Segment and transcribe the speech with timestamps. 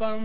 [0.00, 0.16] Mr.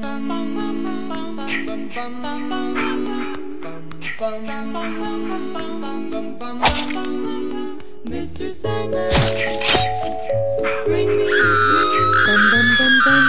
[8.62, 9.12] Sandman,
[10.86, 11.44] bring me a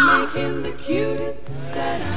[0.07, 1.41] Make him the cutest
[1.75, 2.15] that I.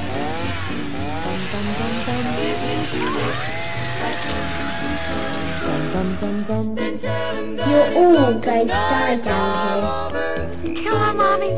[7.67, 10.83] You're all going to die down here.
[10.83, 11.51] Kill her, mommy.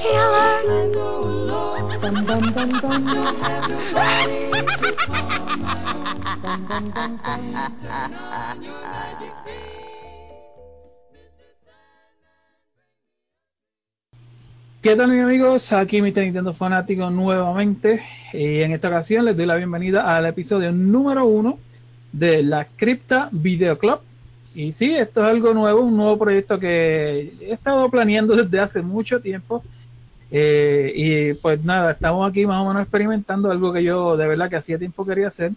[0.00, 1.21] Kill her.
[2.02, 2.08] ¿Qué
[14.96, 15.72] tal mis amigos?
[15.72, 16.22] Aquí Mr.
[16.22, 21.60] Nintendo Fanático nuevamente y en esta ocasión les doy la bienvenida al episodio número uno
[22.12, 24.00] de la Cripta Video Club
[24.56, 28.82] y sí, esto es algo nuevo, un nuevo proyecto que he estado planeando desde hace
[28.82, 29.62] mucho tiempo
[30.34, 34.48] eh, y pues nada, estamos aquí más o menos experimentando algo que yo de verdad
[34.48, 35.52] que hacía tiempo quería hacer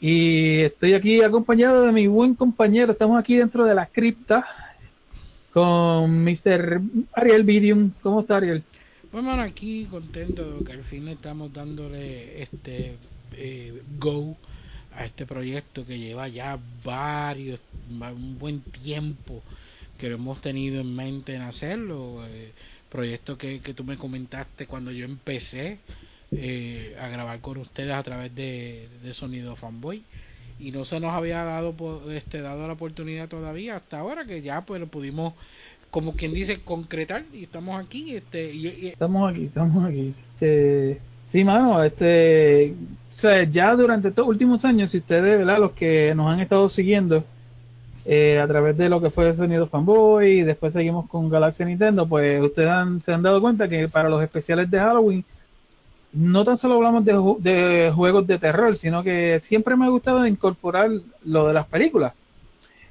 [0.00, 4.46] y estoy aquí acompañado de mi buen compañero, estamos aquí dentro de la cripta
[5.52, 6.80] con Mr.
[7.14, 7.90] Ariel Vidium.
[8.02, 8.62] ¿Cómo está Ariel?
[9.10, 12.98] Pues mano, aquí contento que al fin estamos dándole este
[13.32, 14.36] eh, go
[14.96, 17.58] a este proyecto que lleva ya varios,
[18.00, 19.42] va- un buen tiempo
[19.98, 22.26] que lo hemos tenido en mente en hacerlo.
[22.26, 22.52] eh,
[22.90, 25.78] proyecto que, que tú me comentaste cuando yo empecé
[26.32, 30.02] eh, a grabar con ustedes a través de, de Sonido Fanboy
[30.58, 31.74] y no se nos había dado
[32.12, 35.34] este dado la oportunidad todavía hasta ahora que ya pues lo pudimos
[35.90, 40.14] como quien dice concretar y estamos aquí este y, Estamos aquí, estamos aquí.
[40.34, 41.00] Este,
[41.30, 42.74] sí, mano, este,
[43.50, 45.58] ya durante estos últimos años, si ustedes, ¿verdad?
[45.58, 47.24] Los que nos han estado siguiendo
[48.06, 52.08] eh, a través de lo que fue Sonido Fanboy y después seguimos con Galaxia Nintendo,
[52.08, 55.26] pues ustedes han- se han dado cuenta que para los especiales de Halloween
[56.12, 60.90] no tan solo hablamos de juegos de terror, sino que siempre me ha gustado incorporar
[61.24, 62.14] lo de las películas.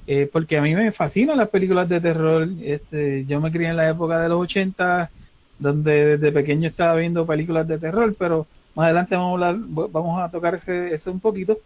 [0.07, 2.47] Eh, porque a mí me fascinan las películas de terror.
[2.61, 5.11] Este, yo me crié en la época de los 80,
[5.57, 10.21] donde desde pequeño estaba viendo películas de terror, pero más adelante vamos a, hablar, vamos
[10.21, 11.57] a tocar ese, eso un poquito.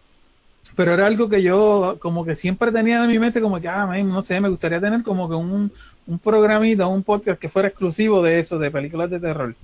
[0.75, 3.86] Pero era algo que yo como que siempre tenía en mi mente como que, ah,
[3.86, 5.72] man, no sé, me gustaría tener como que un,
[6.08, 9.56] un programita, un podcast que fuera exclusivo de eso, de películas de terror.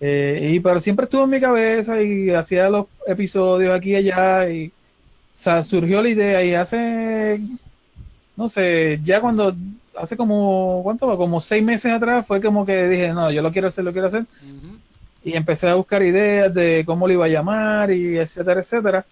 [0.00, 4.50] Eh, y pero siempre estuvo en mi cabeza y hacía los episodios aquí y allá
[4.50, 7.40] y o sea, surgió la idea y hace
[8.36, 9.54] no sé, ya cuando
[9.96, 11.16] hace como cuánto va?
[11.16, 14.08] como seis meses atrás fue como que dije, no, yo lo quiero hacer, lo quiero
[14.08, 14.26] hacer
[15.24, 19.06] y empecé a buscar ideas de cómo lo iba a llamar y etcétera, etcétera.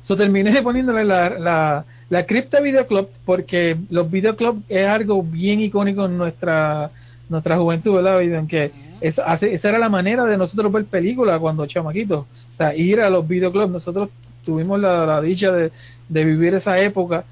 [0.00, 5.22] So, terminé poniéndole la, la, la cripta Video Club porque los Video Club es algo
[5.22, 6.90] bien icónico en nuestra
[7.28, 8.20] nuestra juventud, ¿verdad?
[8.22, 12.56] En que esa, hace- esa era la manera de nosotros ver películas cuando chamaquitos, o
[12.56, 13.70] sea, ir a los videoclubs.
[13.70, 14.10] Nosotros
[14.42, 15.70] tuvimos la, la dicha de,
[16.08, 17.24] de vivir esa época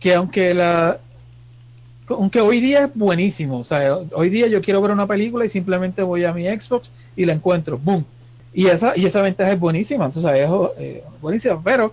[0.00, 1.00] que aunque la
[2.08, 5.48] aunque hoy día es buenísimo, o sea, hoy día yo quiero ver una película y
[5.48, 8.04] simplemente voy a mi Xbox y la encuentro, boom.
[8.52, 11.92] Y esa y esa ventaja es buenísima, tú sabes, es eh, buenísima, pero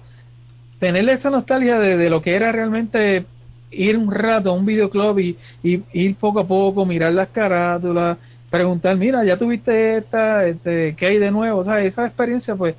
[0.80, 3.26] tenerle esa nostalgia de, de lo que era realmente
[3.72, 8.18] ir un rato a un videoclub y, y ir poco a poco, mirar las carátulas,
[8.50, 11.60] preguntar, mira, ya tuviste esta, este, ¿qué hay de nuevo?
[11.60, 12.76] O sea, esa experiencia, pues,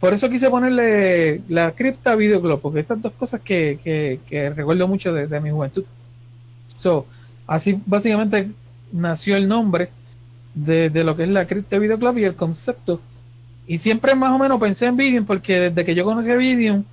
[0.00, 4.88] por eso quise ponerle la cripta videoclub, porque estas dos cosas que, que, que recuerdo
[4.88, 5.84] mucho de, de mi juventud.
[6.74, 7.06] So,
[7.46, 8.50] así básicamente
[8.92, 9.88] nació el nombre
[10.56, 13.00] de, de lo que es la cripta videoclub y el concepto.
[13.68, 16.84] Y siempre más o menos pensé en Vidium, porque desde que yo conocí a Vidium,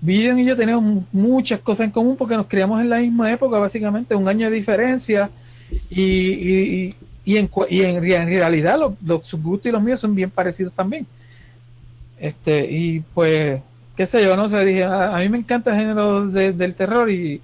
[0.00, 3.58] Vidium y yo teníamos muchas cosas en común porque nos criamos en la misma época,
[3.58, 5.30] básicamente, un año de diferencia.
[5.90, 10.00] Y, y, y, en, y en, rea- en realidad los, sus gustos y los míos
[10.00, 11.06] son bien parecidos también.
[12.18, 13.62] Este, y pues,
[13.96, 17.10] qué sé yo, no sé, dije, a, mí me encanta el género de- del terror
[17.10, 17.42] y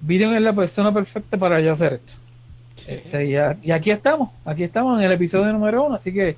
[0.00, 2.14] Vidium es la persona perfecta para yo hacer esto.
[2.88, 3.34] Este, y,
[3.68, 6.36] y aquí estamos, aquí estamos en el episodio número uno, así que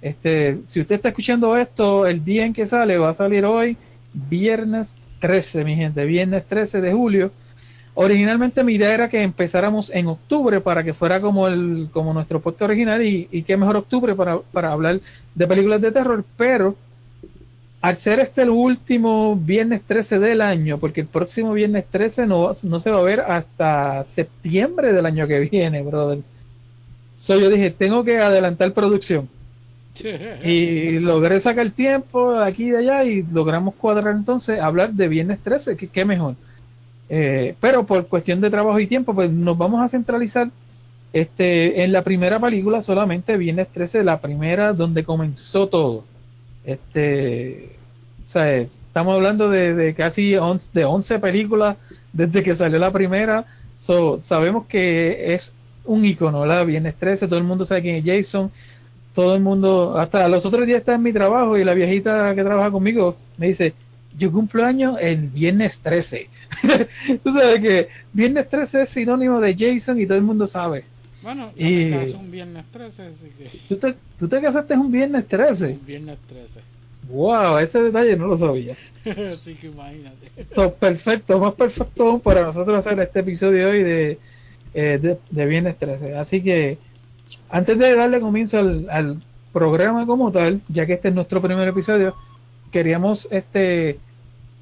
[0.00, 3.76] este, si usted está escuchando esto, el día en que sale va a salir hoy,
[4.12, 7.32] viernes 13, mi gente, viernes 13 de julio.
[7.94, 12.40] Originalmente mi idea era que empezáramos en octubre para que fuera como el como nuestro
[12.40, 15.00] podcast original y, y qué mejor octubre para, para hablar
[15.34, 16.76] de películas de terror, pero
[17.80, 22.54] al ser este el último viernes 13 del año, porque el próximo viernes 13 no,
[22.62, 26.20] no se va a ver hasta septiembre del año que viene, brother.
[27.16, 29.28] So yo dije, tengo que adelantar producción.
[30.44, 35.08] Y logré sacar tiempo de aquí y de allá y logramos cuadrar entonces hablar de
[35.08, 36.36] viernes 13, que qué mejor.
[37.08, 40.50] Eh, pero por cuestión de trabajo y tiempo, pues nos vamos a centralizar
[41.12, 46.04] este, en la primera película solamente Viernes 13, la primera donde comenzó todo.
[46.68, 47.78] Este,
[48.28, 51.78] sea, estamos hablando de, de casi 11, de 11 películas
[52.12, 53.46] desde que salió la primera.
[53.76, 55.54] So, sabemos que es
[55.86, 58.50] un icono, la Viernes 13, todo el mundo sabe quién es Jason,
[59.14, 62.44] todo el mundo, hasta los otros días está en mi trabajo y la viejita que
[62.44, 63.72] trabaja conmigo me dice,
[64.18, 66.28] yo cumplo año el viernes 13.
[67.24, 70.84] Tú sabes que viernes 13 es sinónimo de Jason y todo el mundo sabe.
[71.22, 73.58] Bueno, yo Y- me caso un viernes 13, así que...
[73.68, 75.66] ¿Tú te, tú te casaste un viernes 13?
[75.80, 76.60] Un viernes 13.
[77.10, 78.76] Wow, ese detalle no lo sabía.
[79.04, 80.30] así que imagínate.
[80.54, 84.18] So, perfecto, más perfecto aún para nosotros hacer este episodio hoy de,
[84.74, 86.16] eh, de, de Viernes 13.
[86.16, 86.78] Así que,
[87.48, 89.16] antes de darle comienzo al, al
[89.52, 92.14] programa como tal, ya que este es nuestro primer episodio,
[92.70, 93.98] queríamos este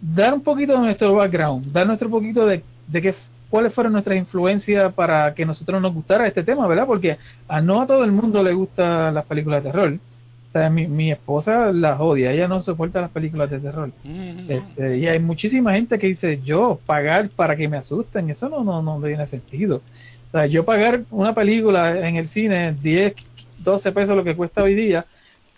[0.00, 3.14] dar un poquito de nuestro background, dar nuestro poquito de, de qué,
[3.56, 6.86] cuáles fueron nuestras influencias para que nosotros nos gustara este tema, ¿verdad?
[6.86, 7.16] Porque
[7.48, 9.94] a no a todo el mundo le gustan las películas de terror.
[9.94, 13.92] O sea, mi, mi esposa las odia, ella no soporta las películas de terror.
[14.04, 14.52] Ujú.
[14.52, 18.62] Este, y hay muchísima gente que dice, yo pagar para que me asusten, eso no,
[18.62, 19.80] no, no tiene sentido.
[20.28, 23.14] O sea, yo pagar una película en el cine, 10,
[23.56, 25.06] 12 pesos lo que cuesta hoy día,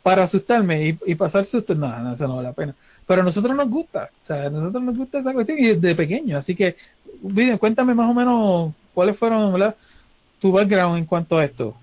[0.04, 2.76] para asustarme y, y pasar susto, no, no, eso no vale la pena.
[3.08, 5.96] Pero a nosotros nos gusta, o sea, a nosotros nos gusta esa cuestión y desde
[5.96, 6.38] pequeño.
[6.38, 6.76] Así que,
[7.58, 9.76] cuéntame más o menos cuáles fueron ¿verdad?
[10.40, 11.76] tu background en cuanto a esto.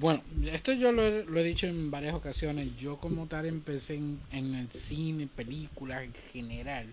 [0.00, 2.68] Bueno, esto yo lo, he- lo he dicho en varias ocasiones.
[2.80, 6.86] Yo como tal empecé en, el cine, películas en general,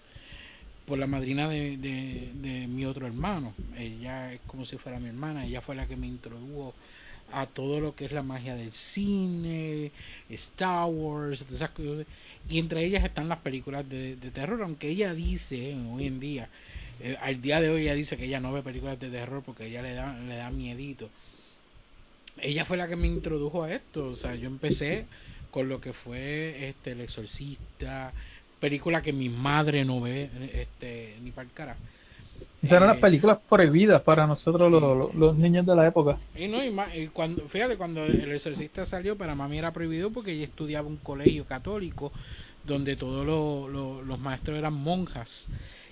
[0.87, 3.53] por la madrina de, de mi otro hermano.
[3.77, 5.45] Ella es como si fuera mi hermana.
[5.45, 6.73] Ella fue la que me introdujo
[7.33, 9.91] a todo lo que es la magia del cine,
[10.29, 12.05] Star Wars, todas esas cosas.
[12.49, 16.49] Y entre ellas están las películas de, terror, aunque ella dice eh, hoy en día,
[16.99, 19.67] eh, al día de hoy ella dice que ella no ve películas de terror porque
[19.67, 21.09] ella le da, le da miedito
[22.37, 24.07] ella fue la que me introdujo a esto.
[24.07, 25.05] O sea, yo empecé
[25.49, 28.13] con lo que fue este El Exorcista,
[28.59, 31.77] película que mi madre no ve este, ni para el cara.
[32.61, 36.19] Esas eran Eh, las películas prohibidas para nosotros los, los- los niños de la época.
[36.35, 40.11] Y no, y ma- y cuando, fíjate, cuando El Exorcista salió, para mami era prohibido
[40.11, 42.11] porque ella estudiaba un colegio católico
[42.63, 45.49] donde todos lo- lo- los maestros eran monjas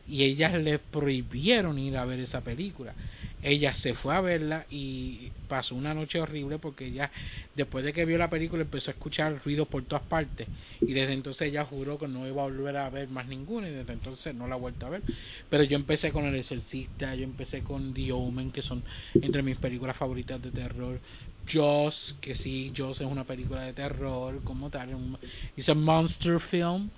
[0.10, 2.96] y ellas le prohibieron ir a ver esa película.
[3.42, 7.10] Ella se fue a verla y pasó una noche horrible porque ella,
[7.56, 10.50] después de que vio la película, empezó a escuchar ruidos por todas partes
[10.82, 13.72] y desde entonces ella juró que no iba a volver a ver más ninguna y
[13.72, 15.04] desde entonces no la ha vuelto a ver.
[15.50, 18.84] Pero yo empecé con El Exorcista, yo empecé con The Omen, que son
[19.14, 21.00] entre mis películas favoritas de terror.
[21.48, 25.18] Jaws, que sí, Jaws es una película de terror como tal,
[25.56, 26.90] es un monster film,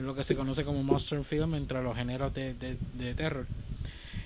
[0.00, 3.46] es lo que se conoce como monster film entre los géneros de, de, de terror.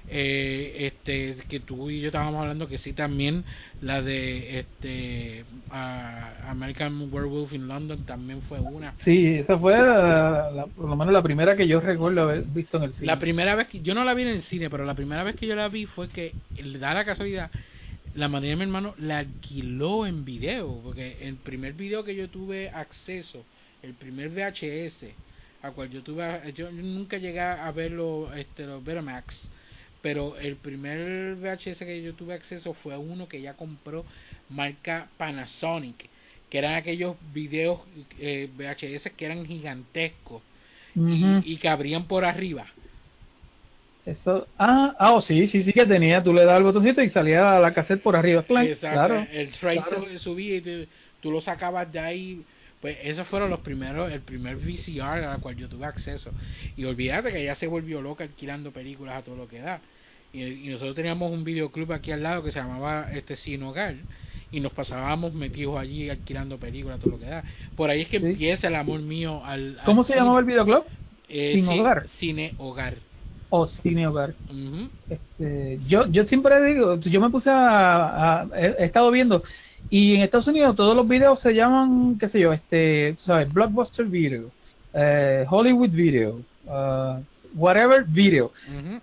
[0.09, 3.45] Eh, este que tú y yo estábamos hablando que sí también
[3.81, 10.67] la de este American Werewolf in London también fue una Sí, esa fue la- la-
[10.67, 13.07] por lo menos la primera que yo recuerdo haber visto en el cine.
[13.07, 15.37] La primera vez que yo no la vi en el cine, pero la primera vez
[15.37, 17.51] que yo la vi fue que le da la casualidad
[18.15, 22.29] la madre de mi hermano la alquiló en video, porque el primer video que yo
[22.29, 23.43] tuve acceso,
[23.83, 25.07] el primer VHS,
[25.63, 29.39] a cual yo tuve, yo nunca llegué a verlo, este, los Betamax,
[30.03, 34.05] pero el primer VHS que yo tuve acceso fue uno que ella compró
[34.51, 36.09] marca Panasonic,
[36.51, 37.81] que eran aquellos videos
[38.19, 40.43] eh, VHS que eran gigantescos
[41.45, 42.67] y- que abrían por arriba.
[44.05, 46.21] Eso, ah, ah, oh, sí, sí, sí que tenía.
[46.23, 48.43] Tú le dabas el botoncito y salía la cassette por arriba.
[48.43, 49.27] Claro, Exacto, claro.
[49.33, 50.07] el claro.
[50.09, 50.89] se- subía y te-
[51.21, 52.43] tú lo sacabas de ahí.
[52.83, 56.31] Pues esos fueron los primeros, el primer VCR al cual yo tuve acceso.
[56.77, 59.81] Y olvídate que ella se volvió loca alquilando películas a todo lo que da.
[60.33, 63.95] Y, y nosotros teníamos un videoclub aquí al lado que se llamaba este Sin Hogar.
[64.51, 67.45] Y nos pasábamos metidos allí alquilando películas a todo lo que da.
[67.77, 68.27] Por ahí es que Sí.
[68.27, 69.79] empieza el amor mío al.
[69.79, 70.19] al ¿Cómo se cine.
[70.21, 70.85] llamaba el videoclub?
[71.29, 72.07] Eh, Sin Hogar?
[72.19, 72.97] Cine Hogar.
[73.49, 74.35] O Cine Hogar.
[75.09, 79.43] Este, yo, yo siempre digo, yo me puse a, a- he, he estado viendo
[79.91, 83.53] y en Estados Unidos todos los videos se llaman, qué sé yo, este, tú sabes,
[83.53, 84.51] Blockbuster Video,
[84.95, 87.21] eh, Hollywood Video, uh,
[87.55, 88.53] whatever Video.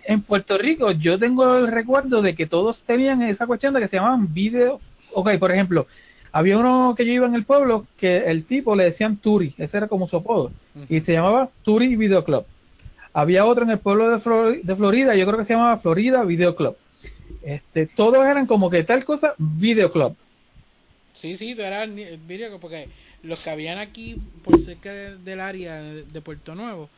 [0.04, 3.88] En Puerto Rico yo tengo el recuerdo de que todos tenían esa cuestión de que
[3.88, 4.80] se llamaban video.
[5.12, 5.86] Ok, por ejemplo,
[6.32, 9.76] había uno que yo iba en el pueblo que el tipo le decían Turi, ese
[9.76, 10.50] era como su apodo,
[10.88, 12.44] y se llamaba Turi Video Club.
[13.12, 16.22] Había otro en el pueblo de, Flor- de Florida, yo creo que se llamaba Florida
[16.24, 16.76] Video Club.
[17.42, 20.14] Este, todos eran como que tal cosa, Video Club.
[21.20, 21.88] Sí, sí, tú eras
[22.26, 22.88] video porque
[23.22, 26.88] los que habían aquí por cerca de- del área de, Puerto Nuevo,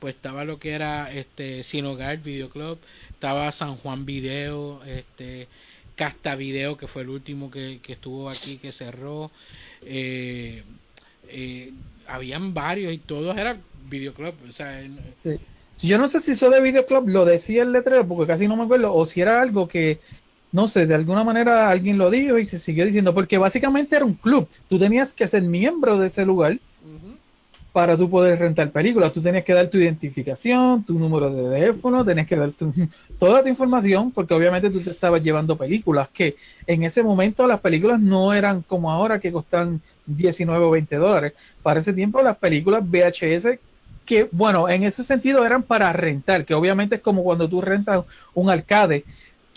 [0.00, 2.78] pues estaba lo que era este Sin Hogar Video Club,
[3.10, 5.46] estaba San Juan Video, este
[5.94, 9.30] Casta Video, que fue el último que, que estuvo aquí, que cerró.
[9.82, 10.62] Eh,
[11.28, 11.72] eh,
[12.06, 14.34] habían varios y todos eran videoclub.
[14.48, 14.82] O sea.
[15.22, 18.56] Sí, Yo no sé si eso de Videoclub lo decía el letrero, porque casi no
[18.56, 20.00] me acuerdo, o si era algo que,
[20.52, 24.04] no sé, de alguna manera alguien lo dijo y se siguió diciendo, porque básicamente era
[24.04, 24.48] un club.
[24.68, 26.58] Tú tenías que ser miembro de ese lugar
[27.72, 29.12] para tú poder rentar películas.
[29.12, 32.72] Tú tenías que dar tu identificación, tu número de teléfono, tenías que dar tu-
[33.18, 36.36] toda tu información, porque obviamente tú te estabas llevando películas, que
[36.66, 41.34] en ese momento las películas no eran como ahora que costan 19 o 20 dólares.
[41.62, 43.60] Para ese tiempo las películas VHS,
[44.06, 48.04] que bueno, en ese sentido eran para rentar, que obviamente es como cuando tú rentas
[48.34, 49.04] un arcade.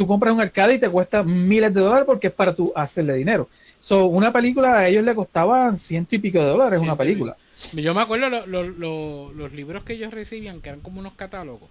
[0.01, 3.13] Tú compras un arcade y te cuesta miles de dólares porque es para tú hacerle
[3.13, 3.47] dinero.
[3.79, 7.37] So, una película a ellos le costaban ciento y pico de dólares una película.
[7.73, 11.13] Yo me acuerdo lo- lo- lo- los libros que ellos recibían, que eran como unos
[11.13, 11.69] catálogos.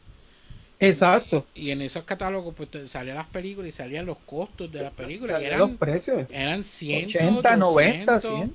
[0.78, 1.44] Exacto.
[1.56, 5.34] Y en esos catálogos pues salían las películas y salían los costos de las películas.
[5.34, 6.26] Salían eran, los precios.
[6.30, 8.54] eran 100, 80, 90, 200, 100.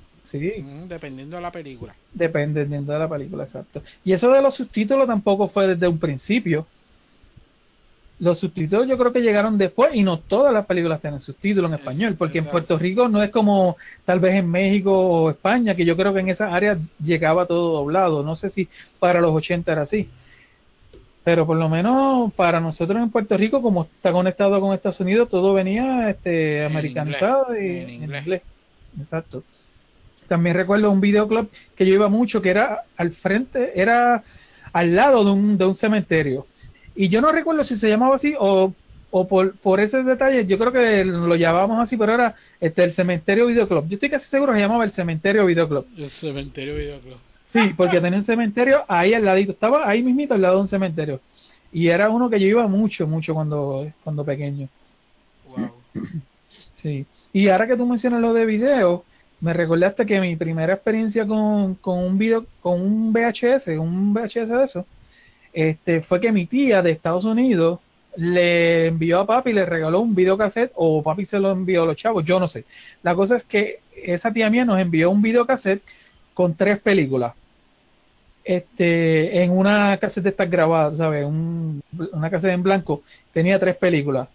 [0.56, 1.94] Sí, mm, dependiendo de la película.
[2.14, 3.82] dependiendo de la película, exacto.
[4.04, 6.66] Y eso de los subtítulos tampoco fue desde un principio.
[8.18, 11.74] Los subtítulos yo creo que llegaron después y no todas las películas tienen subtítulos en
[11.74, 12.46] Es- español, porque en.
[12.46, 16.20] Puerto Rico no es como tal vez en México o España, que yo creo que
[16.20, 18.22] en esas áreas llegaba todo doblado.
[18.22, 18.68] No sé si
[18.98, 20.08] para los 80 era así.
[21.24, 25.28] Pero por lo menos para nosotros en Puerto Rico, como está conectado con Estados Unidos,
[25.28, 28.22] todo venía este En americanizado inglés, y en en inglés.
[28.22, 28.42] inglés.
[29.00, 29.42] Exacto.
[30.28, 34.22] También recuerdo un videoclub que yo iba mucho, que era al frente, era
[34.72, 36.46] al lado de un, de un cementerio.
[36.96, 38.72] Y yo no recuerdo si se llamaba así o,
[39.10, 42.92] o por, por ese detalle, yo creo que lo llamábamos así, pero era este, el
[42.92, 43.86] cementerio videoclub.
[43.88, 45.86] Yo estoy casi seguro que se llamaba el cementerio videoclub.
[45.96, 47.18] El cementerio videoclub.
[47.52, 50.68] Sí, porque tenía un cementerio ahí al ladito, estaba ahí mismito al lado de un
[50.68, 51.20] cementerio.
[51.72, 54.68] Y era uno que yo iba mucho, mucho cuando, cuando pequeño.
[55.48, 55.70] Wow.
[56.72, 57.06] Sí.
[57.32, 59.04] Y ahora que tú mencionas lo de video,
[59.40, 64.48] me recordaste que mi primera experiencia con, con un video, con un VHS, un VHS
[64.48, 64.86] de eso,
[65.56, 67.80] este, fue que mi tía de Estados Unidos
[68.16, 71.96] le envió a papi, le regaló un videocassette, o papi se lo envió a los
[71.96, 72.64] chavos, yo no sé.
[73.02, 75.82] La cosa es que esa tía mía nos envió un videocassette
[76.34, 77.34] con tres películas.
[78.44, 81.24] Este, en una cassette de estas ¿sabes?
[81.26, 81.82] Un,
[82.12, 84.28] una cassette en blanco, tenía tres películas.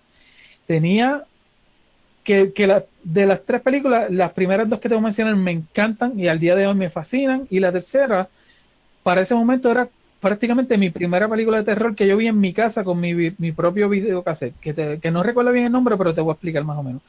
[0.67, 1.23] Tenía
[2.23, 5.35] que, que la- de las tres películas, las primeras dos que te voy a mencionar
[5.35, 7.47] me encantan y al día de hoy me fascinan.
[7.49, 8.29] Y la tercera,
[9.03, 9.89] para ese momento era
[10.21, 13.51] prácticamente mi primera película de terror que yo vi en mi casa con mi, mi
[13.51, 16.63] propio videocassette, que, te- que no recuerdo bien el nombre, pero te voy a explicar
[16.63, 17.01] más o menos.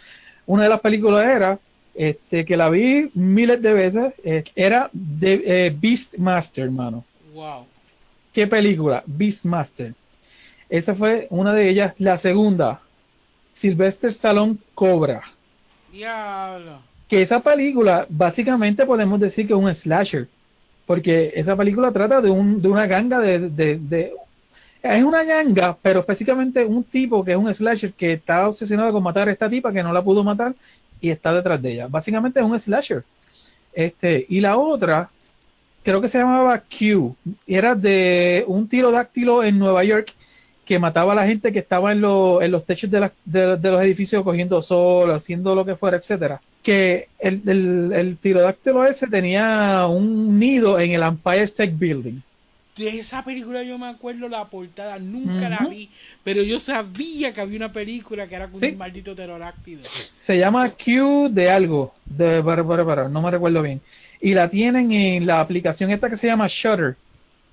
[0.46, 1.58] Una de las películas era,
[1.94, 7.04] este, que la vi miles de veces, eh, era de eh, Beastmaster, hermano.
[7.34, 7.66] Wow.
[8.32, 9.02] ¿Qué película?
[9.06, 9.94] Beastmaster.
[10.68, 11.94] Esa fue una de ellas.
[11.98, 12.80] La segunda,
[13.54, 15.22] Sylvester Stallone Cobra.
[15.92, 16.78] Diablo.
[17.08, 20.28] Que esa película, básicamente podemos decir que es un slasher.
[20.86, 24.12] Porque esa película trata de, un, de una ganga de, de,
[24.82, 29.02] Es una ganga, pero específicamente un tipo que es un slasher que está obsesionado con
[29.02, 30.54] matar a esta tipa que no la pudo matar
[31.00, 31.86] y está detrás de ella.
[31.88, 33.04] Básicamente es un slasher.
[33.72, 35.10] Este, y la otra,
[35.82, 37.16] creo que se llamaba Q.
[37.46, 40.14] y Era de un tirodáctilo en Nueva York
[40.64, 43.56] que mataba a la gente que estaba en, lo- en los techos de, la- de-
[43.56, 46.40] de los edificios cogiendo sol, haciendo lo que fuera, etcétera.
[46.62, 52.20] Que el, el, el tirodáctilo ese tenía un nido en el Empire State Building.
[52.76, 55.90] De esa película yo me acuerdo la portada, nunca la vi,
[56.24, 58.68] pero yo sabía que había una película que era con Sí.
[58.68, 59.82] un maldito pterodáctilo.
[60.22, 63.80] Se llama Q de algo, de para, para, para, no me recuerdo bien.
[64.22, 66.94] Y la tienen en la aplicación esta que se llama Shutter,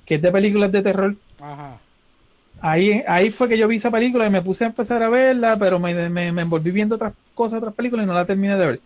[0.06, 1.16] que es de películas de terror.
[1.42, 1.80] Ajá.
[2.62, 5.58] Ahí, ahí fue que yo vi esa película y me puse a empezar a verla,
[5.58, 8.66] pero me, me, me envolví viendo otras cosas, otras películas y no la terminé de
[8.66, 8.80] ver.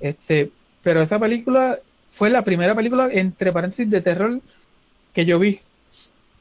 [0.00, 0.50] Este,
[0.82, 1.78] pero esa película
[2.12, 4.40] fue la primera película, entre paréntesis, de terror
[5.12, 5.60] que yo vi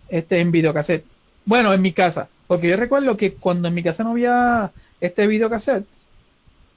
[0.09, 1.05] este, en videocassette.
[1.45, 4.71] Bueno, en mi casa, porque yo recuerdo que cuando en mi casa no había
[5.01, 5.85] este videocassette,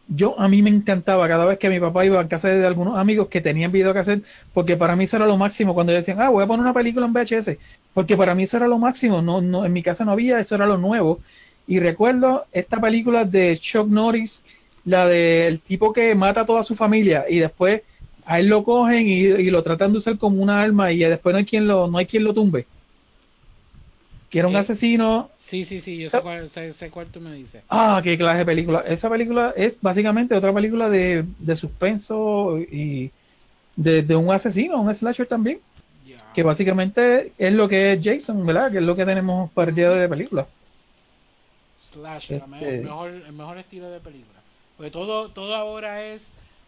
[0.08, 2.98] yo a mí me encantaba cada vez que mi papá iba a casa de algunos
[2.98, 6.44] amigos que tenían videocassette, porque para mí eso era lo máximo cuando decían, ah, voy
[6.44, 7.58] a poner una película en VHS,
[7.94, 10.54] porque para mí eso era lo máximo, no, no, en mi casa no había, eso
[10.54, 11.20] era lo nuevo.
[11.66, 14.44] Y recuerdo esta película de Chuck Norris,
[14.84, 17.82] la del tipo que mata a toda su familia y después
[18.24, 21.32] a él lo cogen y, y lo tratan de usar como una arma y después
[21.32, 22.66] no hay quien lo, no hay quien lo tumbe.
[24.32, 27.20] Que era un Eh, asesino Sí, sí, sí, yo sé cuál, sé, sé cuál tú
[27.20, 27.62] me dices.
[27.68, 28.80] Ah, qué clase de película.
[28.86, 33.10] Esa película es básicamente otra película de, de suspenso y
[33.76, 35.60] de, de un asesino, un slasher también,
[36.34, 38.72] que básicamente es lo que es Jason, ¿verdad?
[38.72, 40.46] Que es lo que tenemos para el día de película.
[41.92, 44.40] Slash, la me- Este- mejor, el mejor estilo de película.
[44.76, 46.22] Porque todo, todo ahora es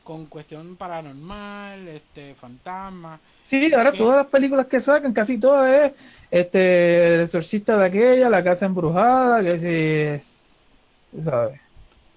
[0.04, 3.18] con cuestión paranormal, este, fantasma.
[3.44, 3.98] Sí, ahora ¿Qué?
[3.98, 5.92] todas las películas que sacan, casi todas es
[6.30, 10.22] este, El exorcista de aquella, La casa embrujada, que
[11.12, 11.60] si, ¿sabes?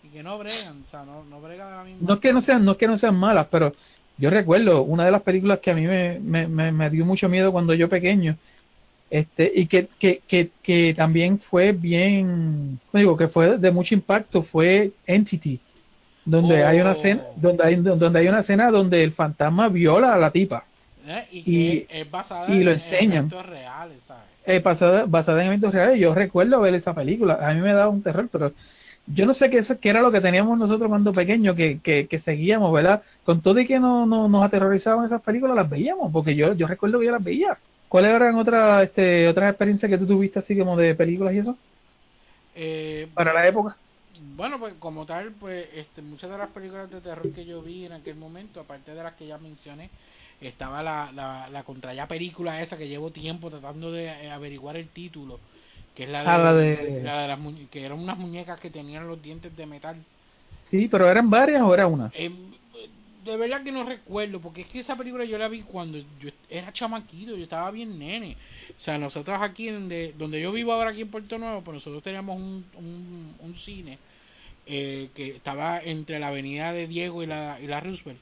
[0.04, 2.34] Y que no bregan, o sea, no, no brega de la misma No es que
[2.34, 3.74] no sean, no es que no sean malas, pero
[4.18, 7.30] yo recuerdo una de las películas que a mí me, me, me, me dio mucho
[7.30, 8.36] miedo cuando yo pequeño,
[9.10, 13.96] este, y que, que, que, que también fue bien, ¿cómo digo, que fue de mucho
[13.96, 15.62] impacto, fue Entity,
[16.30, 16.94] donde hay una Oh.
[16.94, 20.66] escena, donde hay, donde hay una escena donde el fantasma viola a la tipa.
[21.08, 21.26] ¿eh?
[21.32, 23.18] y, y- es basada y lo en enseñan.
[23.18, 24.24] eventos reales, ¿sabes?
[24.46, 26.00] eh, basada, basada en eventos reales.
[26.00, 27.40] Yo recuerdo ver esa película.
[27.42, 28.52] A mí me daba un terror, pero
[29.08, 32.20] yo no sé qué, qué era lo que teníamos nosotros cuando pequeños, que, que, que
[32.20, 33.02] seguíamos, ¿verdad?
[33.24, 36.68] Con todo y que no, no, nos aterrorizaban esas películas, las veíamos, porque yo, yo
[36.68, 37.58] recuerdo que yo las veía.
[37.88, 41.56] ¿Cuáles eran otras, este, otras experiencias que tú tuviste así como de películas y eso?
[42.54, 43.78] Eh, Para la época.
[44.36, 47.86] Bueno, pues como tal, pues este, muchas de las películas de terror que yo vi
[47.86, 49.90] en aquel momento, aparte de las que ya mencioné,
[50.42, 54.78] estaba la, la, la contra ya película esa que llevo tiempo tratando de eh, averiguar
[54.78, 55.40] el título,
[55.96, 57.40] que es la de, Ah, la de- la de las
[57.72, 59.96] que eran unas muñecas que tenían los dientes de metal.
[60.70, 62.12] Sí, pero eran varias o era una.
[62.14, 62.32] Eh,
[63.32, 66.30] de verdad que no recuerdo, porque es que esa película yo la vi cuando yo
[66.50, 68.38] era chamaquito, yo estaba bien nene.
[68.78, 72.04] O sea, nosotros aquí donde, donde yo vivo ahora aquí en Puerto Nuevo, pues nosotros
[72.04, 72.66] teníamos un,
[73.40, 73.98] un, cine
[74.66, 78.20] eh, que estaba entre la avenida de Diego y la, y la Roosevelt.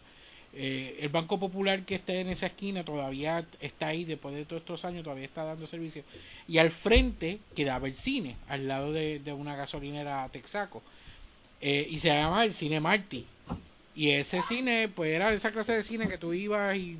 [0.57, 4.62] Eh, el Banco Popular que está en esa esquina todavía está ahí, después de todos
[4.62, 6.03] estos años todavía está dando servicio.
[6.47, 10.81] Y al frente quedaba el cine, al lado de, de una gasolinera Texaco.
[11.59, 13.25] Eh, y se llama el Cine Marty.
[13.96, 16.98] Y ese cine, pues era esa clase de cine que tú ibas y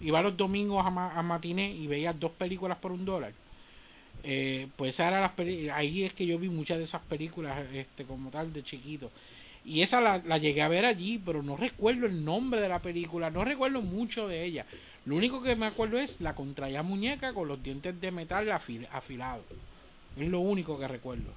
[0.00, 3.32] ibas los domingos a, ma- a matiné y veías dos películas por un dólar.
[4.24, 5.32] Eh, pues era las
[5.74, 9.10] ahí es que yo vi muchas de esas películas este como tal de chiquito.
[9.64, 12.78] Y esa la, la llegué a ver allí, pero no recuerdo el nombre de la
[12.78, 14.64] película, no recuerdo mucho de ella.
[15.04, 18.88] Lo único que me acuerdo es la contraya muñeca con los dientes de metal afil-
[18.90, 19.44] afilados.
[20.16, 21.30] Es lo único que recuerdo.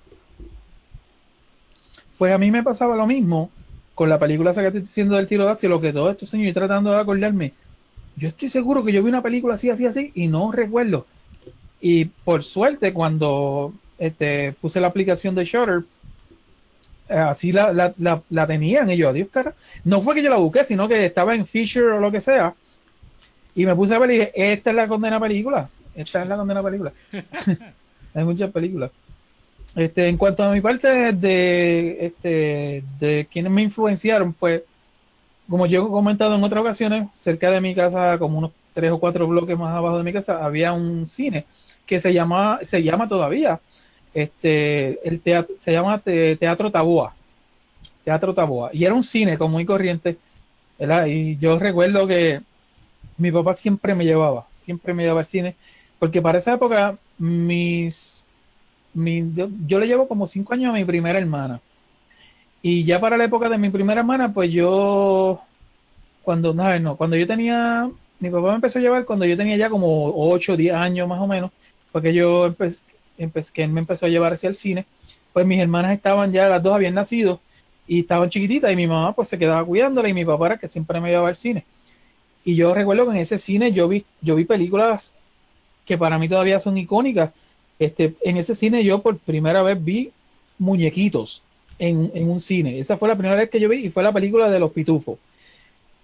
[2.17, 3.51] Pues a mí me pasaba lo mismo
[3.95, 6.53] con la película esa que estoy diciendo del tiro lo que todo estos años y
[6.53, 7.53] tratando de acordarme.
[8.15, 11.05] Yo estoy seguro que yo vi una película así, así, así y no recuerdo.
[11.79, 15.83] Y por suerte cuando este, puse la aplicación de Shutter,
[17.09, 19.53] eh, así la, la, la, la tenían ellos, adiós cara.
[19.83, 22.53] No fue que yo la busqué, sino que estaba en Fisher o lo que sea.
[23.55, 25.69] Y me puse a ver y dije, esta es la condena película.
[25.95, 26.93] Esta es la condena película.
[28.13, 28.91] Hay muchas películas.
[29.75, 34.63] Este, en cuanto a mi parte de, este, de quienes me influenciaron, pues,
[35.47, 38.99] como yo he comentado en otras ocasiones, cerca de mi casa, como unos tres o
[38.99, 41.47] cuatro bloques más abajo de mi casa, había un cine
[41.85, 43.61] que se llama, se llama todavía,
[44.13, 47.17] este, el teatro, se llama Te- Teatro Taboa,
[48.03, 50.21] Teatro Taboa, y era un cine como muy corriente.
[51.07, 52.41] Y yo recuerdo que
[53.17, 55.57] mi papá siempre me llevaba, siempre me llevaba al cine,
[55.99, 57.95] porque para esa época mis
[58.93, 61.61] mi, yo, le llevo como cinco años a mi primera hermana.
[62.61, 65.41] Y ya para la época de mi primera hermana, pues yo,
[66.23, 69.57] cuando, no, no, cuando yo tenía, mi papá me empezó a llevar cuando yo tenía
[69.57, 71.51] ya como 8 o 10 años más o menos,
[71.91, 72.83] porque yo empecé,
[73.17, 74.85] empecé, que él me empezó a llevar hacia el cine,
[75.33, 77.39] pues mis hermanas estaban ya, las dos habían nacido
[77.87, 80.69] y estaban chiquititas y mi mamá pues se quedaba cuidándola y mi papá era que
[80.69, 81.65] siempre me llevaba al cine.
[82.43, 85.13] Y yo recuerdo que en ese cine yo vi, yo vi películas
[85.85, 87.31] que para mí todavía son icónicas,
[87.81, 90.11] este, en ese cine yo por primera vez vi
[90.59, 91.41] muñequitos
[91.79, 92.77] en, un cine.
[92.79, 95.17] Esa fue la primera vez que yo vi y fue la película de los pitufos.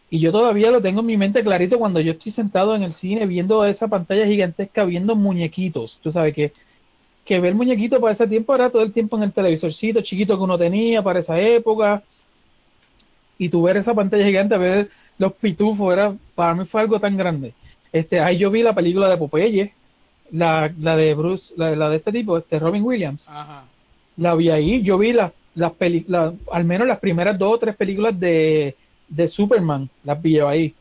[0.10, 2.94] Y yo todavía lo tengo en mi mente clarito cuando yo estoy sentado en el
[2.94, 6.00] cine viendo esa pantalla gigantesca, viendo muñequitos.
[6.02, 6.52] Tú sabes que,
[7.24, 10.44] que ver muñequitos para ese tiempo era todo el tiempo en el televisorcito chiquito que
[10.44, 12.02] uno tenía para esa época.
[13.38, 17.16] Y tú ver esa pantalla gigante, ver los pitufos, era, para mí fue algo tan
[17.18, 17.54] grande.
[17.94, 19.74] Este, ahí yo vi la película de Popeye,
[20.32, 23.28] la, la de Bruce, la, la, de este tipo, este Robin Williams.
[23.30, 23.66] Ajá.
[24.18, 27.76] La vi ahí, yo vi las las películas, al menos las primeras dos o tres
[27.76, 28.76] películas de,
[29.10, 30.76] de Superman, las vi yo ahí,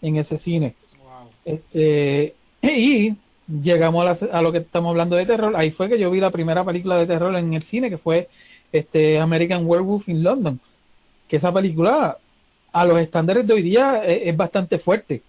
[0.00, 0.76] en ese cine.
[1.02, 1.28] Wow.
[1.44, 3.16] Este, y
[3.48, 6.20] llegamos a, la, a, lo que estamos hablando de terror, ahí fue que yo vi
[6.20, 8.28] la primera película de terror en el cine, que fue
[8.70, 10.60] este American Werewolf in London,
[11.26, 12.16] que esa película
[12.72, 15.20] a los estándares de hoy día es, es bastante fuerte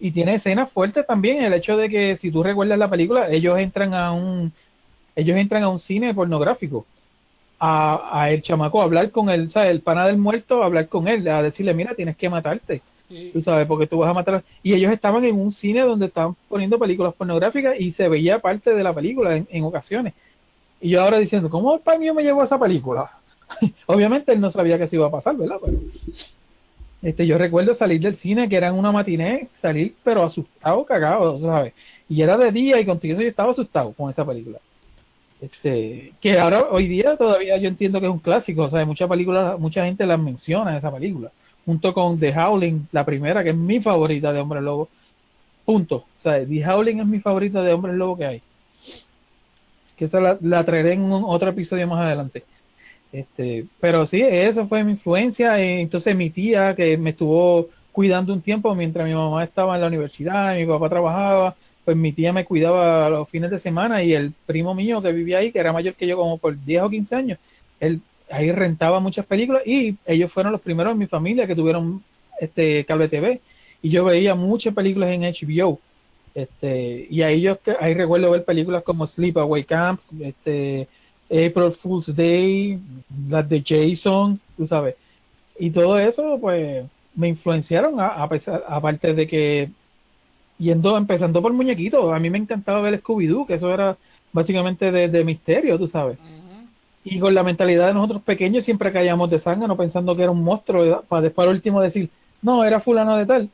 [0.00, 3.58] y tiene escenas fuertes también el hecho de que si tú recuerdas la película ellos
[3.58, 4.52] entran a un
[5.16, 6.86] ellos entran a un cine pornográfico
[7.58, 9.70] a, a el chamaco a hablar con él, ¿sabes?
[9.70, 13.30] el pana del muerto a hablar con él, a decirle mira tienes que matarte Sí.
[13.32, 16.36] tú sabes porque tú vas a matar y ellos estaban en un cine donde estaban
[16.46, 20.12] poniendo películas pornográficas y se veía parte de la película en, en ocasiones
[20.80, 23.10] y yo ahora diciendo ¿cómo el pan mío me llevó a esa película?
[23.86, 25.56] Obviamente él no sabía que se iba a pasar, ¿verdad?
[25.64, 25.78] Pero,
[27.02, 31.40] este, yo recuerdo salir del cine, que era en una matiné, salir pero asustado, cagado,
[31.40, 31.72] ¿sabes?
[32.08, 34.58] Y era de día y contigo yo estaba asustado con esa película.
[35.40, 39.08] Este, que ahora, hoy día todavía yo entiendo que es un clásico, o sea, muchas
[39.08, 41.30] películas, mucha gente la menciona esa película,
[41.64, 44.88] junto con The Howling, la primera, que es mi favorita de Hombre Lobo.
[45.64, 45.96] Punto.
[45.96, 48.42] O sea, The Howling es mi favorita de Hombre Lobo que hay.
[49.96, 52.44] Que esa la, la traeré en un, otro episodio más adelante.
[53.10, 55.58] Este, pero sí, eso fue mi influencia.
[55.60, 59.80] eh, Entonces mi tía, que me estuvo cuidando un tiempo mientras mi mamá estaba en
[59.80, 64.12] la universidad, mi papá trabajaba, pues mi tía me cuidaba los fines de semana y
[64.12, 66.90] el primo mío que vivía ahí, que era mayor que yo como por 10 o
[66.90, 67.38] 15 años,
[67.80, 72.04] él ahí rentaba muchas películas y ellos fueron los primeros en mi familia que tuvieron
[72.40, 73.40] este cable TV
[73.82, 75.80] y yo veía muchas películas en HBO.
[76.34, 80.88] Este, y ahí yo ahí recuerdo ver películas como Sleepaway Camp, este
[81.30, 82.78] April Fool's Day,
[83.28, 84.96] las de Jason, tú sabes.
[85.58, 89.70] Y todo eso, pues, me influenciaron, a, a pesar, aparte de que,
[90.58, 93.96] yendo, empezando por muñequitos, a mí me encantaba ver Scooby-Doo, que eso era
[94.32, 96.18] básicamente de, de misterio, tú sabes.
[97.04, 100.30] Y con la mentalidad de nosotros pequeños siempre caíamos de sangre, no pensando que era
[100.30, 102.10] un monstruo, para después al último decir,
[102.42, 103.50] no, era fulano de tal.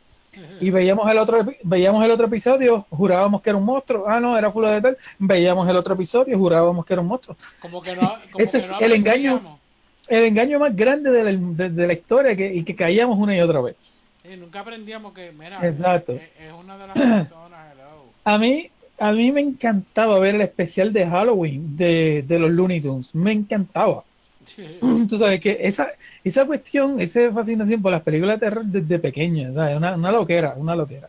[0.60, 4.04] Y veíamos el otro veíamos el otro episodio, jurábamos que era un monstruo.
[4.08, 4.96] Ah, no, era fulano de tal.
[5.18, 7.36] Veíamos el otro episodio, jurábamos que era un monstruo.
[7.60, 9.58] Como que no, como Ese que es no el engaño.
[10.08, 13.36] el engaño más grande de la, de, de la historia que, y que caíamos una
[13.36, 13.76] y otra vez.
[14.22, 16.12] Sí, nunca aprendíamos que, mira, Exacto.
[16.12, 18.14] Es, es una de las personas, hello.
[18.24, 22.80] A mí, a mí me encantaba ver el especial de Halloween de, de los Looney
[22.80, 23.14] Tunes.
[23.14, 24.04] Me encantaba.
[25.08, 25.88] Tú sabes que esa,
[26.22, 29.76] esa cuestión, esa fascinación por las películas de terror desde pequeña, ¿sabes?
[29.76, 31.08] Una, una loquera, una loquera.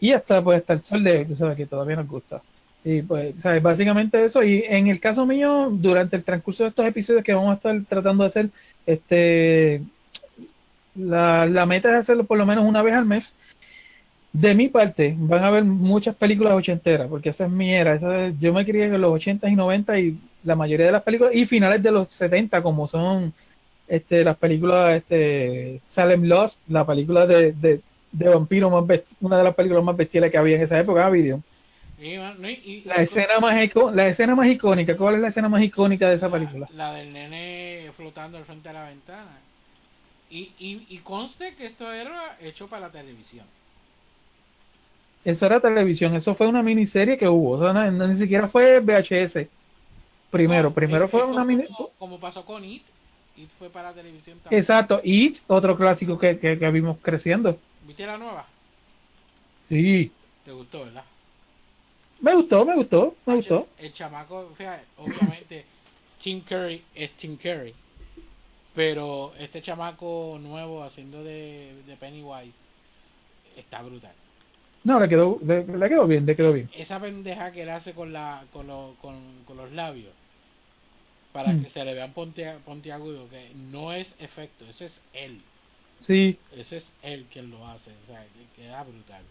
[0.00, 2.42] Y hasta pues hasta el sol de tú sabes que todavía nos gusta.
[2.84, 3.62] Y pues, ¿sabes?
[3.62, 4.42] Básicamente eso.
[4.42, 7.84] Y en el caso mío, durante el transcurso de estos episodios que vamos a estar
[7.88, 8.50] tratando de hacer,
[8.86, 9.82] este
[10.94, 13.34] la, la meta es hacerlo por lo menos una vez al mes.
[14.32, 17.94] De mi parte, van a ver muchas películas ochenteras, porque esa es mi era.
[17.94, 21.02] Esa es- yo me crié en los 80 y 90 y la mayoría de las
[21.02, 23.34] películas, y finales de los 70, como son
[23.86, 29.38] este las películas este Salem Lost, la película de, de, de vampiro más best- una
[29.38, 31.42] de las películas más bestiales que había en esa época, video.
[31.98, 33.54] Y, y- La escena más
[33.94, 36.68] la escena más icónica, ¿cuál es la escena más icónica de esa película?
[36.70, 39.38] La, la del nene flotando al frente de la ventana.
[40.30, 43.46] Y, y, y conste que esto era hecho para la televisión.
[45.24, 48.48] Eso era televisión, eso fue una miniserie que hubo, o sea, no- no- ni siquiera
[48.48, 49.50] fue VHS.
[50.34, 51.64] Primero, No, primero fue una mini
[51.96, 52.82] como, pasó con It.
[53.36, 54.60] It fue para televisión también.
[54.60, 57.56] Exacto, It, otro clásico que, que, que vimos creciendo.
[57.86, 58.44] ¿Viste la nueva?
[59.68, 60.10] Sí,
[60.44, 61.04] ¿Te gustó, verdad?
[62.20, 63.68] me gustó, me gustó, me gustó.
[63.78, 65.64] El chamaco, fíjate, obviamente,
[66.22, 67.72] Tim Curry es Tim Curry.
[68.74, 72.56] Pero este chamaco nuevo haciendo de, de Pennywise
[73.56, 74.12] está brutal.
[74.82, 76.68] No, le quedó, le, le quedó bien, le quedó bien.
[76.74, 79.14] Esa pendeja que él hace con, la, con, lo- con,
[79.46, 80.12] con los labios
[81.34, 81.60] para Mm.
[81.60, 85.42] que se le vean pontiagudo, que no es efecto, ese es él.
[86.00, 89.24] Sí, Ese es él quien lo hace, o sea, que queda brutal.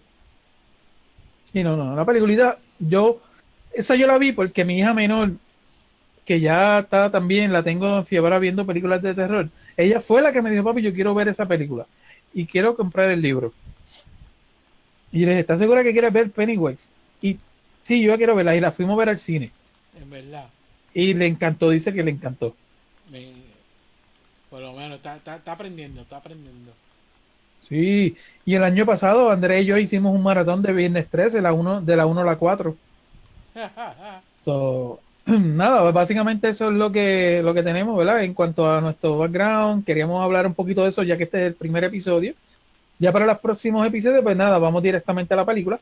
[1.52, 3.22] sí, no, no, la peliculita, yo,
[3.72, 5.34] esa yo la vi porque mi hija menor,
[6.26, 10.42] que ya está también, la tengo fiebre viendo películas de terror, ella fue la que
[10.44, 11.88] me dijo, papi, yo quiero ver esa película
[12.34, 13.56] y quiero comprar el libro.
[15.12, 16.90] Y le dije, ¿estás segura que quieres ver Pennywise?
[17.22, 17.40] Y
[17.84, 19.56] sí, yo quiero verla y la fuimos a ver al cine.
[19.94, 20.50] En verdad,
[20.94, 22.56] Y le encantó, dice que le encantó.
[24.50, 26.72] por lo menos está, está, está aprendiendo, está aprendiendo.
[27.68, 31.54] Sí, y el año pasado Andrés y yo hicimos un maratón de Viernes 13, la
[31.54, 32.76] uno, de la 1 a la 4.
[34.42, 38.24] So, nada, básicamente eso es lo que, lo que tenemos, ¿verdad?
[38.24, 41.48] En cuanto a nuestro background, queríamos hablar un poquito de eso ya que este es
[41.48, 42.34] el primer episodio.
[43.00, 45.80] Ya para los próximos episodios, pues nada, vamos directamente a la película.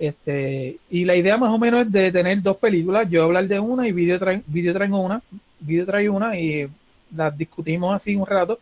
[0.00, 3.60] Este, y la idea más o menos es de tener dos películas, yo hablar de
[3.60, 5.20] una y video trae, video trae una,
[5.60, 6.66] video trae una y
[7.14, 8.58] las discutimos así un rato.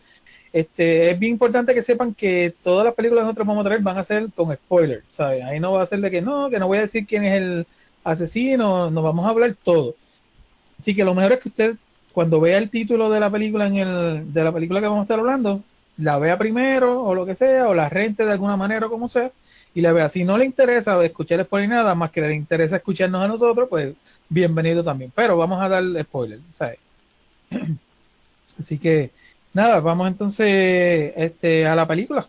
[0.53, 3.83] Este, es bien importante que sepan que todas las películas que nosotros vamos a traer
[3.83, 5.45] van a ser con spoilers, ¿sabes?
[5.45, 7.41] Ahí no va a ser de que no, que no voy a decir quién es
[7.41, 7.67] el
[8.03, 9.95] asesino, nos vamos a hablar todo.
[10.81, 11.77] Así que lo mejor es que usted,
[12.13, 15.05] cuando vea el título de la película en el, de la película que vamos a
[15.05, 15.63] estar hablando,
[15.99, 19.07] la vea primero o lo que sea, o la rente de alguna manera o como
[19.07, 19.31] sea,
[19.75, 20.09] y la vea.
[20.09, 23.95] Si no le interesa escuchar spoiler nada, más que le interesa escucharnos a nosotros, pues
[24.29, 25.13] bienvenido también.
[25.15, 26.79] Pero vamos a dar spoiler, ¿sabes?
[28.61, 29.11] Así que,
[29.53, 32.27] nada, vamos entonces este, a la película.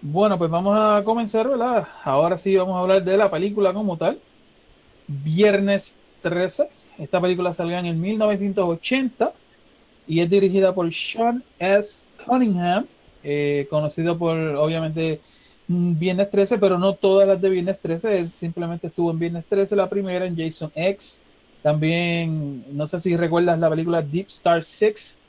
[0.00, 1.88] Bueno, pues vamos a comenzar, ¿verdad?
[2.04, 4.20] Ahora sí vamos a hablar de la película como tal.
[5.08, 6.68] Viernes 13.
[6.98, 9.32] Esta película salió en el 1980
[10.06, 12.04] y es dirigida por Sean S.
[12.24, 12.86] Cunningham,
[13.24, 15.20] eh, conocido por obviamente
[15.68, 19.74] Viernes 13, pero no todas las de Viernes 13, él simplemente estuvo en Viernes 13
[19.76, 21.24] la primera, en Jason X,
[21.62, 25.20] también, no sé si recuerdas la película Deep Star 6,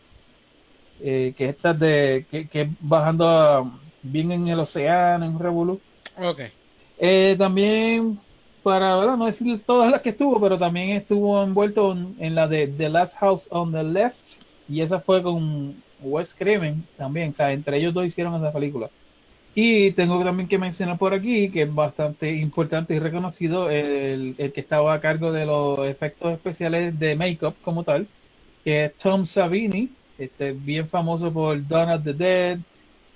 [0.99, 5.39] eh, que esta es de, que, que bajando a- bien en el océano, en un
[5.39, 5.83] revolú.
[6.15, 6.39] Ok.
[6.97, 8.25] Eh, también,
[8.63, 9.17] para ¿verdad?
[9.17, 12.89] no decir todas las que estuvo, pero también estuvo envuelto en, en la de The
[12.89, 14.17] Last House on the Left,
[14.65, 18.91] y esa fue con Wes Craven también, o sea, entre ellos dos hicieron esa película.
[19.59, 24.53] Y tengo también que mencionar por aquí, que es bastante importante y reconocido, el, el
[24.53, 28.05] que estaba a cargo de los efectos especiales de make-up como tal,
[28.63, 29.89] que es Tom Savini,
[30.19, 32.59] este, bien famoso por Dawn of the Dead,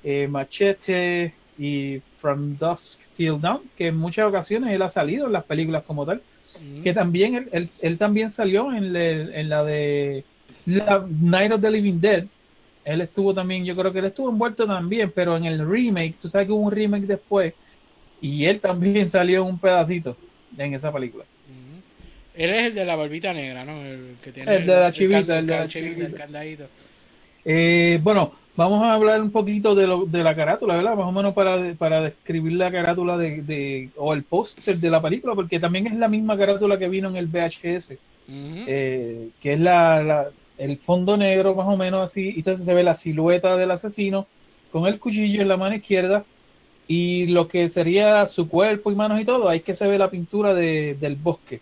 [0.04, 5.34] eh, Machete y From Dusk Till Dawn, que en muchas ocasiones él ha salido en
[5.34, 6.23] las películas como tal,
[6.60, 6.84] Mm.
[6.84, 10.25] que también él, él, él también salió en, le- en la de
[10.65, 12.25] la Night of the Living Dead.
[12.84, 16.30] Él estuvo también, yo creo que él estuvo envuelto también, pero en el remake, tú
[16.30, 17.54] sabes que hubo un remake después,
[18.22, 20.17] y él también salió en un pedacito
[20.58, 21.26] en esa película.
[22.34, 23.84] Él es el de la barbita negra, ¿no?
[23.84, 26.65] El que tiene El de la chivita, el de la chivita, el candadito.
[27.44, 30.96] Eh, bueno, vamos a hablar un poquito de, lo, de la carátula, ¿verdad?
[30.96, 35.02] Más o menos para, para describir la carátula de, de o el póster de la
[35.02, 38.00] película, porque también es la misma carátula que vino en el VHS,
[38.65, 42.74] eh, que es la, la- el fondo negro más o menos así, y entonces se
[42.74, 44.28] ve la silueta del asesino
[44.72, 46.24] con el cuchillo en la mano izquierda
[46.88, 50.10] y lo que sería su cuerpo y manos y todo, ahí que se ve la
[50.10, 51.62] pintura de, del bosque.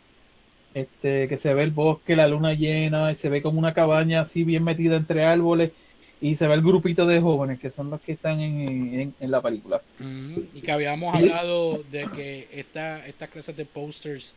[0.72, 4.22] Este, que se ve el bosque, la luna llena, y se ve como una cabaña
[4.22, 5.72] así bien metida entre árboles,
[6.22, 9.32] y se ve el grupito de jóvenes que son los que están en, en, en
[9.32, 9.82] la película.
[10.00, 10.46] Ujú.
[10.54, 14.34] Y que habíamos hablado de que esta, estas clases de posters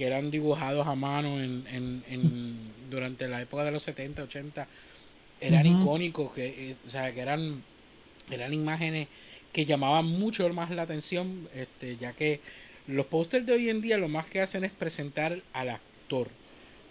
[0.00, 4.66] que eran dibujados a mano en, en, en- durante la época de los 70, 80
[5.42, 7.62] eran icónicos, que, eh, o sea, que eran,
[8.30, 9.08] eran imágenes
[9.52, 12.40] que llamaban mucho más la atención, este, ya que
[12.86, 16.28] los pósters de hoy en día lo más que hacen es presentar al actor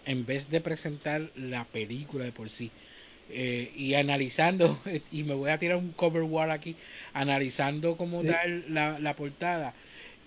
[0.06, 2.70] en vez de presentar la película de por sí.
[3.28, 4.78] Eh, y analizando,
[5.10, 6.76] y me voy a tirar un cover war aquí,
[7.12, 8.28] analizando como Sí.
[8.28, 9.74] tal la, la portada.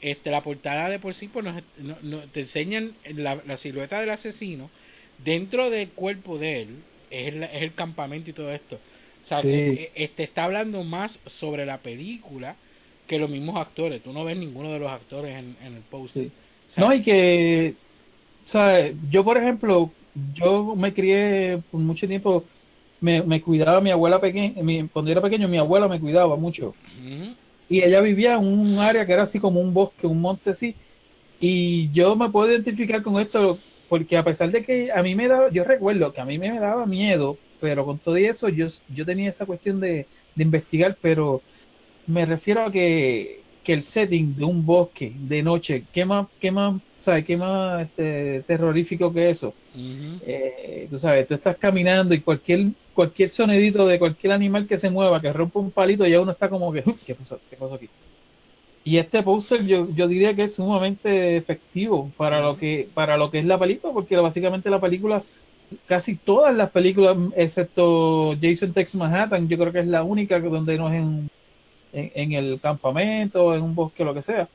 [0.03, 3.99] Este, la portada de por sí pues nos, no- no- te enseñan la, la silueta
[4.01, 4.69] del asesino
[5.23, 6.69] dentro del cuerpo de él,
[7.09, 8.75] es, la- es el campamento y todo esto.
[8.75, 9.47] O sea, Sí.
[9.47, 12.55] que, eh, este está hablando más sobre la película
[13.07, 14.01] que los mismos actores.
[14.03, 16.23] Tú no ves ninguno de los actores en, en el póster.
[16.23, 16.31] Sí.
[16.69, 17.73] O sea, No, y que,
[18.43, 19.89] o sea, yo por ejemplo,
[20.33, 22.43] yo me crié por mucho tiempo,
[22.99, 26.73] me, me cuidaba mi abuela pequeña, mi, cuando era pequeño mi abuela me cuidaba mucho.
[27.67, 30.77] Y ella vivía en un área que era así como un bosque, un monte así.
[31.39, 35.27] Y yo me puedo identificar con esto porque a pesar de que a mí me
[35.27, 39.05] daba, yo recuerdo que a mí me daba miedo, pero con todo eso yo, yo
[39.05, 41.45] tenía esa cuestión de, de investigar, pero
[42.05, 46.51] me refiero a que, que el setting de un bosque de noche, ¿qué más, qué
[46.51, 49.57] más, sabes, qué más este, terrorífico que eso?
[50.19, 54.89] Eh, tú sabes, tú estás caminando y cualquier cualquier sonidito de cualquier animal que se
[54.91, 57.41] mueva, que rompa un palito, ya uno está como que, "Uf, ¿qué pasó?
[57.49, 57.91] ¿Qué pasó aquí?
[58.85, 63.31] Y este póster yo, yo diría que es sumamente efectivo para lo que para lo
[63.31, 65.25] que es la película, porque básicamente la película,
[65.85, 70.77] casi todas las películas, excepto Jason Takes Manhattan, yo creo que es la única donde
[70.77, 71.29] no es en,
[71.93, 74.51] en, en el campamento, en un bosque, lo que sea.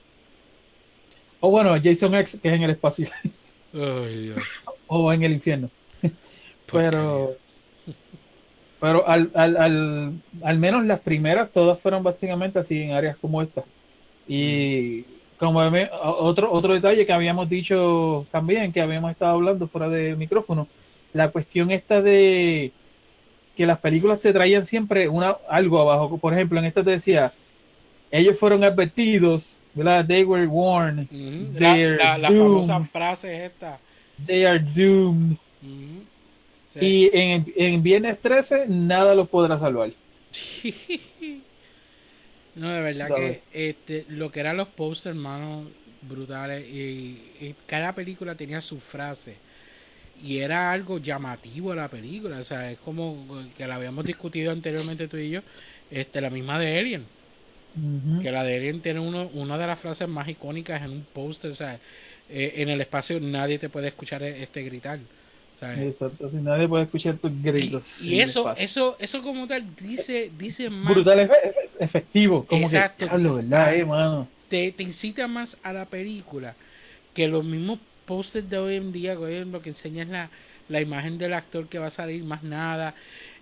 [1.41, 3.39] O bueno, Jason X, que es en el espacio, Dios.
[4.87, 5.71] o en el infierno.
[6.71, 7.41] pero
[8.81, 13.43] pero al, al, al, al menos las primeras todas fueron básicamente así en áreas como
[13.43, 13.67] esta
[14.27, 15.05] y
[15.39, 20.17] como me- otro otro detalle que habíamos dicho también que habíamos estado hablando fuera de
[20.17, 20.71] micrófono
[21.13, 22.77] la cuestión esta de
[23.59, 27.33] que las películas te traían siempre una algo abajo por ejemplo en esta te decía
[28.13, 30.07] ellos fueron advertidos ¿verdad?
[30.07, 31.09] they were warned.
[31.59, 32.67] La, la, la doomed.
[32.69, 33.79] famosa frase es esta.
[34.27, 35.37] they are doomed.
[36.73, 36.81] Sí.
[36.81, 39.91] y en, en Viernes 13 nada los podrá salvar
[42.55, 45.65] no, de verdad que este, lo que eran los posters, hermano,
[46.03, 46.67] brutales.
[46.69, 49.37] Y, y cada película tenía su frase.
[50.19, 52.39] Y era algo llamativo a la película.
[52.41, 55.43] O sea, es como que la habíamos discutido anteriormente tú y yo.
[55.91, 57.11] Este, la misma de Alien.
[58.19, 61.51] Que la de Alien tiene uno, una de las frases más icónicas en un póster.
[61.53, 61.81] O sea,
[62.29, 65.01] eh, en el espacio nadie te puede escuchar este gritar.
[65.57, 68.01] O sea, Exacto, si nadie puede escuchar tus gritos.
[68.03, 70.95] y eso, eso, eso como tal dice, dice más.
[70.95, 73.07] brutal efe- efe- efectivo, como Exacto.
[73.07, 74.29] que diablo, ¿verdad, eh, mano?
[74.49, 76.57] te, te incita más a la película
[77.15, 80.31] que los mismos posters de hoy en día, hoy lo que enseña es la,
[80.69, 82.95] la imagen del actor que va a salir, más nada.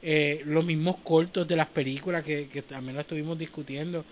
[0.02, 4.06] Eh, los mismos cortos de las películas que, que también lo estuvimos discutiendo,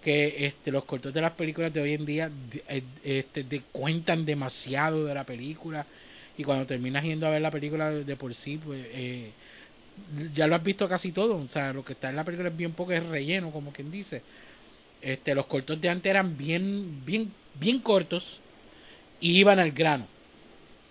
[0.00, 3.64] que este, los cortos de las películas de hoy en día de- eh, este, de-
[3.72, 5.86] cuentan demasiado de la película
[6.36, 9.34] y cuando terminas yendo a ver la película de por sí, pues eh,
[10.32, 12.56] ya lo has visto casi todo, o sea, lo que está en la película es
[12.56, 14.24] bien poco, es relleno, como quien dice.
[15.00, 18.42] Este, los cortos de antes eran bien, bien, bien cortos
[19.20, 20.06] y iban al grano.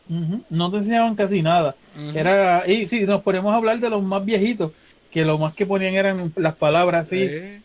[0.10, 1.76] Ujú, No te enseñaban casi nada.
[2.16, 4.72] Era, y si nos ponemos a hablar de los más viejitos,
[5.12, 7.62] que lo más que ponían eran las palabras así, Eh,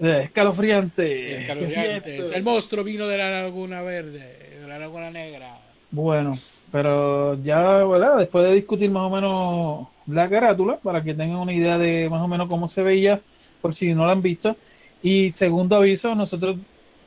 [0.00, 2.36] eh, escalofriante.
[2.36, 5.58] El monstruo vino de la laguna verde, de la laguna negra.
[5.90, 6.38] Bueno,
[6.70, 8.18] pero ya, ¿verdad?
[8.18, 12.22] Después de discutir más o menos la carátula, para que tengan una idea de más
[12.22, 13.20] o menos cómo se veía,
[13.60, 14.56] por si no la han visto.
[15.02, 16.56] Y segundo aviso, nosotros,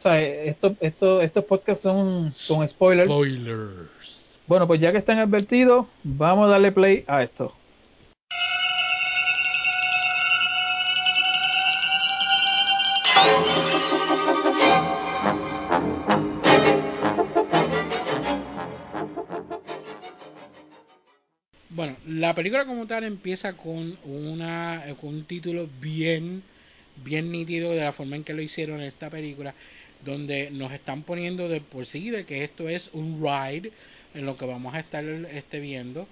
[0.09, 3.09] sea, estos, estos, estos podcasts son con spoilers.
[3.09, 3.89] Spoilers.
[4.47, 7.53] Bueno, pues ya que están advertidos, vamos a darle play a esto.
[21.69, 26.43] Bueno, la película como tal empieza con una eh, con un título bien
[27.03, 29.53] bien nítido de la forma en que lo hicieron en esta película,
[30.03, 33.71] donde nos están poniendo de por sí de que esto es un ride
[34.13, 36.07] en lo que vamos a estar este viendo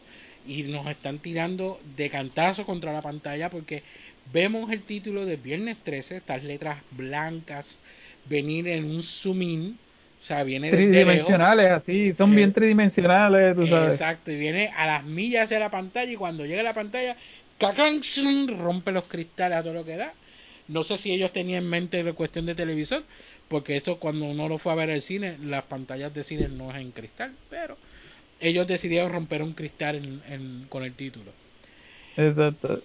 [0.45, 3.83] y nos están tirando de cantazo contra la pantalla porque
[4.31, 7.79] vemos el título de Viernes 13, estas letras blancas
[8.25, 9.77] venir en un zoom in,
[10.21, 10.77] o sea, viene lejos.
[10.77, 13.93] Tridimensionales, así, son Eh, bien tridimensionales, tú sabes.
[13.93, 17.17] Exacto, y viene a las millas hacia la pantalla y cuando llega a la pantalla,
[18.57, 20.13] rompe los cristales a todo lo que da.
[20.67, 23.03] No sé si ellos tenían en mente la cuestión de televisor,
[23.47, 26.71] porque eso cuando uno lo fue a ver al cine, las pantallas de cine no
[26.71, 27.77] es en cristal, pero
[28.39, 31.31] ellos decidieron romper un cristal en- en- con el título.
[32.17, 32.81] Exacto.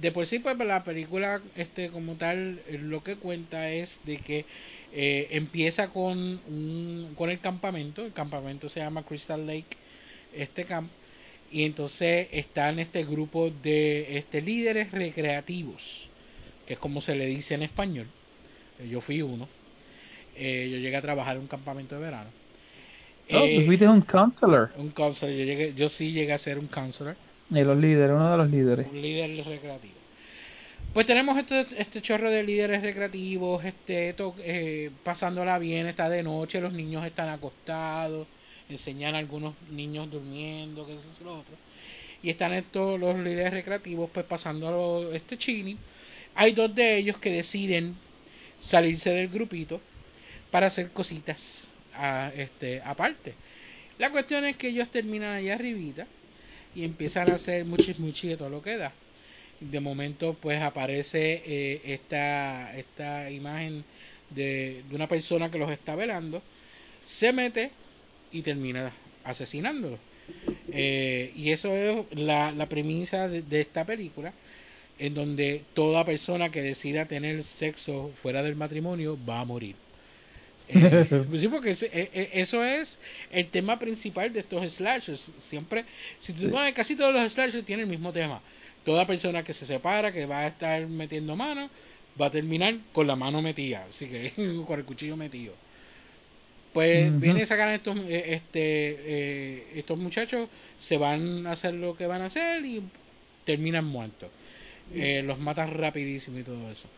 [0.00, 4.46] De por sí, pues la película, este como tal, lo que cuenta es de que
[4.92, 9.76] eh, empieza con un, con el campamento, el campamento se llama Crystal Lake,
[10.32, 10.90] este camp,
[11.50, 15.82] y entonces está en este grupo de este líderes recreativos,
[16.66, 18.06] que es como se le dice en español.
[18.82, 19.48] Eh, Yo fui uno.
[20.36, 22.30] Eh, yo llegué a trabajar en un campamento de verano.
[23.32, 24.70] Oh, Eh, tú fuiste un counselor.
[24.76, 27.16] un counselor, yo, llegué, yo sí llegué a ser un counselor
[27.48, 28.86] De los líderes, uno de los líderes.
[28.90, 29.94] un líder recreativo.
[30.94, 36.22] Pues tenemos este, este chorro de líderes recreativos, este to- eh, pasándola bien, está de
[36.22, 38.26] noche, los niños están acostados,
[38.68, 41.54] enseñan a algunos niños durmiendo, que eso y lo otro.
[42.22, 45.76] Y están estos los líderes recreativos pues pasando este chini.
[46.34, 47.94] Hay dos de ellos que deciden
[48.60, 49.80] salirse del grupito
[50.50, 53.34] para hacer cositas a, este, aparte.
[53.98, 56.06] La cuestión es que ellos terminan allá arribita
[56.74, 58.92] y empiezan a hacer muchis muchis de todo lo que da.
[59.60, 63.84] De momento pues aparece eh, esta, esta imagen
[64.30, 66.42] de, una persona que los está velando,
[67.04, 67.70] se mete
[68.32, 68.92] y termina
[69.24, 69.98] asesinándolo.
[70.72, 74.32] Eh, y eso es la, la premisa de esta película,
[75.00, 79.76] en donde toda persona que decida tener sexo fuera del matrimonio va a morir.
[80.72, 82.96] Eh, sí, porque eh, eh, eso es
[83.32, 85.20] el tema principal de estos slashers.
[85.48, 85.84] Siempre,
[86.20, 88.40] si tú pones casi todos los slashers tienen el mismo tema.
[88.84, 91.68] Toda persona que se separa, que va a estar metiendo mano,
[92.20, 94.32] va a terminar con la mano metida, así que
[94.66, 95.54] con el cuchillo metido.
[96.72, 97.20] Pues Ujú.
[97.20, 102.06] vienen a sacar estos, eh, este, eh, estos muchachos, se van a hacer lo que
[102.06, 102.82] van a hacer y
[103.44, 104.30] terminan muertos.
[104.94, 106.88] Eh, los matan rapidísimo y todo eso.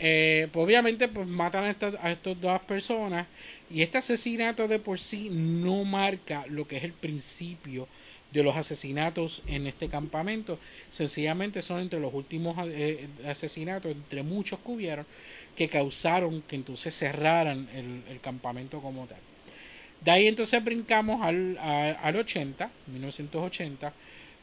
[0.00, 3.26] Eh, pues obviamente pues matan a estas a estas dos personas
[3.68, 7.88] y este asesinato de por sí no marca lo que es el principio
[8.30, 14.60] de los asesinatos en este campamento sencillamente son entre los últimos eh, asesinatos entre muchos
[14.60, 15.04] que hubieron
[15.56, 19.18] que causaron que entonces cerraran el, campamento como tal
[20.00, 23.92] de ahí entonces brincamos al, a- al 80 1980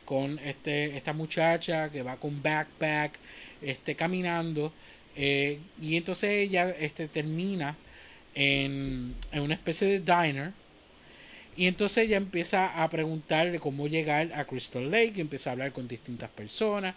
[0.05, 3.19] con este esta muchacha que va con backpack
[3.61, 4.71] este caminando
[5.15, 7.75] eh, y entonces ella este termina
[8.33, 10.53] en, en una especie de diner
[11.57, 15.71] y entonces ella empieza a preguntarle cómo llegar a Crystal Lake y empieza a hablar
[15.71, 16.95] con distintas personas.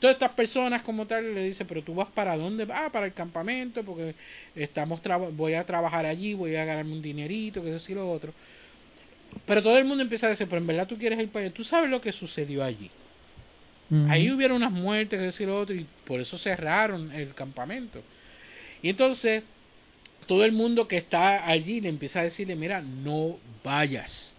[0.00, 3.12] Todas estas personas como tal le dicen pero tú vas para dónde ah para el
[3.12, 4.14] campamento porque
[4.56, 5.00] estamos
[5.32, 8.32] voy a trabajar allí voy a ganarme un dinerito que eso y lo otro
[9.46, 11.54] pero todo el mundo empieza a decir pero en verdad tú quieres ir para allá
[11.54, 12.90] tú sabes lo que sucedió allí.
[14.08, 18.00] Ahí hubieron unas muertes, que decir lo otro, y por eso cerraron el campamento.
[18.82, 19.42] Y entonces,
[20.26, 24.36] todo el mundo que está allí le empieza a decirle, mira, no vayas.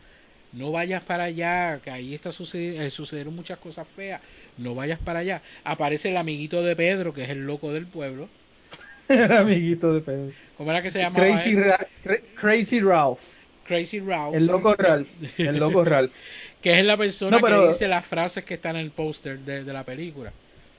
[0.54, 4.22] no vayas para allá, que ahí está sucedi- eh, sucedieron muchas cosas feas,
[4.58, 5.42] no vayas para allá.
[5.66, 8.30] Aparece el amiguito de Pedro, que es el loco del pueblo.
[9.10, 10.32] El amiguito de Pedro.
[10.58, 11.26] ¿Cómo era que se llamaba?
[11.56, 13.20] Ra- Crazy Ralph.
[13.72, 14.36] Crazy Ralph.
[14.36, 15.08] El loco Ralph.
[15.38, 16.12] El loco Ralph.
[16.62, 19.40] que es la persona No, pero- que dice las frases que están en el póster
[19.40, 20.34] de, de la película.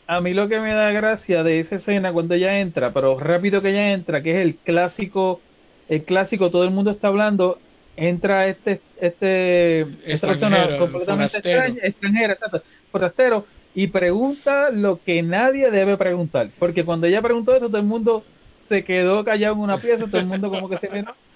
[0.06, 3.62] A mí lo que me da gracia de esa escena cuando ella entra, pero rápido
[3.62, 5.40] que ella entra, que es el clásico,
[5.88, 7.58] el clásico, todo el mundo está hablando,
[7.96, 11.62] entra este, este, esta persona completamente forastero.
[11.62, 17.54] extraña, extranjera, exacto, forastero, y pregunta lo que nadie debe preguntar, porque cuando ella preguntó
[17.54, 18.22] eso, todo el mundo
[18.68, 21.14] se quedó callado en una pieza, todo el mundo como que se miró.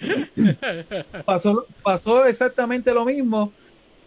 [1.24, 3.52] pasó, pasó exactamente lo mismo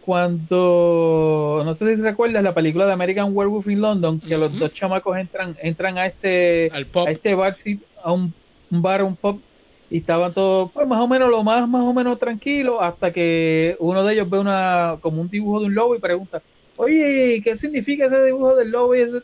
[0.08, 4.74] cuando, no sé si recuerdas la película de American Werewolf in London, que los dos
[4.74, 7.08] chamacos entran entran a este Al pop.
[7.08, 7.58] a este bar,
[8.02, 8.34] a un,
[8.72, 9.42] un bar, un pub,
[9.90, 13.76] y estaban todos, pues más o menos lo más, más o menos tranquilo, hasta que
[13.80, 16.42] uno de ellos ve una, como un dibujo de un lobo y pregunta,
[16.78, 18.96] oye, ¿qué significa ese dibujo del lobo?
[18.96, 19.18] Y ese,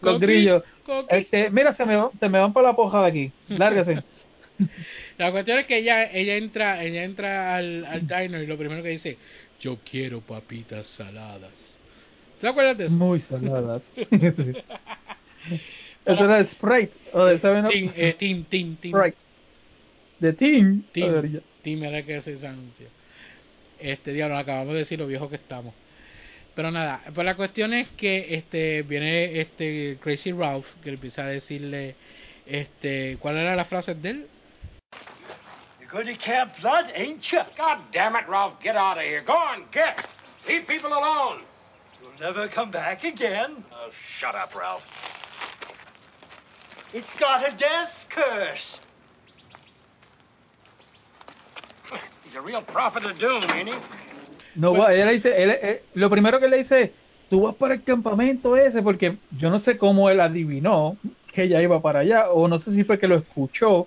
[0.00, 0.62] los grillos.
[1.08, 4.02] Este, mira, se me, va- se me van para la poja de aquí, lárgase.
[5.18, 8.82] La cuestión es que ella, ella entra, ella entra al, al diner y lo primero
[8.82, 9.16] que dice,
[9.60, 11.50] yo quiero papitas saladas.
[12.40, 12.96] ¿Te acuerdas de eso?
[12.96, 13.82] Muy saladas.
[13.96, 14.52] Sí.
[16.04, 17.70] Eso era Sprite, o de Seven Up.
[17.70, 18.90] Tim, eh, Tim, Tim, Tim.
[18.92, 19.16] Sprite.
[20.18, 20.84] De Team.
[21.02, 21.42] A ver.
[21.62, 22.86] Tim era que hace ese anuncio.
[23.78, 25.72] Este diablo, acabamos de decir lo viejo que estamos.
[26.54, 31.26] Pero nada, pues la cuestión es que este viene este Crazy Ralph que empieza a
[31.26, 31.94] decirle
[32.44, 34.28] este ¿cuál era la frase de él?
[35.80, 37.38] You're going to Camp Blood, ain't you?
[37.56, 39.22] God damn it, Ralph, get out of here.
[39.24, 40.06] Go on, get.
[40.46, 41.42] Leave people alone.
[42.00, 43.64] You'll never come back again.
[43.72, 43.90] Oh,
[44.20, 44.82] shut up, Ralph.
[46.92, 48.80] It's got a death curse.
[52.24, 53.74] He's a real prophet of doom, ain't he?
[54.54, 56.92] No, Pues- va, ella le dice, él, eh, lo primero que le dice,
[57.28, 60.96] tú vas para el campamento ese, porque yo no sé cómo él adivinó
[61.32, 63.86] que ella iba para allá, o no sé si fue que lo escuchó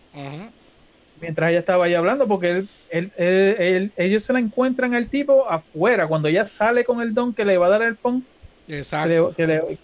[1.19, 5.09] mientras ella estaba ahí hablando, porque él, él, él- él- ellos se la encuentran al
[5.09, 8.25] tipo afuera, cuando ella sale con el don que le va a dar el pon,
[8.67, 9.29] que Exacto.
[9.29, 9.79] le- que le-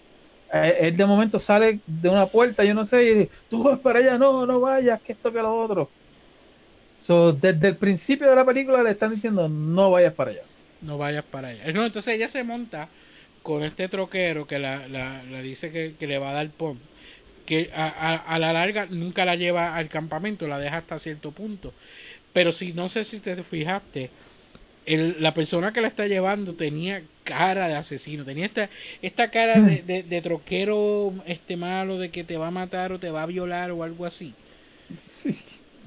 [0.52, 3.78] eh, él de momento sale de una puerta, yo no sé, y dice, tú vas
[3.80, 5.90] para allá, no, no vayas, que esto que lo otro.
[6.98, 10.49] So, desde el principio de la película le están diciendo, no vayas para allá.
[10.82, 11.72] No vayas para allá.
[11.72, 12.88] No, entonces ella se monta
[13.42, 16.78] con este troquero que la, la, la dice que, que le va a dar pom.
[17.46, 21.32] Que a, a, a la larga nunca la lleva al campamento, la deja hasta cierto
[21.32, 21.74] punto.
[22.32, 24.10] Pero si no sé si te fijaste,
[24.86, 28.70] el, la persona que la está llevando tenía cara de asesino, tenía esta,
[29.02, 32.98] esta cara de, de, de troquero este malo de que te va a matar o
[32.98, 34.34] te va a violar o algo así.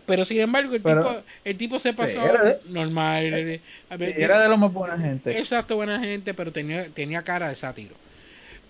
[0.06, 3.24] Pero sin embargo, el, Pero- tipo, el tipo se pasó era de- normal.
[3.34, 5.38] eh, Era de lo más buena gente.
[5.38, 7.96] Exacto, buena gente, pero tenía, tenía cara de sátiro.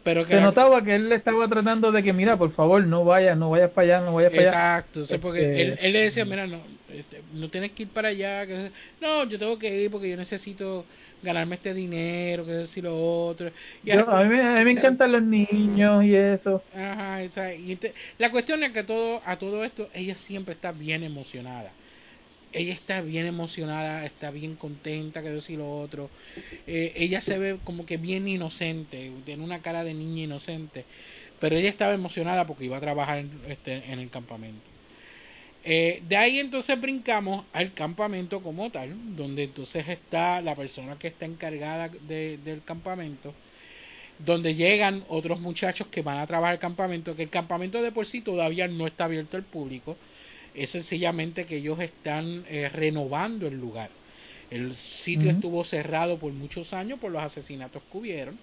[0.03, 3.05] Pero que Se notaba que él le estaba tratando de que, mira, por favor, no
[3.05, 4.49] vayas, no vayas para allá, no vayas para allá.
[4.51, 6.59] Exacto, sí, porque Este, él, él le decía, mira, no,
[6.93, 10.17] este, no tienes que ir para allá, que no, yo tengo que ir porque yo
[10.17, 10.85] necesito
[11.21, 12.97] ganarme este dinero, que decir lo
[13.27, 13.49] otro.
[13.85, 16.61] Y Yo- a, mí, me- a mí me encantan los niños y eso.
[16.75, 17.79] Ajá, esa- y
[18.17, 21.71] la cuestión es que todo, a todo esto ella siempre está bien emocionada.
[22.53, 26.09] Ella está bien emocionada, está bien contenta, que decir lo otro.
[26.67, 30.85] Eh, ella se ve como que bien inocente, tiene una cara de niña inocente.
[31.39, 34.61] Pero ella estaba emocionada porque iba a trabajar en, este, en el campamento.
[35.65, 41.07] Eh, de ahí entonces brincamos al campamento como tal, donde entonces está la persona que
[41.07, 43.33] está encargada de- del campamento,
[44.19, 48.05] donde llegan otros muchachos que van a trabajar el campamento, que el campamento de por
[48.05, 49.95] sí todavía no está abierto al público,
[50.55, 53.89] es sencillamente que ellos están eh, renovando el lugar.
[54.53, 58.37] El sitio estuvo cerrado por muchos años por los asesinatos que hubieron,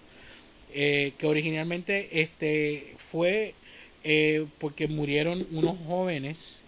[0.72, 3.54] eh, que originalmente este fue
[4.02, 6.64] eh, porque murieron unos jóvenes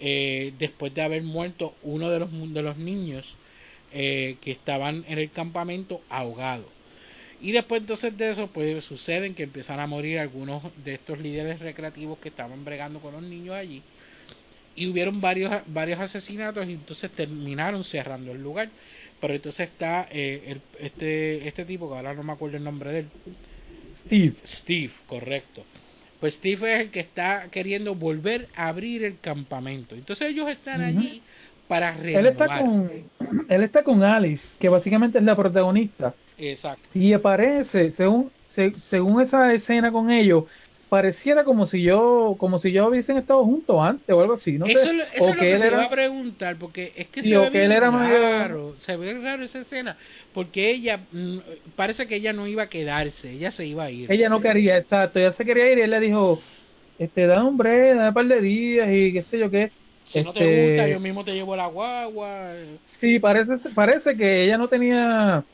[0.00, 3.36] eh, después de haber muerto uno de los de los niños
[3.92, 6.66] que estaban en el campamento ahogados.
[7.40, 11.58] Y después entonces de eso, pues suceden que empiezan a morir algunos de estos líderes
[11.58, 13.82] recreativos que estaban bregando con los niños allí.
[14.76, 18.68] Y hubieron varios, varios asesinatos y entonces terminaron cerrando el lugar.
[19.20, 22.92] Pero entonces está eh, el- este, este tipo, que ahora no me acuerdo el nombre
[22.92, 23.06] de él,
[23.94, 24.34] Steve.
[24.46, 25.64] Steve, correcto.
[26.20, 29.94] Pues Steve es el que está queriendo volver a abrir el campamento.
[29.94, 31.22] Entonces ellos están allí
[31.66, 32.20] para renovar.
[32.20, 32.90] Él está con
[33.48, 36.14] él está con Alice, que básicamente es la protagonista.
[36.38, 36.88] Exacto.
[36.94, 40.44] Y aparece, según se- según esa escena con ellos,
[40.90, 44.70] pareciera como si yo como si yo hubiesen estado juntos antes o algo así no
[44.70, 45.90] eso sé es lo- eso o es lo que que él te iba era a
[45.90, 49.44] preguntar, porque es que Sí, se ve que él era medio- raro, se ve raro
[49.44, 49.96] esa escena,
[50.32, 51.38] porque ella, mm,
[51.74, 54.14] parece que ella no iba a quedarse, ella se iba a ir.
[54.14, 56.46] ella no quería exacto ella se quería ir y él le dijo
[56.98, 59.74] este da un break da un par de días y qué sé yo qué
[60.04, 62.54] Si no te Este, gusta, yo mismo te llevo la guagua.
[63.00, 65.46] Sí, parece, parece que ella no tenía,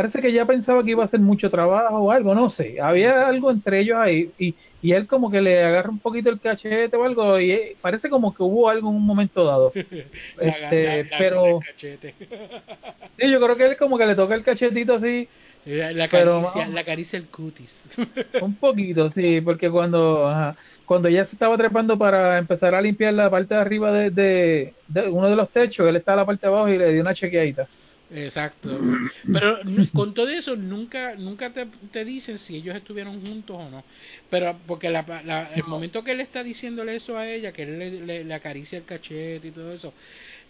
[0.00, 3.28] parece que ella pensaba que iba a hacer mucho trabajo o algo, no sé, había
[3.28, 6.96] algo entre ellos ahí y, y él como que le agarra un poquito el cachete
[6.96, 9.72] o algo y eh, parece como que hubo algo en un momento dado.
[10.40, 11.60] Este, la- la- pero-.
[13.18, 15.28] Sí, yo creo que él como que le toca el cachetito así
[15.64, 17.72] La, la Pero, caricia, la caricia el cutis.
[18.38, 23.12] un poquito, sí, porque cuando ajá, cuando ella se estaba trepando para empezar a limpiar
[23.14, 26.26] la parte de arriba de, de, de uno de los techos, él estaba en la
[26.26, 27.68] parte de abajo y le dio una chequeadita.
[28.12, 28.80] Exacto.
[29.32, 29.58] Pero
[29.92, 33.84] con todo eso nunca nunca te, te dicen si ellos estuvieron juntos o no.
[34.30, 37.78] Pero porque la, la- el momento que él está diciéndole eso a ella, que él
[37.78, 39.92] le, le- le acaricia el cachete y todo eso,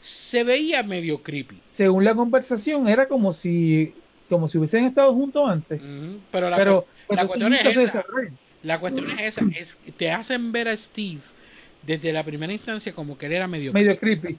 [0.00, 1.60] se veía medio creepy.
[1.76, 3.92] según la conversación era como si
[4.28, 5.80] como si hubiesen estado juntos antes.
[6.30, 8.04] Pero la, pero la cuestión es esa.
[8.62, 11.20] La cuestión es esa, es te hacen ver a Steve
[11.82, 14.38] desde la primera instancia como que él era medio, medio creepy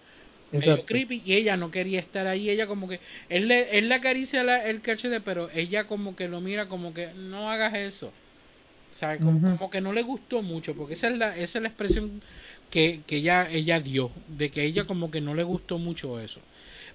[0.52, 3.00] medio creepy y ella no quería estar ahí, ella como que
[3.30, 6.94] él le, él le acaricia la- el cachete, pero ella como que lo mira como
[6.94, 8.12] que no hagas eso.
[8.94, 11.70] O sea, como, que no le gustó mucho, porque esa es la esa es la
[11.70, 12.22] expresión
[12.70, 16.40] que, que ella ella dio, de que ella como que no le gustó mucho eso.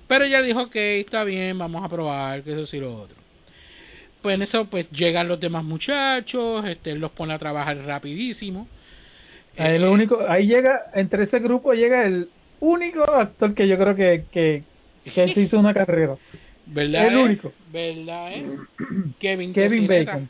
[0.08, 3.16] Pero ella dijo que está bien, vamos a probar, que eso sí lo otro.
[4.22, 8.68] Pues en eso pues llegan los demás muchachos, este él los pone a trabajar rapidísimo.
[9.58, 12.28] ahí Eh, lo único ahí llega entre ese grupo llega el
[12.60, 14.62] único actor que yo creo que que,
[15.04, 16.16] que se hizo una carrera
[16.66, 17.08] ¿Verdad?
[17.08, 17.22] el eh?
[17.22, 17.52] único.
[17.70, 18.32] ¿Verdad?
[18.32, 18.46] eh?
[19.20, 20.12] Kevin, Kevin Tocineta.
[20.12, 20.28] Bacon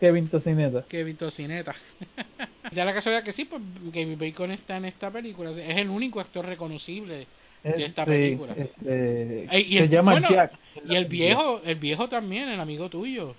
[0.00, 1.74] Kevin Tocineta Kevin Tocineta.
[2.74, 3.62] ya la casualidad que sí, pues
[3.92, 5.50] Kevin Bacon está en esta película.
[5.50, 7.26] Es el único actor reconocible.
[7.62, 8.54] De esta Este, película.
[8.56, 10.52] este, y se el- llama bueno, Jack
[10.84, 13.36] Y el viejo, el viejo también, el amigo tuyo.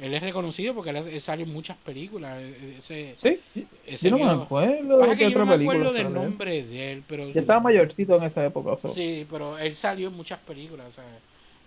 [0.00, 2.38] Él es reconocido porque él, él sale en muchas películas.
[2.40, 5.56] e- Ese, sí ese yo no me acuerdo Pasa de que qué yo no otra
[5.56, 8.76] me acuerdo película del nombre de él, pero ya estaba mayorcito en esa época.
[8.94, 11.04] Sí, pero él salió en muchas películas, o sea,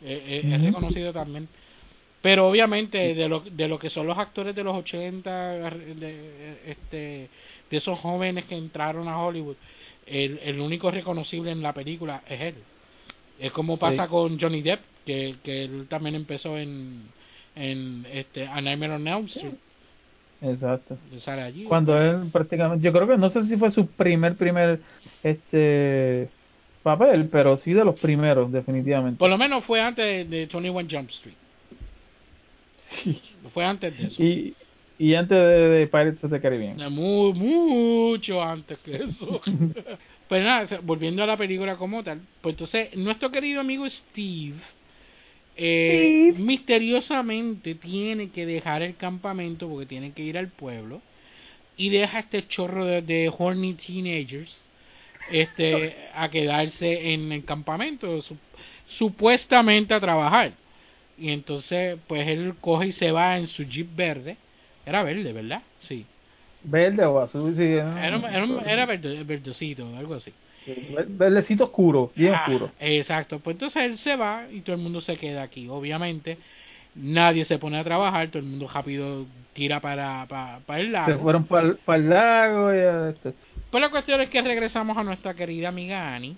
[0.03, 1.47] eh, es reconocido también.
[2.21, 7.29] Pero obviamente de lo, de lo que son los actores de los 80, de, este,
[7.71, 9.55] de esos jóvenes que entraron a Hollywood,
[10.05, 12.55] el, el único reconocible en la película es él.
[13.39, 13.79] Es como Sí.
[13.81, 17.03] pasa con Johnny Depp, que, que él también empezó en,
[17.59, 19.53] en este, A Nightmare on Elm Street.
[20.41, 21.63] exacto sale allí.
[21.65, 24.79] cuando él prácticamente yo creo que no sé si fue su primer primer
[25.23, 26.29] este
[26.81, 30.87] papel pero sí de los primeros definitivamente Por lo menos fue antes de, de 21
[30.89, 31.35] Jump Street.
[33.53, 34.21] Fue antes de eso.
[34.23, 34.53] y
[35.01, 39.41] y antes de, de Pirates of the Caribbean Eh, mu- mucho antes que eso.
[40.27, 44.55] pues nada, volviendo a la película como tal, pues entonces nuestro querido amigo Steve,
[45.61, 51.01] eh, misteriosamente tiene que dejar el campamento porque tiene que ir al pueblo
[51.77, 54.55] y deja este chorro de, de horny teenagers
[55.31, 58.37] este a quedarse en el campamento su-
[58.87, 60.53] supuestamente a trabajar.
[61.17, 64.37] Y entonces pues él coge y se va en su jeep verde.
[64.85, 66.05] Era verde verdad sí.
[66.63, 70.31] Verde o azul sí era, era, un- era verde, verdecito algo así
[71.07, 72.71] verdecito oscuro bien Ah, oscuro.
[72.79, 73.39] exacto.
[73.39, 76.37] Pues entonces él se va y todo el mundo se queda aquí obviamente.
[76.95, 81.11] Nadie se pone a trabajar todo el mundo rápido tira para para, para el lago.
[81.13, 83.33] Se fueron para el lago y a- este,
[83.71, 86.35] Pues la cuestión es que regresamos a nuestra querida amiga Annie,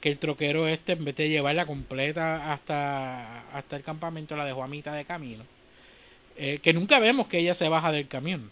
[0.00, 4.62] que el troquero este, en vez de llevarla completa hasta, hasta el campamento, la dejó
[4.64, 5.44] a mitad de camino.
[6.36, 8.50] Eh, que nunca vemos que ella se baja del camión.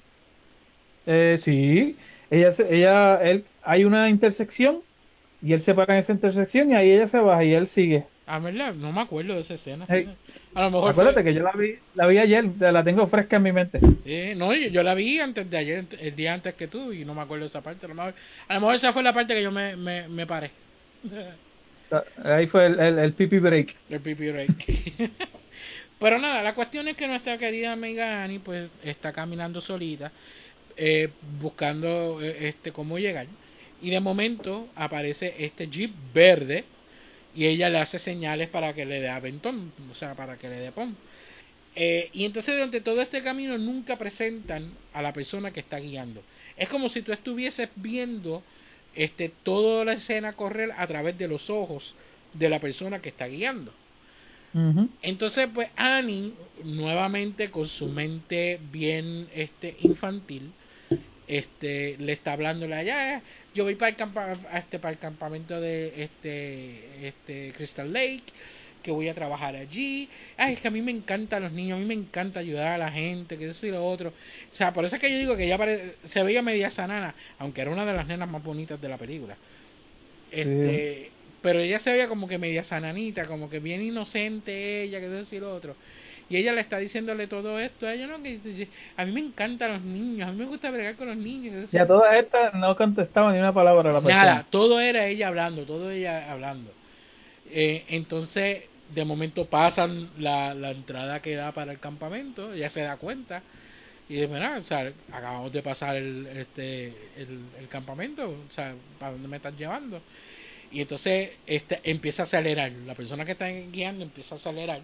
[1.06, 1.96] eh, sí.
[2.30, 4.80] Ella se- ella él hay una intersección
[5.42, 8.04] y él se para en esa intersección y ahí ella se baja y él sigue
[8.28, 8.74] Ah, ¿verdad?
[8.74, 9.86] No me acuerdo de esa escena.
[10.54, 10.90] A lo mejor.
[10.90, 13.78] acuérdate fue- que yo la vi la vi ayer la tengo fresca en mi mente
[14.04, 17.04] Eh, no, yo, yo la vi antes de ayer, el día antes que tú, y
[17.04, 17.86] no me acuerdo de esa parte.
[17.86, 18.14] A lo mejor,
[18.48, 20.50] a lo mejor esa fue la parte que yo me, me, me paré.
[22.24, 24.50] ahí fue el, el, el pipi break El pipi break.
[25.98, 30.12] Pero nada, la cuestión es que nuestra querida amiga Annie pues está caminando solita,
[30.76, 31.08] eh,
[31.40, 33.26] buscando eh, este cómo llegar.
[33.82, 36.64] Y de momento aparece este jeep verde
[37.34, 40.56] y ella le hace señales para que le dé aventón, o sea, para que le
[40.56, 40.96] dé pon.
[41.74, 46.22] Eh, y entonces durante todo este camino nunca presentan a la persona que está guiando.
[46.56, 48.42] Es como si tú estuvieses viendo
[48.94, 51.94] este toda la escena correr a través de los ojos
[52.32, 53.72] de la persona que está guiando.
[55.02, 56.32] Entonces, pues Annie,
[56.64, 60.50] nuevamente con su mente bien este infantil,
[61.28, 63.22] este le está hablando allá,
[63.54, 68.24] yo voy para el campa- este para el campamento de este este Crystal Lake,
[68.82, 70.08] que voy a trabajar allí.
[70.36, 72.78] Ay, es que a mí me encantan los niños, a mí me encanta ayudar a
[72.78, 74.10] la gente, que eso y lo otro.
[74.52, 77.14] O sea, por eso es que yo digo que ella pare- se veía media sanana,
[77.38, 79.36] aunque era una de las nenas más bonitas de la película.
[80.30, 85.20] Este, pero ella se veía como que media sananita, como que bien inocente ella, que
[85.20, 85.76] eso y lo otro.
[86.28, 89.74] Y ella le está diciéndole todo esto a ella, no, que a mí me encantan
[89.74, 91.72] los niños, a mí me gusta bregar con los niños.
[91.72, 94.24] y a lo todas estas no contestaba ni una palabra a la persona.
[94.24, 96.72] Nada, todo era ella hablando, todo ella hablando.
[97.50, 102.82] Eh, entonces, de momento pasan la, la entrada que da para el campamento, ella se
[102.82, 103.42] da cuenta
[104.08, 108.74] y dice, mira, o sea, acabamos de pasar el, este, el, el campamento, o sea,
[108.98, 110.00] ¿para dónde me están llevando?
[110.70, 114.80] Y entonces este, empieza a acelerar, la persona que está guiando empieza a acelerar,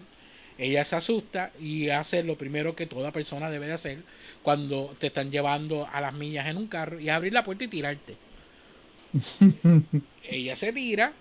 [0.57, 4.05] ella se asusta y hace lo primero que toda persona debe de hacer
[4.41, 7.63] cuando te están llevando a las millas en un carro y es abrir la puerta
[7.65, 8.17] y tirarte.
[10.21, 11.13] Ella se tira,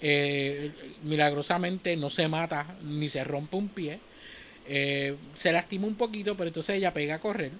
[0.00, 4.00] eh, milagrosamente no se mata ni se rompe un pie,
[4.64, 7.52] eh, se lastima un poquito, pero entonces ella pega a correr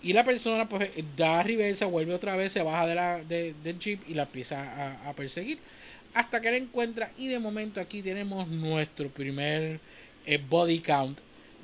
[0.00, 3.78] y la persona pues da reversa, vuelve otra vez, se baja de la, de- del
[3.78, 4.60] jeep y la empieza
[5.04, 5.62] a, a perseguir
[6.12, 9.82] hasta que la encuentra y de momento aquí tenemos nuestro primer
[10.26, 11.18] eh, body count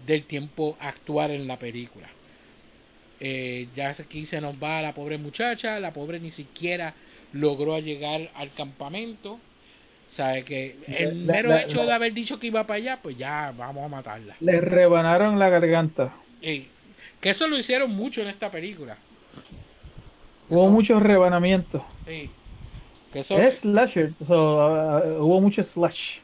[0.07, 2.09] del tiempo actual en la película.
[3.19, 6.95] Eh, ya aquí se nos va la pobre muchacha, la pobre ni siquiera
[7.33, 9.39] logró llegar al campamento.
[10.11, 13.53] Sabe que el mero la- hecho de haber dicho que iba para allá, pues ya
[13.57, 14.37] vamos a matarla.
[14.41, 16.15] Le rebanaron la garganta.
[16.41, 16.67] Y
[17.21, 18.99] que eso lo hicieron mucho en esta película.
[20.49, 21.83] Hubo Eso- muchos rebanamientos.
[22.07, 22.31] Sí.
[23.13, 26.19] Que eso, Es slasher, so, uh, hubo mucho slash.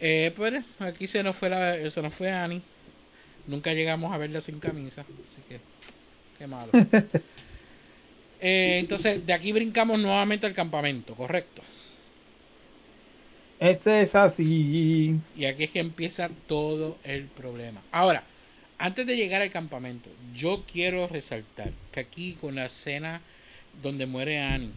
[0.00, 2.62] Eh, pues aquí se nos fue la, se nos fue Annie.
[3.46, 5.60] Nunca llegamos a verla sin camisa, así que
[6.38, 6.70] qué malo.
[8.42, 11.60] Eh, entonces de aquí brincamos nuevamente al campamento, correcto.
[13.58, 15.20] Ese es así.
[15.36, 17.82] Y aquí es que empieza todo el problema.
[17.92, 18.24] Ahora,
[18.78, 23.20] antes de llegar al campamento, yo quiero resaltar que aquí con la escena
[23.82, 24.70] donde muere Annie,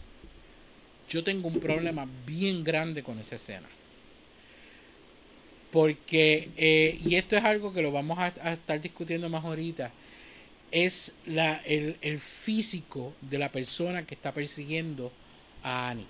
[1.09, 3.69] yo tengo un problema bien grande con esa escena.
[5.73, 9.91] Porque, eh, y esto es algo que lo vamos a, a estar discutiendo más ahorita,
[10.69, 15.11] es la, el, el físico de la persona que está persiguiendo
[15.63, 16.05] a Annie.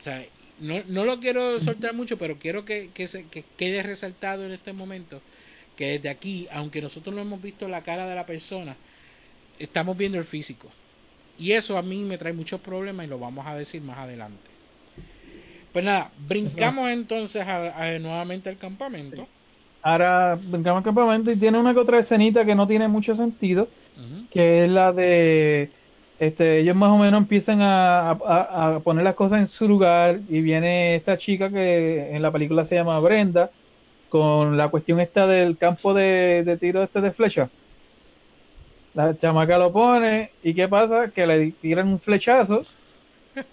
[0.00, 0.24] O sea,
[0.60, 4.52] no, no lo quiero soltar mucho, pero quiero que, que, se, que quede resaltado en
[4.52, 5.20] este momento
[5.76, 8.76] que desde aquí, aunque nosotros no hemos visto la cara de la persona,
[9.58, 10.70] estamos viendo el físico.
[11.38, 14.48] Y eso a mí me trae muchos problemas y lo vamos a decir más adelante.
[15.72, 19.26] Pues nada, brincamos entonces a, a- nuevamente al campamento.
[19.82, 23.68] Ahora brincamos al campamento y tiene una que otra escenita que no tiene mucho sentido,
[24.30, 25.70] que es la de
[26.18, 30.20] este ellos más o menos empiezan a, a- a poner las cosas en su lugar
[30.28, 33.50] y viene esta chica que en la película se llama Brenda
[34.10, 37.48] con la cuestión esta del campo de, de tiro este de flecha.
[38.94, 41.10] La chamaca lo pone y ¿qué pasa?
[41.14, 42.64] Que le tiran un flechazo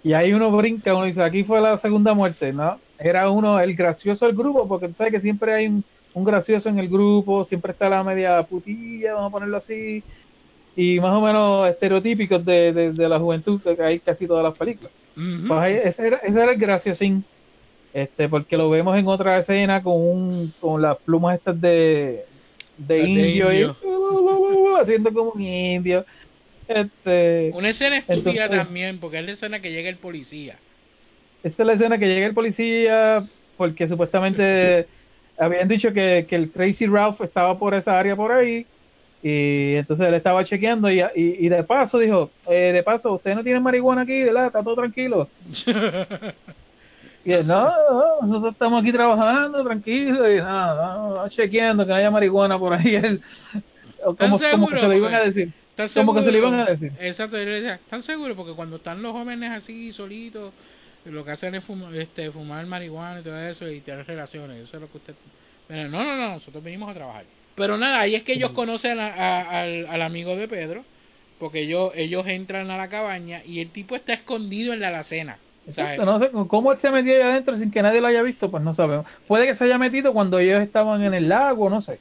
[0.04, 2.82] y ahí uno brinca, uno dice, aquí fue la segunda muerte, ¿no?
[2.98, 6.70] Era uno, el gracioso del grupo, porque tú sabes que siempre hay un, un gracioso
[6.70, 10.04] en el grupo, siempre está la media putilla, vamos a ponerlo así,
[10.76, 14.56] y más o menos estereotípicos de, de, de la juventud que hay casi todas las
[14.58, 14.94] películas.
[15.16, 15.48] Ujú.
[15.48, 17.26] Pues ahí, ese, era, ese era el graciosín,
[17.94, 22.26] este, porque lo vemos en otra escena con un, con las plumas estas de,
[22.78, 23.78] de Las de indio, y- indio.
[24.82, 26.06] haciendo como un indio.
[26.68, 30.55] Este, Una escena estúpida Entonces- también, porque es la escena que llega el policía.
[31.43, 34.88] Esta es la escena que llega el policía porque supuestamente
[35.39, 38.65] habían dicho que, que el Crazy Ralph estaba por esa área por ahí
[39.24, 43.34] y entonces él estaba chequeando y, y, y de paso dijo, eh, de paso, usted
[43.36, 44.47] no tiene marihuana aquí, ¿verdad?
[44.47, 45.28] Está todo tranquilo.
[47.26, 51.89] Y él, no, no, nosotros estamos aquí trabajando tranquilo y no, no, no, chequeando que
[51.89, 53.20] no haya marihuana por ahí.
[54.18, 55.51] Como, como que se lo iban a decir.
[55.78, 56.92] ¿Están Como que se le iban a decir.
[57.00, 58.36] Exacto, yo le decía, ¿están seguros?
[58.36, 60.54] Porque cuando están los jóvenes así solitos,
[61.06, 64.58] lo que hacen es fumar, este, fumar marihuana y todo eso y tener relaciones.
[64.64, 65.16] Eso es lo que usted.
[65.68, 67.26] Pero no, no, no, nosotros venimos a trabajar.
[67.56, 70.86] Pero nada, ahí es que ellos conocen a- a- al, al amigo de Pedro,
[71.38, 75.40] porque ellos, ellos entran a la cabaña y el tipo está escondido en la alacena.
[75.68, 78.50] Exacto, no sé cómo él se metió ahí adentro sin que nadie lo haya visto,
[78.50, 79.06] pues no sabemos.
[79.28, 82.00] Puede que se haya metido cuando ellos estaban en el lago, no sé.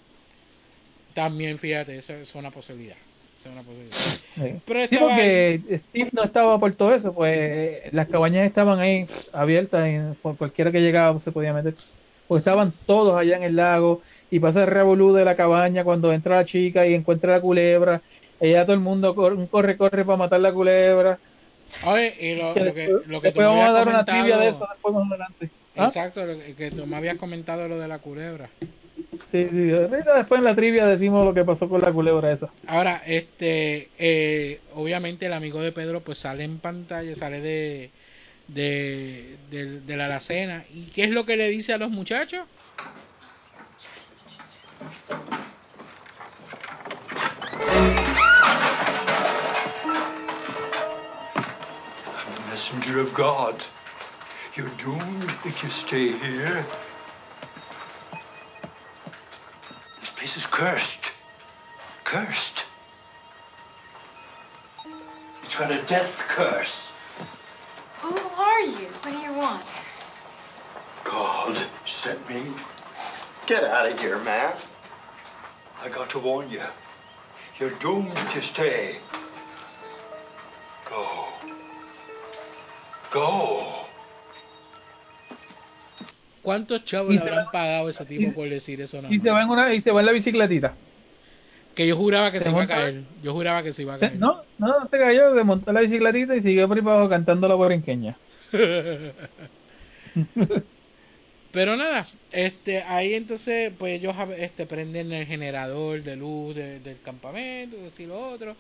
[1.15, 2.97] También, fíjate, eso es una posibilidad.
[3.53, 3.63] Una.
[4.37, 4.55] Sí.
[4.67, 9.89] Pero Sí, porque Steve no estaba por todo eso, pues las cabañas estaban ahí abiertas
[9.89, 11.75] y por cualquiera que llegaba se podía meter.
[12.29, 16.13] Pues estaban todos allá en el lago y pasa el revolú de la cabaña cuando
[16.13, 18.03] entra la chica y encuentra la culebra.
[18.41, 21.19] Ella todo el mundo cor- un corre, corre para matar la culebra.
[21.85, 23.93] Oye, y lo, Que lo que, después, lo que tú me vamos a dar una
[24.05, 25.51] comentado- trivia de eso después más adelante.
[25.77, 25.87] ¿Ah?
[25.89, 28.49] Exacto, lo que, que tú me habías comentado lo de la culebra.
[29.31, 29.57] Sí, sí.
[29.57, 32.51] Después en la trivia decimos lo que pasó con la culebra esa.
[32.67, 37.91] Ahora, este, eh, obviamente el amigo de Pedro pues sale en pantalla, sale de,
[38.49, 40.65] de, de, de la alacena.
[40.73, 42.47] ¿Y qué es lo que le dice a los muchachos?
[52.51, 53.63] Messenger of God.
[54.57, 56.67] You're doomed if you stay here.
[60.27, 61.05] This is cursed.
[62.05, 62.59] Cursed.
[65.45, 66.67] It's got a death curse.
[68.03, 68.89] Who are you?
[68.89, 69.65] What do you want?
[71.05, 71.71] God
[72.03, 72.57] sent me.
[73.47, 74.55] Get out of here, man.
[75.81, 76.65] I got to warn you.
[77.61, 78.97] You're doomed to stay.
[80.91, 81.29] Go.
[83.13, 83.76] Go.
[86.47, 89.03] ¿Cuántos chavos le habrán va- pagado a ese tipo y- por decir eso?
[89.03, 90.75] nada Y se va en una y se va en la bicicletita.
[91.75, 93.03] Que yo juraba que se se iba a caer.
[93.21, 94.15] Yo juraba que se iba a caer.
[94.17, 97.49] No, no, no se cayó, se montó la bicicletita y siguió por ahí abajo cantando
[97.49, 98.17] la borinqueña.
[101.53, 107.01] Pero nada, este, ahí entonces, pues ellos este, prenden el generador de luz de- del
[107.01, 108.55] campamento, y lo otro,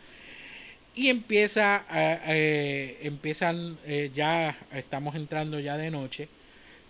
[0.95, 6.28] y empieza, a- eh, empiezan, eh, ya estamos entrando ya de noche,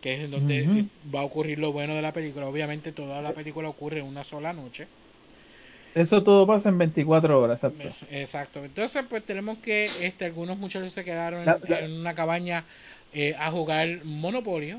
[0.07, 2.47] que es en donde va a ocurrir lo bueno de la película.
[2.47, 4.87] Obviamente toda la película ocurre en una sola noche.
[5.97, 7.89] Eso todo pasa en 24 horas, exacto.
[8.13, 8.65] Exacto.
[8.65, 12.65] Entonces, pues tenemos que este, algunos muchachos se quedaron en, La- la- en una cabaña
[13.13, 14.79] eh, a jugar Monopolio.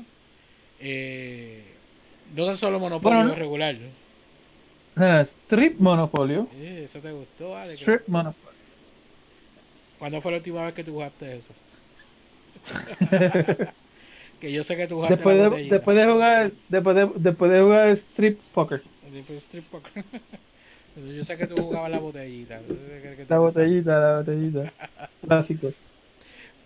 [0.80, 1.62] Eh,
[2.34, 3.76] no tan solo Monopolio Bueno, no- regular.
[4.96, 6.48] Ah, Strip Monopolio.
[6.54, 7.74] Eh, eso te gustó, Ale?
[7.76, 8.48] ¿Qué- Strip Monopolio.
[9.98, 11.52] ¿Cuándo fue la última vez que tú jugaste eso?
[14.40, 17.50] que yo sé que tú jugaste después, la de, después de jugar después de, después
[17.50, 18.82] de jugar Strip Poker.
[19.12, 20.04] Después strip poker.
[21.16, 22.58] yo sé que tú jugabas la botellita.
[22.58, 24.72] que- La te botellita, la botellita.
[25.26, 25.70] Clásico.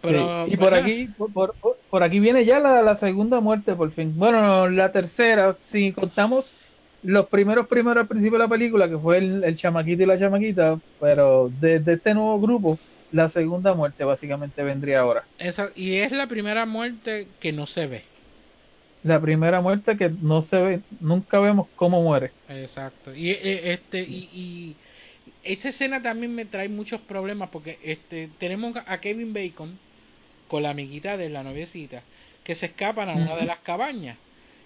[0.02, 1.54] Pero, Sí, Y por aquí, por, por,
[1.88, 4.12] por aquí viene ya la, la segunda muerte por fin.
[4.16, 6.54] Bueno, no, la tercera, si contamos
[7.02, 10.18] los primeros primeros al principio de la película, que fue el, el chamaquito y la
[10.18, 12.78] chamaquita, pero desde este nuevo grupo,
[13.12, 15.24] la segunda muerte básicamente vendría ahora.
[15.38, 18.02] Esa, y es la primera muerte que no se ve.
[19.04, 22.30] La primera muerte que no se ve, nunca vemos cómo muere.
[22.48, 23.14] Exacto.
[23.14, 24.76] Y eh, este y, y
[25.44, 29.78] esa escena también me trae muchos problemas porque este tenemos a Kevin Bacon
[30.48, 32.02] con la amiguita de la noviecita
[32.44, 34.16] que se escapan a una de las cabañas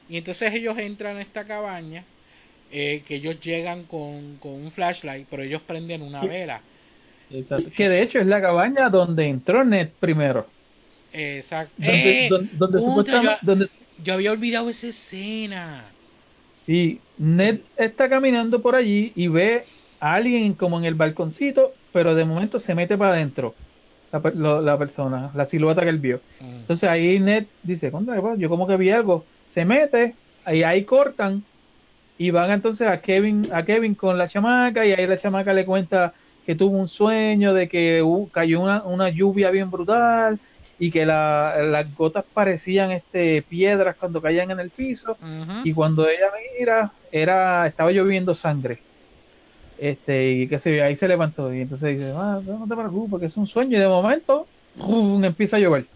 [0.09, 2.05] y entonces ellos entran a esta cabaña
[2.70, 6.61] eh, que ellos llegan con, con un flashlight pero ellos prenden una vela
[7.31, 7.70] Exacto.
[7.77, 10.47] Que de hecho es la cabaña donde entró Ned primero.
[11.12, 12.29] exacto Donde, ¡Eh!
[12.29, 13.68] donde, donde Puta, yo, donde,
[14.05, 15.85] yo había olvidado esa escena
[16.66, 19.64] Y Ned está caminando por allí y ve
[20.01, 23.55] a alguien como en el balconcito, pero de momento se mete para adentro
[24.12, 26.20] la, la persona, la silueta que él vio.
[26.41, 26.57] Mm.
[26.61, 28.37] Entonces ahí Ned dice, "Contra, ¿qué pasa?
[28.39, 30.14] yo como que vi algo, se mete,
[30.45, 31.43] ahí ahí cortan
[32.18, 35.64] y van entonces a Kevin a Kevin con la chamaca y ahí la chamaca le
[35.64, 36.14] cuenta
[36.47, 40.40] que tuvo un sueño de que cayó una, una lluvia bien brutal
[40.78, 45.18] y que la- las gotas parecían este piedras cuando caían en el piso.
[45.64, 46.26] Y cuando ella
[46.59, 48.86] mira era estaba lloviendo sangre.
[49.76, 53.26] Este y sé yo, ahí se levantó y entonces dice ah, no te preocupes que
[53.26, 55.24] es un sueño y de momento ¡rum!
[55.24, 55.90] empieza a llover.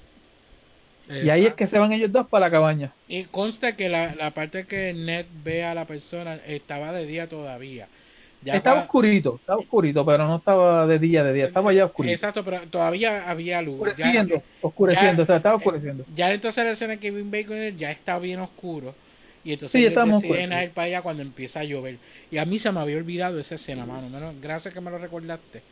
[1.08, 2.94] Y ahí es que se van ellos dos para la cabaña.
[3.08, 7.28] Y consta que la, la parte que Ned ve a la persona estaba de día
[7.28, 7.88] todavía.
[8.42, 12.14] Ya estaba oscurito estaba oscurito pero no estaba de día de día estaba ya oscurito
[12.14, 13.78] Exacto, pero todavía había luz.
[13.78, 17.76] Ya- oscureciendo oscureciendo ya- o sea, estaba oscureciendo Ya entonces la escena de Kevin Bacon
[17.76, 18.94] ya está bien oscuro.
[19.42, 20.64] Y entonces Sí, ellos deciden oscuros.
[20.64, 21.96] ir para allá cuando empieza a llover.
[22.30, 24.08] Y a mí se me había olvidado esa escena, mano.
[24.10, 25.62] Menos- gracias que me lo recordaste.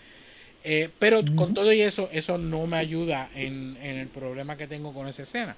[0.64, 4.66] Eh, pero con todo y eso, eso no me ayuda en, en el problema que
[4.66, 5.54] tengo con esa escena.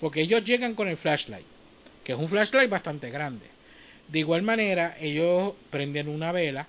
[0.00, 1.46] Porque ellos llegan con el flashlight,
[2.02, 3.46] que es un flashlight bastante grande.
[4.12, 6.68] De igual manera, ellos prenden una vela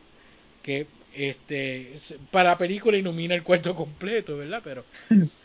[0.63, 1.99] que este
[2.31, 4.61] para la película ilumina el cuarto completo, ¿verdad?
[4.63, 4.85] Pero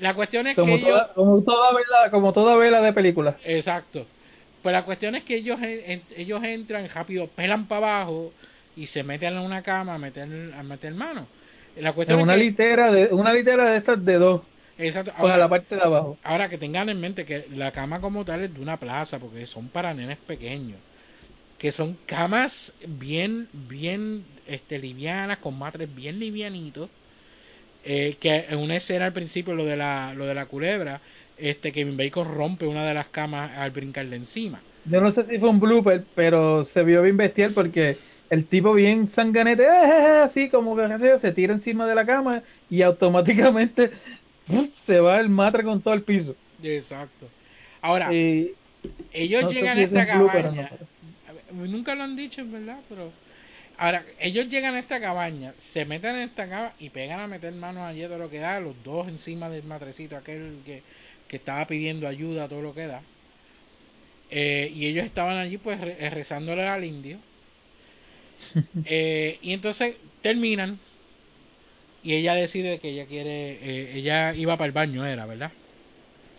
[0.00, 1.02] la cuestión es que como ellos...
[1.02, 4.06] toda, como toda vela como toda vela de película Exacto.
[4.62, 8.32] Pues la cuestión es que ellos en- ellos entran rápido, pelan para abajo
[8.76, 11.26] y se meten en una cama a meter, a meter mano.
[11.76, 14.42] La En una es que, litera de una litera de estas de dos
[14.76, 16.18] exacto, para ahora, la parte de abajo.
[16.22, 19.46] ahora que tengan en mente que la cama como tal es de una plaza, porque
[19.46, 20.80] son para nenes pequeños,
[21.58, 26.88] que son camas bien, bien este, livianas, con matres bien livianitos,
[27.84, 31.00] eh, que en una escena al principio, lo de la, lo de la culebra,
[31.36, 34.60] este Kevin Bacon rompe una de las camas al brincarle encima.
[34.84, 37.98] Yo no sé si fue un blooper, pero se vio bien bestial porque
[38.30, 42.06] el tipo bien sanganete, "Eh, eh, eh", así como que se tira encima de la
[42.06, 43.90] cama y automáticamente
[44.86, 46.36] se va el matre con todo el piso.
[46.62, 47.28] Exacto.
[47.82, 50.68] Ahora, ellos no llegan a es esta no, cabaña.
[50.70, 50.97] pero-
[51.52, 53.18] Nunca lo han dicho, en verdad, pero.
[53.76, 57.52] Ahora, ellos llegan a esta cabaña, se meten en esta cama y pegan a meter
[57.54, 60.84] manos allí todo lo que da, los dos encima del matrecito, aquel que,
[61.28, 63.08] que estaba pidiendo ayuda, todo lo que da.
[64.28, 67.24] Eh, y ellos estaban allí, pues, re- eh, rezándole al indio.
[68.84, 70.82] Eh, y entonces terminan
[72.00, 73.52] y ella decide que ella quiere,
[73.92, 75.52] eh, ella iba para el baño, era, ¿verdad?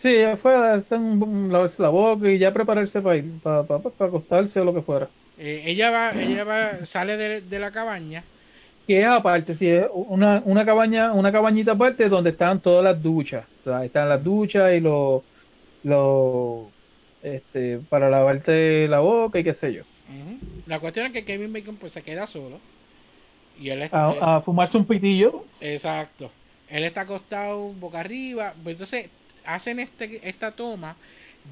[0.02, 0.54] Sí, ella fue
[0.96, 4.74] un- lavarse la boca y ya prepararse para ir, para, para, para acostarse o lo
[4.74, 5.12] que fuera.
[5.36, 8.30] Eh, ella va, ella va, sale de, de la cabaña
[8.86, 13.00] Que es aparte, sí, es una, una cabaña, una cabañita aparte donde están todas las
[13.02, 13.46] duchas.
[13.60, 15.22] O sea, están las duchas y los,
[15.82, 16.74] los,
[17.20, 19.84] este, para lavarte la boca y qué sé yo.
[20.64, 22.66] La cuestión es que Kevin Bacon pues se queda solo
[23.54, 25.48] y él está, A, a fumarse un pitillo.
[25.58, 26.32] exacto,
[26.66, 29.12] él está acostado boca arriba, pues entonces
[29.44, 30.96] hacen este esta toma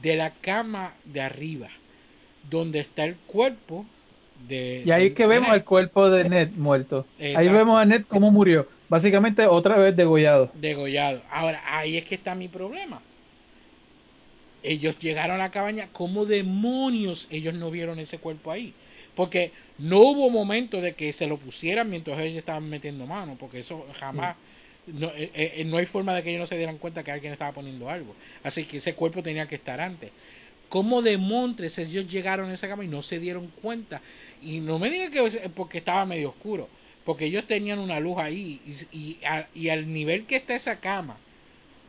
[0.02, 1.68] de la cama de arriba,
[2.48, 3.86] donde está el cuerpo
[4.46, 7.06] de Y ahí es que vemos el cuerpo de Ned muerto.
[7.18, 8.68] Ahí vemos a Ned cómo murió.
[8.88, 10.50] Básicamente otra vez degollado.
[10.54, 11.22] degollado.
[11.30, 13.02] Ahora ahí es que está mi problema.
[14.62, 18.74] Ellos llegaron a la cabaña, ¿cómo demonios ellos no vieron ese cuerpo ahí?
[19.14, 23.60] Porque no hubo momento de que se lo pusieran mientras ellos estaban metiendo mano, porque
[23.60, 24.36] eso jamás,
[24.94, 27.32] no, eh, eh, no hay forma de que ellos no se dieran cuenta que alguien
[27.32, 28.16] estaba poniendo algo.
[28.42, 30.12] Así que ese cuerpo tenía que estar antes.
[30.68, 34.02] ¿Cómo de montres ellos llegaron a esa cama y no se dieron cuenta?
[34.40, 36.68] Y no me digan que porque estaba medio oscuro,
[37.04, 38.62] porque ellos tenían una luz ahí
[38.92, 41.18] y, y, a- y al nivel que está esa cama,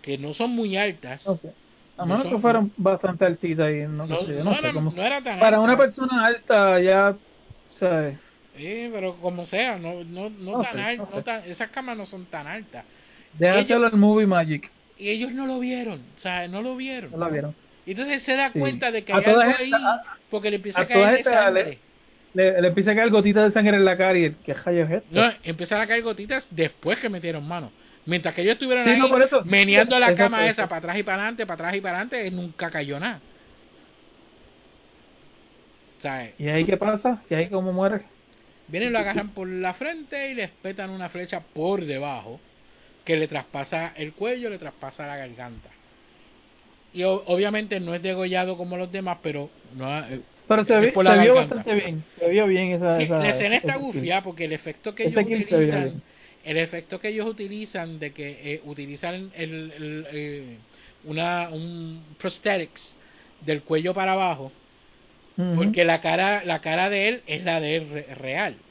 [0.02, 1.50] que no son muy altas, No sé.
[1.98, 4.60] A No menos son- que fueron bastante altitas y no, no, sé, no no sé
[4.60, 4.92] era, cómo.
[4.96, 7.18] no era tan Para una persona alta ya,
[7.72, 8.18] ¿sabes?
[8.60, 12.46] Sí, pero como sea, no, no, no, tan no tan- esas camas no son tan
[12.46, 12.84] altas.
[13.38, 14.70] Déjatelo al Movie Magic.
[14.98, 17.12] Y ellos no lo vieron, o sea, no lo vieron.
[17.12, 17.56] No la vieron.
[17.86, 18.60] Y entonces se da Sí.
[18.60, 19.72] cuenta de que A hay algo ahí
[20.30, 21.78] porque le empieza a a, caer sangre.
[22.34, 24.90] Le, le empieza a caer gotitas de sangre en la cara y el, ¿qué rayos
[24.90, 25.08] es esto?
[25.22, 27.72] No, empezaron a caer gotitas después que metieron mano.
[28.06, 29.42] Mientras que ellos estuvieron Sí, ahí no, por eso.
[29.46, 32.70] meneando la cama esa para atrás y para adelante, para atrás y para adelante, nunca
[32.70, 33.22] cayó nada.
[36.02, 36.34] ¿Sabes?
[36.40, 37.24] ¿Y ahí qué pasa?
[37.30, 38.06] ¿Y ahí cómo muere?
[38.72, 42.40] Vienen, lo agarran por la frente y le espetan una flecha por debajo
[43.06, 45.70] que le traspasa el cuello, le traspasa la garganta.
[46.94, 51.04] Y obviamente no es degollado como los demás, pero no, eh, Pero se, vi- vio
[51.04, 51.36] garganta.
[51.36, 52.04] bastante bien.
[52.20, 52.98] Se vio bien esa.
[52.98, 56.02] Sí, esa la escena está gufiada porque el efecto que ellos utilizan,
[56.44, 60.58] el efecto que ellos utilizan de que eh, utilizan el, el, eh,
[61.06, 62.94] una un prosthetics
[63.46, 64.52] del cuello para abajo,
[65.56, 68.66] Porque la cara la cara de él es la de él re- real.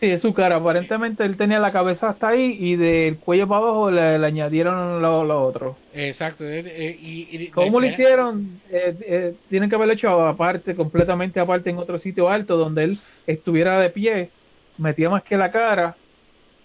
[0.00, 0.56] Sí, es su cara.
[0.56, 5.02] Aparentemente él tenía la cabeza hasta ahí y del cuello para abajo le, le añadieron
[5.02, 5.76] lo, lo otro.
[5.92, 6.44] Exacto.
[6.48, 8.62] eh, y, ¿Cómo lo hicieron?
[8.70, 13.00] Eh, eh, tienen que haberlo hecho aparte, completamente aparte en otro sitio alto donde él
[13.26, 14.30] estuviera de pie,
[14.78, 15.98] metía más que la cara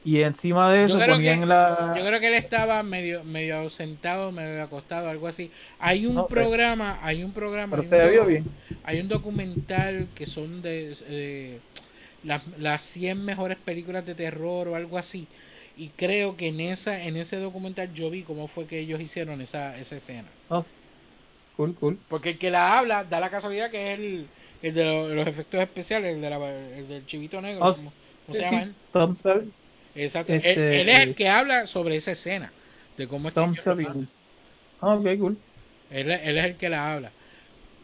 [0.06, 1.94] y encima de eso ponían que, la...
[1.98, 5.52] yo creo que él estaba medio medio sentado, medio acostado, algo así.
[5.80, 8.46] Hay un No programa, hay un programa, Pero hay se un bien.
[8.84, 11.60] Hay un documental que son de eh,
[12.24, 15.28] las, las 100 mejores películas de terror o algo así.
[15.78, 19.42] Y creo que en esa en ese documental yo vi cómo fue que ellos hicieron
[19.42, 20.28] esa, esa escena.
[20.50, 20.64] Oh,
[21.58, 21.98] cool, cool.
[22.10, 24.28] Porque el que la habla da la casualidad que es el,
[24.62, 26.38] el de lo- los efectos especiales, el, de la,
[26.78, 27.66] el del chivito negro.
[27.66, 27.92] Oh, ¿Cómo,
[28.26, 28.76] cómo Sí, se llama él?
[28.92, 29.16] Tom.
[29.96, 30.34] Exacto.
[30.34, 32.52] Este, él, él es el que habla sobre esa escena.
[32.98, 34.08] De cómo es que Tom hacen.
[34.82, 35.38] Ah, ok, cool.
[35.92, 37.12] Él, él es el que la habla.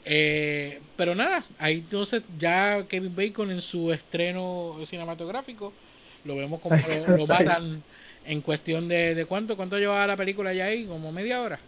[0.03, 5.73] Eh, pero nada, ahí entonces ya Kevin Bacon en su estreno cinematográfico
[6.25, 7.83] lo vemos como lo, lo matan
[8.25, 11.59] en cuestión de, de cuánto, cuánto llevaba la película ya ahí, como media hora,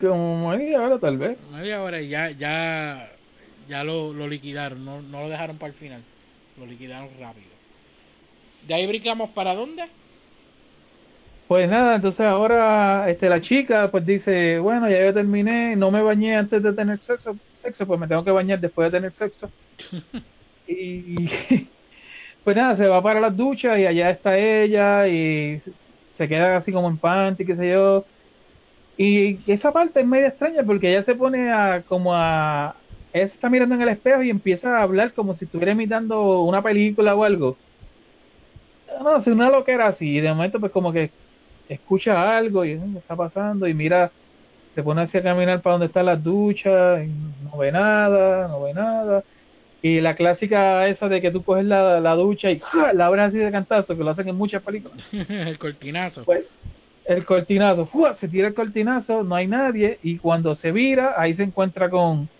[0.00, 1.38] Como media hora tal vez.
[1.50, 3.10] media hora y ya ya
[3.68, 6.02] ya lo, lo liquidaron, no, no lo dejaron para el final,
[6.58, 7.52] lo liquidaron rápido.
[8.62, 9.82] De ahí brincamos para dónde?
[11.46, 16.00] Pues nada, entonces ahora este la chica pues dice, bueno, ya yo terminé, no me
[16.02, 19.52] bañé antes de tener sexo, sexo pues me tengo que bañar después de tener sexo.
[20.66, 21.28] y
[22.44, 25.62] Pues nada, se va para las duchas y allá está ella y
[26.12, 28.08] se queda así como en panty, qué sé yo.
[28.96, 32.82] Y esa parte es media extraña porque ella se pone a como a...
[33.12, 36.42] Ella se está mirando en el espejo y empieza a hablar como si estuviera imitando
[36.42, 37.60] una película o algo.
[39.00, 40.16] No, sé, una loquera así.
[40.18, 41.14] Y de momento pues como que
[41.68, 43.66] escucha algo y "Mm, ¿qué está pasando?
[43.68, 44.14] Y mira,
[44.74, 48.62] se pone así a caminar para donde están las duchas y no ve nada, no
[48.62, 49.24] ve nada.
[49.82, 52.92] Y la clásica esa de que tú coges la, la ducha y ¡ja!
[52.94, 54.98] la abres así de cantazo, que lo hacen en muchas películas.
[55.12, 56.24] el cortinazo.
[56.24, 56.46] Pues
[57.04, 58.14] el cortinazo, ¡fua!
[58.16, 62.30] se tira el cortinazo, no hay nadie y cuando se vira, ahí se encuentra con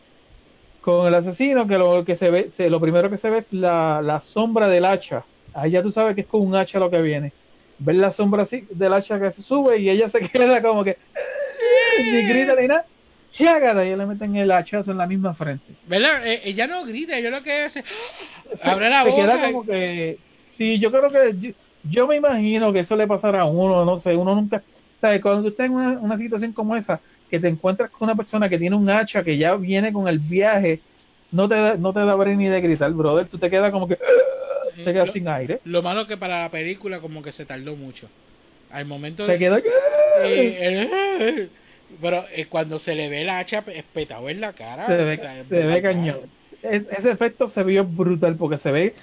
[0.80, 3.53] con el asesino que lo que se ve, se- lo primero que se ve es
[3.53, 5.26] la, la sombra del hacha.
[5.55, 7.32] Ahí ya tú sabes que es con un hacha lo que viene.
[7.78, 10.96] Ves la sombra así del hacha que se sube y ella se queda como que
[11.98, 12.86] ni grita ni nada.
[13.32, 15.64] Chágata, y ella le meten el hachazo en la misma frente.
[15.86, 16.26] ¿Verdad?
[16.26, 17.82] Eh, ella no grita, ella lo que hace
[18.62, 19.22] abre la se boca.
[19.22, 20.18] queda como que
[20.57, 21.50] sí yo creo que yo,
[21.84, 24.62] yo me imagino que eso le pasará a uno no sé uno nunca
[25.00, 27.00] sabes cuando tú estás en una, una situación como esa
[27.30, 30.18] que te encuentras con una persona que tiene un hacha que ya viene con el
[30.18, 30.80] viaje
[31.30, 33.98] no te da, no te da ni de gritar brother tú te quedas como que
[34.76, 38.10] lo- sin aire Lo malo que para la película como que se tardó mucho.
[38.68, 39.38] Al momento se de...
[39.38, 39.56] quedó
[40.14, 40.58] Eh,
[41.20, 41.52] eh,
[42.00, 44.86] pero eh, cuando se le ve el hacha espetado en la cara.
[44.86, 45.82] se ve, o sea, es se ve brutal.
[45.82, 48.94] cañón Es- ese efecto se vio brutal porque se ve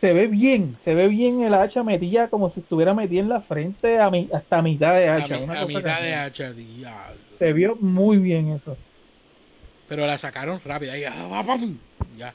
[0.00, 3.42] se ve bien se ve bien el hacha metida como si estuviera metida en la
[3.42, 7.24] frente a mi, hasta mitad de hacha una a cosa mitad de hacha, diablo.
[7.38, 8.78] se vio muy bien eso
[9.88, 10.92] Pero la sacaron rápido.
[10.92, 11.78] Ahí, ah, va, pam,
[12.16, 12.34] ya.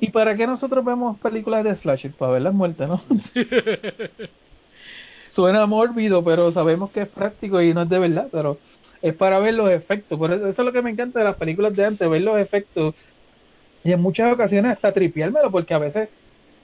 [0.00, 2.12] ¿Y para qué nosotros vemos películas de slasher?
[2.12, 3.02] Para ver las muertes, ¿no?
[5.30, 8.58] Suena mórbido, pero sabemos que es práctico y no es de verdad, pero
[9.02, 10.16] es para ver los efectos.
[10.16, 12.38] Por eso, eso es lo que me encanta de las películas de antes, ver los
[12.38, 12.94] efectos.
[13.82, 16.08] Y en muchas ocasiones hasta tripiármelo, porque a veces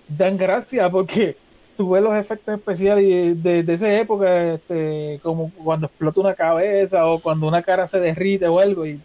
[0.09, 1.37] dan gracia, porque
[1.77, 7.07] tú ves los efectos especiales de, de esa época, este, como cuando explota una cabeza
[7.07, 9.01] o cuando una cara se derrite o algo, y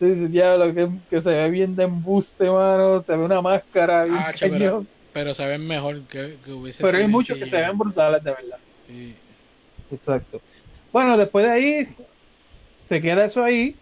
[0.00, 3.40] tú dices, ya, lo que, que se ve bien de embuste, mano, se ve una
[3.42, 4.48] máscara, bien Ah, che,
[5.12, 8.30] pero, se ven mejor que, que hubiese Pero hay muchos que se ven brutales, de
[8.30, 8.58] verdad.
[8.86, 9.14] Sí.
[9.90, 10.40] Exacto.
[10.92, 11.88] Bueno, después de ahí
[12.88, 13.76] se queda eso ahí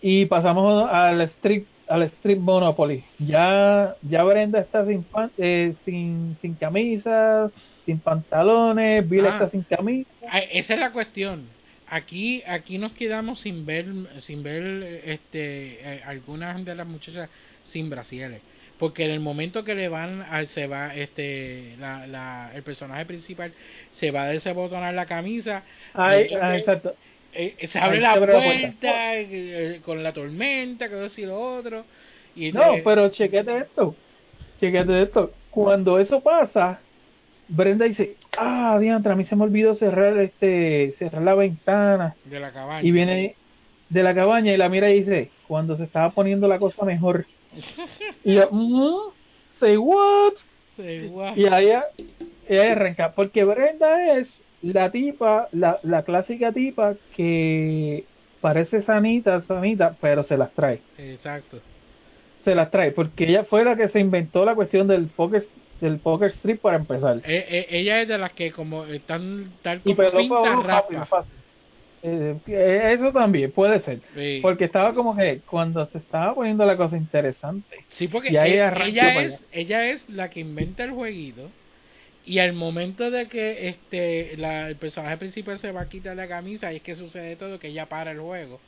[0.00, 3.04] y pasamos al strip al strip Monopoly.
[3.18, 7.50] Ya ya Brenda está sin pan- eh, sin sin camisa,
[7.84, 9.30] sin pantalones, Bill Ah.
[9.34, 10.10] está sin camisa.
[10.30, 11.53] Ah, Esa es la cuestión.
[11.86, 13.86] Aquí aquí nos quedamos sin ver
[14.22, 17.28] sin ver este eh, algunas de las muchachas
[17.62, 18.40] sin brasieles,
[18.78, 23.04] porque en el momento que le van a, se va este la, la el personaje
[23.04, 23.52] principal
[23.92, 25.62] se va a desabotonar la camisa,
[25.92, 26.96] Ahí, ahí- ah, exacto.
[27.32, 29.14] eh, se abre Ahí la se abre la puerta.
[29.16, 31.84] eh, con la tormenta, que y lo otro.
[32.34, 33.94] Y No, pero chequete esto.
[34.58, 35.32] Chequete esto.
[35.50, 36.80] Cuando eso pasa,
[37.48, 42.40] Brenda dice, "Ah, diantre, a mí se me olvidó cerrar este cerrar la ventana." de
[42.40, 42.86] la cabaña.
[42.86, 43.36] y viene
[43.90, 47.26] de la cabaña y la mira y dice, cuando se estaba poniendo la cosa mejor.
[48.24, 49.12] Y yo, "Mm,
[49.60, 50.32] say what?
[50.76, 51.36] Sí, guau.
[51.36, 51.70] Y ahí
[52.48, 58.04] ella arranca, porque Brenda es la tipa, la, la clásica tipa que
[58.40, 60.80] parece sanita, sanita, pero se las trae.
[60.98, 61.60] Exacto.
[62.44, 65.44] Se las trae, porque ella fue la que se inventó la cuestión del poker,
[65.84, 67.18] del poker strip para empezar.
[67.18, 71.06] Eh, eh, ella es de las que como están tal Y como perdón pinta rápido,
[71.06, 71.32] fácil.
[72.02, 74.00] Eh, eso también puede ser.
[74.14, 74.40] Sí.
[74.42, 77.76] Porque estaba como que cuando se estaba poniendo la cosa interesante.
[77.90, 78.86] Sí, porque Y e- ella para
[79.22, 81.50] es ella es la que inventa el jueguito
[82.26, 86.28] y al momento de que este la, el personaje principal se va a quitar la
[86.28, 88.60] camisa y es que sucede todo que ella para el juego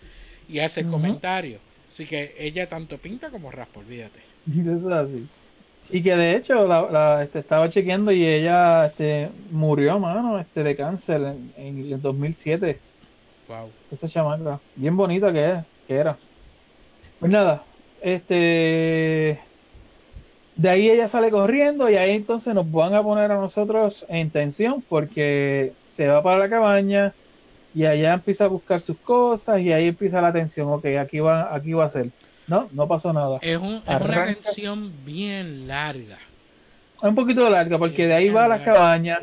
[0.48, 1.58] y hace el comentario.
[1.92, 4.20] Así que ella tanto pinta como raspa, olvídate.
[4.46, 5.28] Eso es así.
[5.88, 10.62] Y que de hecho la, la- este, estaba chequeando y ella este, murió, mano, este,
[10.62, 12.80] de cáncer en, en el 2007.
[13.48, 13.70] Wow.
[13.90, 14.60] Esa chamaca.
[14.74, 16.18] Bien bonita que, es, que era.
[17.18, 17.64] Pues nada,
[18.00, 19.40] este...
[20.56, 24.30] De ahí ella sale corriendo y ahí entonces nos van a poner a nosotros en
[24.30, 27.14] tensión porque se va para la cabaña
[27.74, 30.68] y allá empieza a buscar sus cosas y ahí empieza la tensión.
[30.72, 32.12] Ok, aquí va, aquí va a ser.
[32.46, 33.38] No, no pasó nada.
[33.42, 36.18] Es, un, es una tensión bien larga.
[37.02, 38.72] Es un poquito larga porque de ahí va a la Larga.
[38.74, 39.18] cabaña,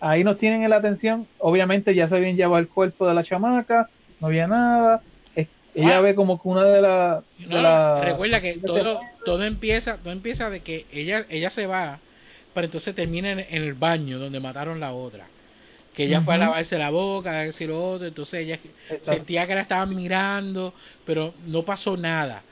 [0.00, 3.22] ahí nos tienen en la atención, obviamente ya se habían llevado el cuerpo de la
[3.22, 3.88] chamaca,
[4.20, 5.02] no había nada,
[5.74, 6.00] ella Ah.
[6.00, 7.22] ve como que una de las...
[7.46, 11.98] No, la- recuerda que todo todo empieza todo empieza de que ella ella se va
[12.52, 15.24] pero entonces termina en, en el baño donde mataron la otra
[15.94, 18.58] que ella fue a lavarse la boca a decir lo otro entonces ella
[18.90, 19.14] Exacto.
[19.14, 20.74] sentía que la estaban mirando
[21.06, 22.42] pero no pasó nada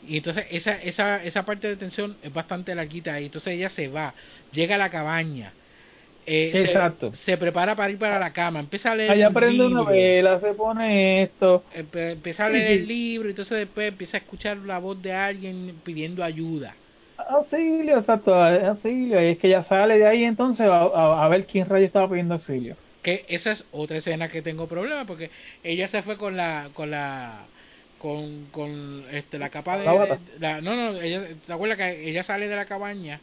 [0.00, 3.88] Y entonces esa, esa, esa parte de tensión es bastante larguita y entonces ella se
[3.88, 4.14] va,
[4.50, 5.56] llega a la cabaña,
[6.26, 7.12] eh, se- Exacto.
[7.12, 9.90] Se, prepara para ir para la cama, empieza a leer Allá prende una libro.
[9.90, 11.64] vela, se pone esto.
[11.70, 12.72] Empe- empieza a leer sí.
[12.82, 16.80] el libro y entonces después empieza a escuchar la voz de alguien pidiendo ayuda.
[17.34, 19.20] Auxilio, exacto, auxilio.
[19.22, 22.08] Y es que ya sale de ahí entonces a, a- a ver quién rayo estaba
[22.08, 22.78] pidiendo auxilio.
[23.02, 25.30] Que esa es otra escena que tengo problema porque
[25.62, 27.50] ella se fue con la con la
[28.00, 30.18] con, con este la capa de La bata.
[30.38, 33.20] la- no no ella te acuerdas que ella sale de la cabaña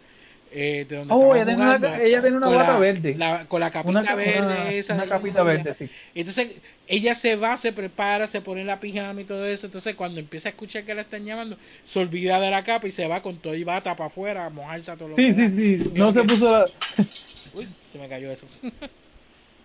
[0.51, 3.15] eh, de donde Oh, ella tiene una, jugando, ella tiene una con bata la- verde.
[3.17, 5.89] la- con la capita Una verde una- esa una capita verde, sí.
[6.15, 10.19] entonces ella se va se prepara se pone la pijama y todo eso entonces cuando
[10.19, 13.21] empieza a escuchar que la están llamando se olvida de la capa y se va
[13.23, 15.84] con todo y bata para afuera a mojarse a todo lo Sí, que sí, da.
[15.84, 15.91] sí.
[15.95, 16.65] No se puso la,
[17.55, 18.47] uy se me cayó eso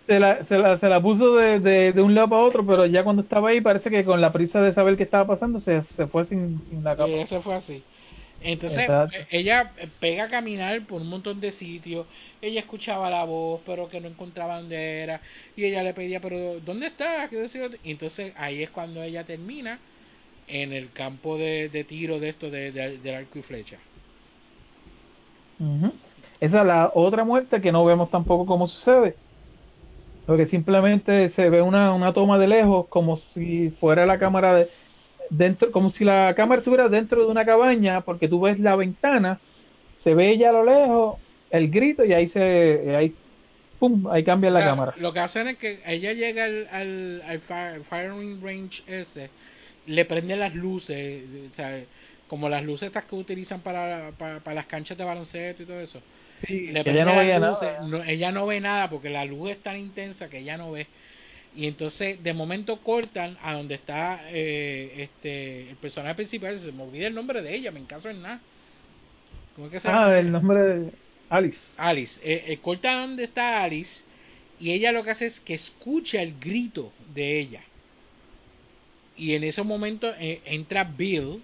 [0.07, 2.85] se la, se la, se la puso de, de, de un lado para otro, pero
[2.85, 5.83] ya cuando estaba ahí parece que con la prisa de saber qué estaba pasando se,
[5.83, 7.07] se fue sin, sin la capa.
[7.07, 7.83] Y eso fue así.
[8.41, 9.15] Entonces, Exacto.
[9.17, 12.07] eh, ella eh, pega a caminar por un montón de sitios.
[12.41, 15.21] Ella escuchaba la voz, pero que no encontraba dónde era.
[15.55, 17.27] Y ella le pedía, pero ¿dónde está?
[17.29, 17.79] ¿Qué decir?
[17.83, 19.79] Y entonces ahí es cuando ella termina
[20.47, 23.79] en el campo de, de tiro de esto de, de- del arco y flecha.
[25.59, 25.99] Ujú.
[26.39, 29.22] Esa es la otra muerte que no vemos tampoco cómo sucede.
[30.25, 34.69] Porque simplemente se ve una, una toma de lejos como si fuera la cámara de
[35.29, 39.41] dentro, como si la cámara estuviera dentro de una cabaña, porque tú ves la ventana,
[39.97, 43.19] se ve ella a lo lejos, el grito y ahí se ahí
[43.79, 44.93] pum, ahí cambia la sea, cámara.
[44.95, 49.31] Lo que hacen es que ella llega al, al, al fire- firing range ese,
[49.85, 51.85] le prende las luces, o sea,
[52.27, 55.79] como las luces estas que utilizan para, para, para las canchas de baloncesto y todo
[55.81, 56.03] eso.
[56.47, 57.81] Sí, ella no las veía luces, nada.
[57.87, 60.87] no- ella no ve nada porque la luz es tan intensa que ella no ve.
[61.55, 66.83] Y entonces de momento cortan a donde está eh, este el personaje principal, se me
[66.83, 68.39] olvida el nombre de ella, me encaso en nada.
[69.55, 70.07] ¿Cómo es que se llama?
[70.07, 70.91] Ah, el nombre de
[71.29, 71.59] Alice.
[71.77, 72.19] Alice.
[72.23, 74.03] Eh, eh, corta donde está Alice
[74.59, 77.61] y ella lo que hace es que escucha el grito de ella.
[79.15, 81.39] Y en ese momento eh, entra Bill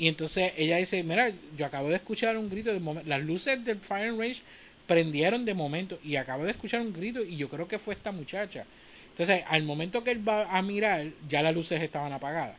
[0.00, 3.64] y entonces ella dice, mira, yo acabo de escuchar un grito, de momen- las luces
[3.64, 4.42] del Fire Range
[4.86, 8.12] prendieron de momento y acabo de escuchar un grito y yo creo que fue esta
[8.12, 8.66] muchacha.
[9.10, 12.58] Entonces, al momento que él va a mirar, ya las luces estaban apagadas.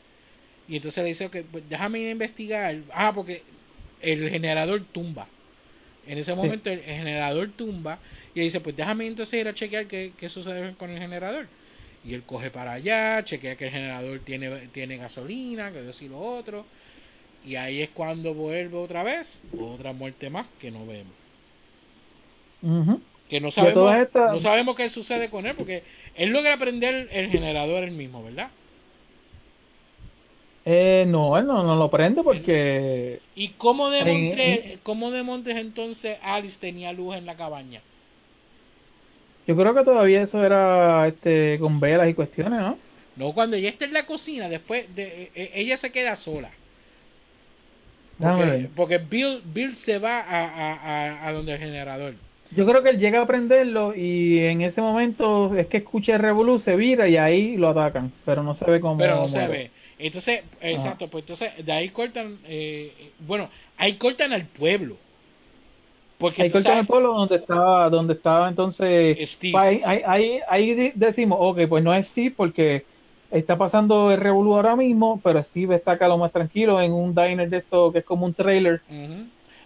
[0.67, 2.77] Y entonces le dice, ok, pues déjame ir a investigar.
[2.93, 3.43] Ah, porque
[3.99, 5.29] el generador tumba.
[6.03, 8.01] En ese momento el, el generador tumba
[8.33, 11.49] y dice, pues déjame entonces ir a chequear qué, qué sucede con el generador.
[12.03, 16.07] Y él coge para allá, chequea que el generador tiene, tiene gasolina, que eso y
[16.09, 16.67] lo otro.
[17.43, 21.13] Y ahí es cuando vuelve otra vez, otra muerte más que no vemos.
[23.29, 25.83] Que no sabemos, no sabemos qué sucede con él, porque
[26.13, 28.51] él logra prender el generador él mismo, ¿verdad?
[30.65, 35.21] Eh, no, él no, no lo prende porque ¿Y cómo de, En- Montes, cómo de
[35.59, 37.81] entonces Alice tenía luz en la cabaña?
[39.47, 42.77] yo creo que todavía eso era este con velas y cuestiones, ¿no?
[43.15, 46.51] No, cuando ella está en la cocina, después de, eh, eh, ella se queda sola.
[48.75, 52.13] Porque, Bill, Bill se va a, a, a, donde el generador.
[52.53, 56.21] Yo creo que él llega a prenderlo y en ese momento es que escucha el
[56.21, 59.47] revolú, se vira y ahí lo atacan, pero no se ve cómo Pero no se
[59.47, 59.71] ve.
[59.97, 64.97] Entonces, exacto, pues entonces de ahí cortan, eh, bueno, ahí cortan al pueblo.
[66.17, 69.57] Porque Ahí cortan sabes- el pueblo donde estaba, donde estaba entonces Steve.
[69.57, 72.83] Ahí, ahí, ahí, ahí decimos, ok, pues no es Steve porque
[73.31, 77.15] está pasando el revolú ahora mismo, pero Steve está acá lo más tranquilo en un
[77.15, 78.81] diner de esto que es como un trailer.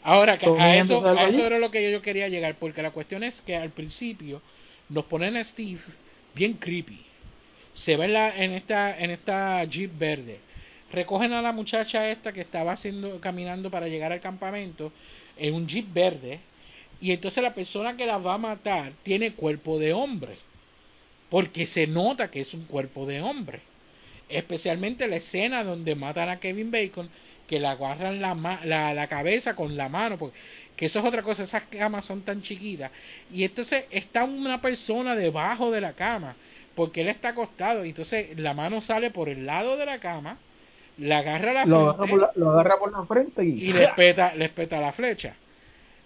[0.03, 2.91] Ahora, que a eso, a eso era lo que yo, yo quería llegar, porque la
[2.91, 4.41] cuestión es que al principio
[4.89, 5.81] nos ponen a Steve
[6.35, 7.03] bien creepy.
[7.73, 10.39] Se ve en, la, en esta en esta jeep verde.
[10.91, 14.91] Recogen a la muchacha esta que estaba haciendo caminando para llegar al campamento
[15.37, 16.39] en un jeep verde
[17.01, 20.37] y entonces la persona que la va a matar tiene cuerpo de hombre.
[21.29, 23.61] Porque se nota que es un cuerpo de hombre.
[24.29, 27.09] Especialmente la escena donde matan a Kevin Bacon,
[27.47, 30.37] que le agarran la, ma- la, la cabeza con la mano, porque
[30.75, 32.91] que eso es otra cosa, esas camas son tan chiquitas.
[33.31, 36.35] Y entonces está una persona debajo de la cama,
[36.75, 40.37] porque él está acostado, y entonces la mano sale por el lado de la cama,
[40.97, 43.73] le agarra la Lo agarra, frente por la, lo agarra por la frente y, y
[43.73, 45.35] le peta, le peta la flecha.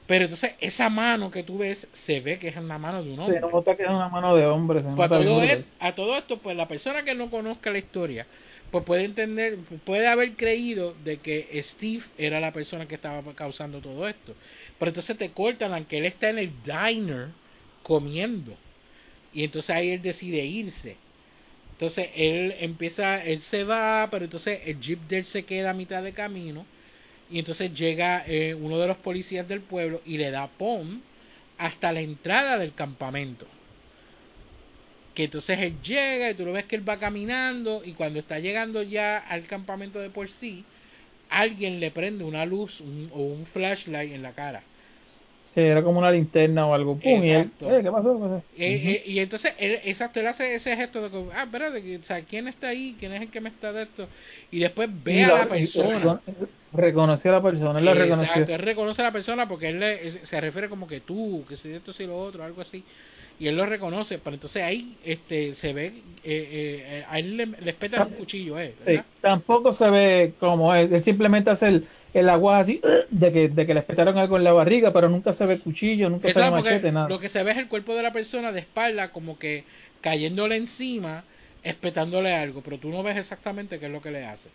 [0.10, 3.20] Pero entonces esa mano que tú ves se ve que es una mano de un
[3.20, 3.40] hombre.
[3.40, 4.80] se nota que es una mano de hombre.
[4.80, 7.70] Se Pues a todo, bien es- a todo esto, pues la persona que no conozca
[7.70, 8.26] la historia,
[8.72, 13.82] pues puede entender, puede haber creído de que Steve era la persona que estaba causando
[13.82, 14.34] todo esto.
[14.80, 17.28] Pero entonces te cortan a que él está en el diner
[17.84, 18.58] comiendo.
[19.32, 20.98] Y entonces ahí él decide irse.
[21.74, 25.74] Entonces él empieza, él se va, pero entonces el jeep de él se queda a
[25.76, 26.66] mitad de camino
[27.30, 31.02] y entonces llega eh, uno de los policías del pueblo y le da pom
[31.58, 33.46] hasta la entrada del campamento.
[35.14, 38.40] Que entonces él llega y tú lo ves que él va caminando y cuando está
[38.40, 40.64] llegando ya al campamento de por sí,
[41.30, 44.64] alguien le prende una luz un- o un flashlight en la cara.
[45.54, 46.96] Sí, era como una linterna o algo.
[47.00, 47.24] ¡Pum!
[47.24, 47.72] Y él, Exacto.
[47.76, 48.14] eh, ¿qué pasó?
[48.14, 48.44] ¿Qué pasó?
[48.58, 51.98] Eh, eh, y entonces, él, exacto, él hace ese gesto de que, ah, espérate, que,
[51.98, 52.96] o sea, ¿quién está ahí?
[53.00, 54.08] ¿Quién es el que me está de esto?
[54.52, 56.00] Y después ve Y a lo- la y persona.
[56.00, 56.22] recon-
[56.72, 58.56] reconoció a la persona, él la Exacto, reconoció.
[58.56, 61.72] él reconoce a la persona porque él le- se refiere como que tú, que si
[61.72, 62.84] esto, si lo otro, algo así.
[63.40, 67.46] Y él lo reconoce, pero entonces ahí este se ve, eh, eh, a él le,
[67.46, 71.88] le espeta un cuchillo, eh, Sí, tampoco se ve como es, él simplemente hace el,
[72.14, 75.34] el agua así de que, de que le espetaron algo en la barriga, pero nunca
[75.34, 77.08] se ve cuchillo, nunca se ve machete, nada.
[77.10, 79.64] lo que se ve es el cuerpo de la persona de espalda como que
[80.02, 81.24] cayéndole encima,
[81.64, 84.50] espetándole algo, pero tú no ves exactamente qué es lo que le hace.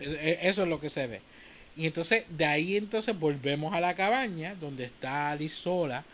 [0.00, 1.20] Es- es- Eso es lo que se ve.
[1.76, 6.04] Y entonces, de ahí entonces volvemos a la cabaña donde está Alice sola.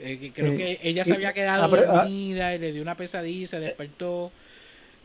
[0.00, 0.58] eh, que creo Sí.
[0.58, 3.58] que ella se había quedado ah, pero, ah, dormida y le dio una pesadilla, se
[3.58, 4.30] despertó.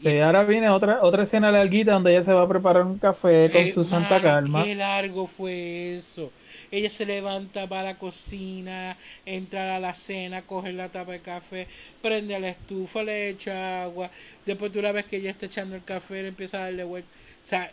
[0.03, 2.99] Y- Sí, ahora viene otra otra escena larguita donde ella se va a preparar un
[2.99, 4.63] café con Eh, su santa calma.
[4.63, 6.31] Qué largo fue eso.
[6.71, 11.67] Ella se levanta para la cocina, entra a la cena, coge la tapa de café,
[12.01, 14.09] prende a la estufa, le echa agua.
[14.45, 17.09] Después tú la ves que ella está echando el café, le empieza a darle vuelta.
[17.43, 17.71] O sea,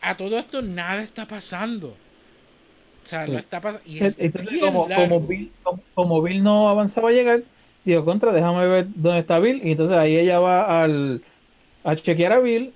[0.00, 1.88] a todo esto nada está pasando.
[3.04, 3.32] O sea, Sí.
[3.32, 3.82] no está pasando.
[3.86, 7.42] Y es Entonces, como, como, Bill, como, como Bill no avanzaba a llegar,
[7.84, 9.60] digo, contra, déjame ver dónde está Bill.
[9.64, 11.22] Y entonces ahí ella va al,
[11.84, 12.72] a chequear a Bill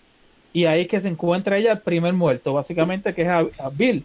[0.53, 3.71] y ahí es que se encuentra ella el primer muerto, básicamente que es a, a
[3.71, 4.05] Bill.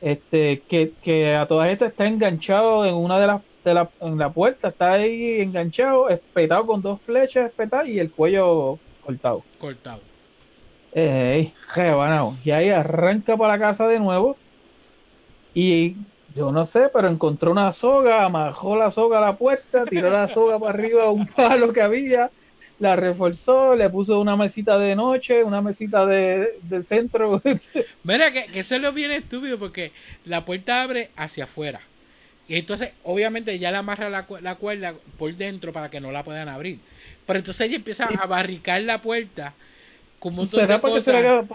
[0.00, 4.18] Este, que, que a todas estas está enganchado en una de las de la, en
[4.18, 9.42] la puerta, está ahí enganchado, espetado con dos flechas espetadas y el cuello cortado.
[9.58, 10.00] cortado.
[10.92, 12.36] Ey, rebanado.
[12.44, 14.36] Y ahí arranca para la casa de nuevo.
[15.54, 15.96] Y
[16.34, 20.28] yo no sé, pero encontró una soga, amajó la soga a la puerta, tiró la
[20.28, 22.30] soga para arriba a un palo que había,
[22.78, 27.40] la reforzó, le puso una mesita de noche, una mesita de, de centro.
[28.04, 29.92] Mira, que, que eso es lo bien estúpido porque
[30.24, 31.80] la puerta abre hacia afuera.
[32.46, 36.24] Y entonces, obviamente, ya le amarra la, la cuerda por dentro para que no la
[36.24, 36.78] puedan abrir.
[37.26, 39.54] Pero entonces ella empieza a barricar la puerta
[40.18, 41.30] con un montón Será de para que se le cosas.
[41.40, 41.48] haga,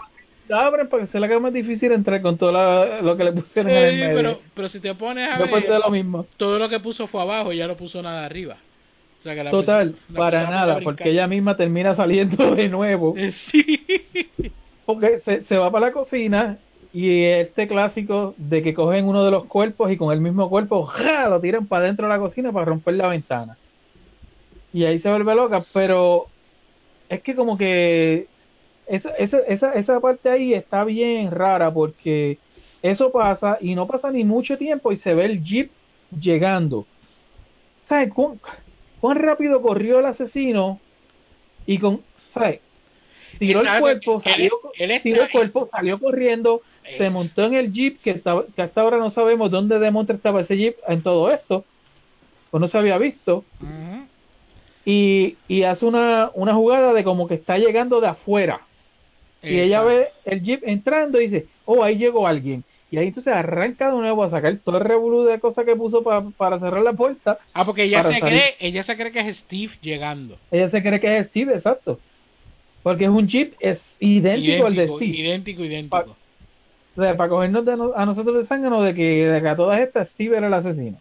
[0.48, 3.24] la abren para que se le haga más difícil entrar con todo la- lo que
[3.24, 4.14] le pusieron en el medio.
[4.16, 6.26] pero, pero si te pones a ver, de lo mismo.
[6.36, 8.56] todo lo que puso fue abajo, ya no puso nada arriba.
[9.20, 13.14] O sea que la Total, persona- para nada, porque ella misma termina saliendo de nuevo.
[13.32, 13.78] Sí.
[14.86, 16.58] Porque se, se va para la cocina
[16.92, 20.84] y este clásico de que cogen uno de los cuerpos y con el mismo cuerpo
[20.86, 21.28] ¡ja!
[21.28, 23.56] lo tiran para dentro de la cocina para romper la ventana.
[24.72, 26.26] Y ahí se vuelve loca, pero
[27.08, 28.26] es que como que
[28.88, 32.38] esa, esa, esa, esa parte ahí está bien rara porque
[32.82, 35.70] eso pasa y no pasa ni mucho tiempo y se ve el jeep
[36.18, 36.86] llegando.
[37.86, 38.12] ¿Sabes
[39.00, 40.78] cuán, rápido corrió el asesino?
[41.66, 42.02] Y con,
[42.32, 42.60] ¿sabes?
[43.38, 47.72] Tiró el cuerpo, salió, él tiró el cuerpo, salió corriendo, se Eh, montó en el
[47.72, 51.30] jeep que, estaba, que hasta ahora no sabemos dónde demontre estaba ese jeep en todo
[51.30, 51.64] esto,
[52.50, 53.44] pues no se había visto,
[54.84, 58.62] y, y hace una, una jugada de como que está llegando de afuera,
[59.42, 63.32] y ella ve el jeep entrando y dice, oh, ahí llegó alguien, y ahí entonces
[63.32, 66.82] arranca de nuevo a sacar todo el revolú de cosas que puso pa- para cerrar
[66.82, 68.20] la puerta, Ah, porque ella se salir.
[68.24, 70.38] cree, ella se cree que es Steve llegando.
[70.50, 72.00] ella se cree que es Steve, exacto,
[72.82, 75.04] porque es un jeep es idéntico, al de Steve.
[75.16, 76.16] idéntico, idéntico.
[76.96, 79.56] O sea, para cogernos de no- a nosotros de zángano de que, de que a
[79.56, 80.98] todas estas Steve era el asesino.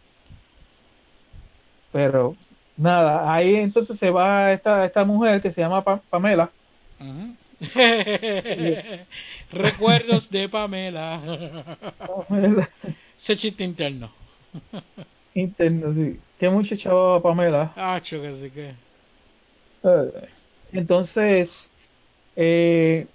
[1.91, 2.35] Pero
[2.77, 6.51] nada, ahí entonces se va esta, esta mujer que se llama Pa- Pamela.
[6.99, 7.35] Ujú.
[9.51, 11.21] Recuerdos de Pamela.
[12.27, 12.69] Pamela
[13.21, 14.11] Ese chiste interno.
[15.33, 16.19] interno, sí.
[16.39, 17.73] Que mucho chavo Pamela.
[17.75, 18.73] Ah, que sí que.
[19.83, 20.11] Eh,
[20.71, 21.69] Entonces,
[22.35, 23.07] eh,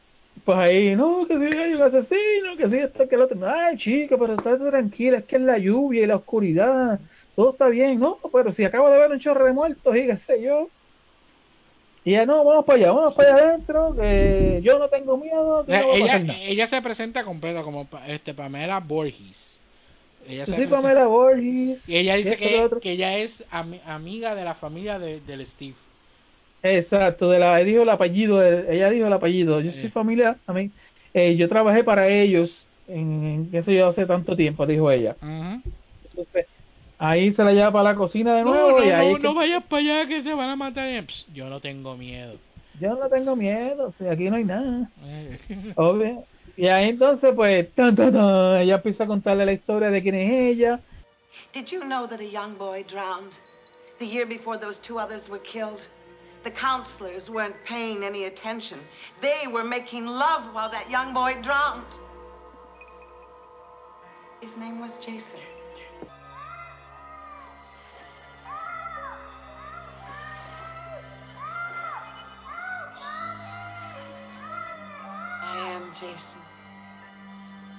[0.44, 3.38] pues ahí, no, que si hay un asesino, que si esto, que el otro.
[3.48, 7.00] Ay, chica, pero estate tranquila, es que es la lluvia y la oscuridad.
[7.34, 8.18] Todo está bien, ¿no?
[8.32, 10.68] Pero si acabo de ver un chorro de muertos y qué sé yo.
[12.04, 15.64] Y ya no, vamos para allá, vamos para allá adentro, que yo no tengo miedo,
[15.64, 16.38] que no a ella, nada.
[16.42, 19.58] ella se presenta completa como este Pamela Borges.
[20.28, 21.88] Ella se soy presenta- Pamela Borges.
[21.88, 25.74] Y ella dice que, que ella es ami- amiga de la familia de, del Steve.
[26.62, 29.60] Exacto, de la, dijo el apellido, ella dijo el apellido.
[29.60, 29.82] Yo Sí.
[29.82, 30.70] soy familiar, a mí.
[31.12, 35.16] Eh, yo trabajé para ellos en, en qué sé yo hace tanto tiempo, dijo ella.
[35.22, 35.60] Ujú.
[36.10, 36.46] Entonces,
[37.08, 39.22] ahí se la lleva para la cocina de No, nuevo no, y ahí no, que-
[39.22, 40.88] no vayas para allá que te van a matar.
[41.06, 42.38] Pss, yo no tengo miedo.
[42.80, 44.88] yo no tengo miedo, si aquí no hay nada.
[45.04, 45.38] Eh,
[45.76, 46.24] Obvio.
[46.56, 50.14] Y ahí entonces, pues, tan, tan, tan, ella empieza a contarle la historia de quién
[50.14, 50.80] es ella.
[51.52, 53.32] Did you know that a young boy drowned
[53.98, 55.80] the year before those two others were killed?
[56.44, 58.78] The counselors weren't paying any attention.
[59.20, 61.86] They were making love while that young boy drowned.
[64.40, 65.40] His name was Jason.
[75.94, 76.42] Jason.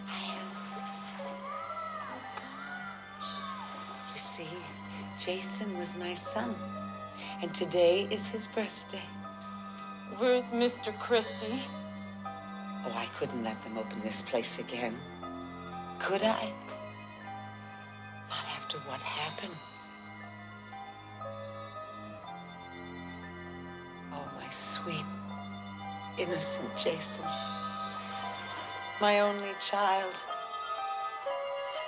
[0.08, 0.48] I am.
[4.16, 4.54] You see,
[5.26, 6.56] Jason was my son,
[7.42, 9.04] and today is his birthday.
[10.18, 10.98] Where's Mr.
[11.02, 11.62] Christie?
[12.86, 14.96] Oh, I couldn't let them open this place again.
[16.00, 16.54] Could I?
[18.30, 19.60] Not after what happened.
[24.14, 25.06] Oh, my sweet,
[26.18, 27.75] innocent Jason.
[29.02, 30.14] My only child.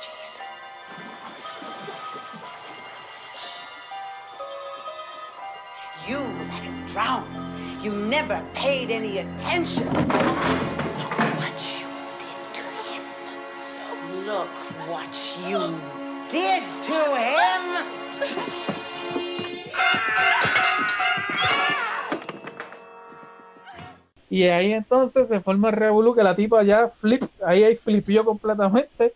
[0.04, 0.46] Jason.
[6.10, 7.80] You let him drown.
[7.82, 9.88] You never paid any attention.
[9.88, 10.10] Look
[11.38, 11.88] what you
[12.20, 13.04] did to him.
[14.26, 14.56] Look
[14.90, 15.14] what
[15.48, 15.80] you
[16.30, 17.00] did to
[18.58, 18.67] him.
[24.30, 28.26] Y ahí entonces se forma el revolú que la tipa ya flip, ahí ahí flipió
[28.26, 29.14] completamente.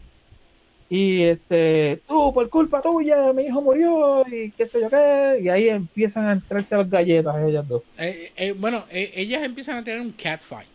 [0.89, 5.39] Y este, tú, por culpa tuya, mi hijo murió y qué sé yo qué.
[5.41, 7.83] Y ahí empiezan a entrarse las galletas ellas dos.
[7.97, 10.67] eh, eh, bueno, eh, ellas empiezan a tener un catfight.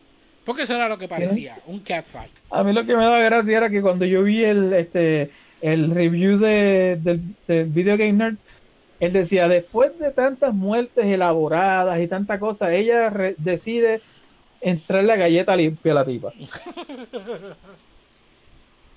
[0.44, 2.30] Porque eso era lo que parecía, un catfight.
[2.50, 5.90] A mí lo que me daba gracia era que cuando yo vi el este el
[5.92, 8.36] review de, del, del Video Game Nerd,
[9.00, 14.00] él decía, después de tantas muertes elaboradas y tanta cosa, ella re- decide
[14.70, 16.32] entrar la galleta limpia a la tipa.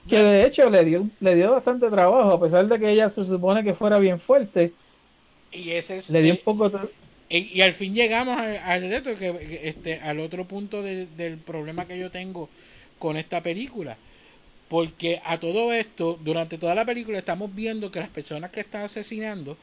[0.09, 3.25] Que de hecho le dio, le dio bastante trabajo, a pesar de que ella se
[3.25, 4.73] supone que fuera bien fuerte,
[5.51, 6.71] Y ese es le dio un poco...
[7.29, 11.37] Y, y al fin llegamos al, al reto que, este al otro punto del- del
[11.37, 12.49] problema que yo tengo
[12.97, 13.97] con esta película.
[14.67, 18.81] Porque a todo esto durante toda la película estamos viendo que las personas que están
[18.83, 19.57] asesinando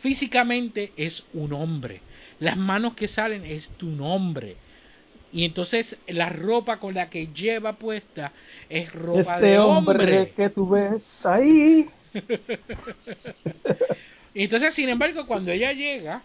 [0.00, 2.00] físicamente es un hombre.
[2.40, 4.56] Las manos que salen es tu nombre
[5.30, 8.32] y entonces la ropa con la que lleva puesta
[8.68, 11.86] es ropa Este de hombre, hombre que tú ves ahí,
[14.34, 16.24] entonces, sin embargo, cuando ella llega,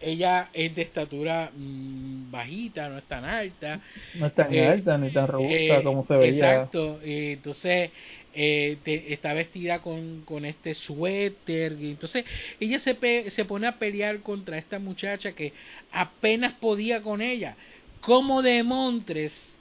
[0.00, 3.80] ella es de estatura mm, bajita, no es tan alta.
[4.12, 6.68] no es tan Eh, alta ni tan robusta Eh, como se veía.
[6.70, 7.00] Exacto.
[7.02, 7.92] eh, entonces,
[8.32, 11.72] eh, te- está vestida con, con este suéter.
[11.80, 12.24] Y entonces,
[12.60, 15.54] ella se, pe- se pone a pelear contra esta muchacha que
[15.90, 17.56] apenas podía con ella.
[18.00, 19.54] Como de Montres.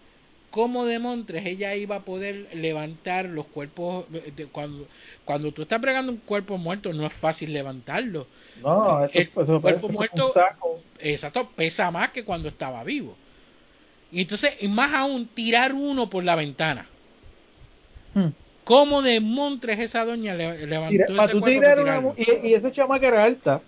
[0.51, 4.88] Como de Montres ella iba a poder levantar los cuerpos eh, cuando
[5.26, 8.26] cuando tú estás bregando un cuerpo muerto no es fácil levantarlo
[8.64, 10.81] No, eso, el eso cuerpo muerto saco.
[10.99, 13.14] exacto pesa más que cuando estaba vivo
[14.11, 16.88] y entonces y más aún tirar uno por la ventana
[18.14, 18.30] Hmm.
[18.65, 22.53] ¿Cómo de montres esa doña le, levantó Tira- ese tú cuerpo tirar una y, y
[22.53, 23.61] esa chamaca era alta.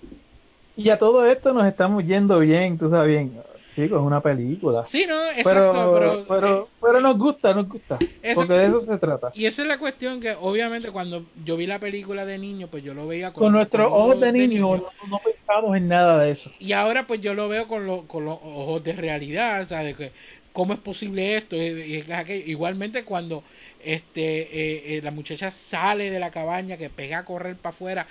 [0.75, 3.33] Y a todo esto nos estamos yendo bien, tú sabes bien.
[3.75, 4.85] Chicos, es una película.
[4.87, 7.97] Sí, no, exacto, pero, pero, pero, pero, nos gusta, nos gusta.
[8.35, 9.31] Porque de eso se trata.
[9.33, 12.83] y esa es la cuestión que obviamente cuando yo vi la película de niño, pues
[12.83, 16.31] yo lo veía con, Con nuestros ojos de niño no, no pensamos en nada de
[16.31, 16.51] eso.
[16.59, 20.11] Y ahora pues yo lo veo con, lo- con los ojos de realidad, de que
[20.51, 22.43] cómo es posible esto y, y es aquello.
[22.47, 23.43] igualmente cuando
[23.83, 28.07] este eh, eh, la muchacha sale de la cabaña que pega a correr para afuera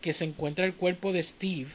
[0.00, 1.66] que se encuentra el cuerpo de Steve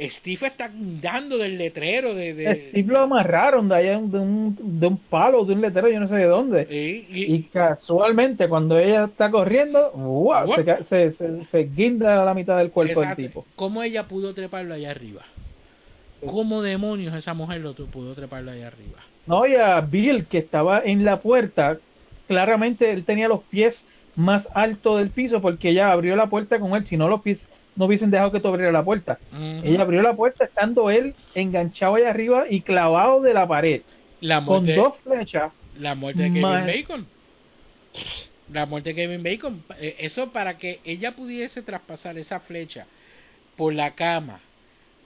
[0.00, 0.70] Steve está
[1.02, 5.44] dando del letrero de, de Steve lo amarraron de allá de un, de un palo,
[5.44, 6.66] de un letrero, yo no sé de dónde.
[6.70, 9.90] y, y- Y casualmente, cuando ella está corriendo.
[9.92, 10.48] Guap.
[10.54, 13.46] se, se, se, se guinda la mitad del cuerpo exacto, del tipo.
[13.56, 15.22] cómo ella pudo treparlo allá arriba
[16.24, 20.80] cómo demonios esa mujer lo pudo treparlo allá arriba No, y a Bill, que estaba
[20.84, 21.78] en la puerta,
[22.26, 23.80] claramente él tenía los pies
[24.16, 27.38] más altos del piso porque ella abrió la puerta con él, si no los pies
[27.78, 29.18] no hubiesen dejado que tú abriera la puerta.
[29.32, 29.42] Ujú.
[29.64, 33.82] Ella abrió la puerta estando él enganchado allá arriba y clavado de la pared,
[34.20, 35.52] la con muerte dos flechas.
[35.78, 36.42] La muerte de Kevin.
[36.66, 37.06] Bacon.
[38.52, 39.62] La muerte de Kevin Bacon.
[39.80, 42.86] Eh, Eso para que ella pudiese traspasar esa flecha
[43.56, 44.40] por la cama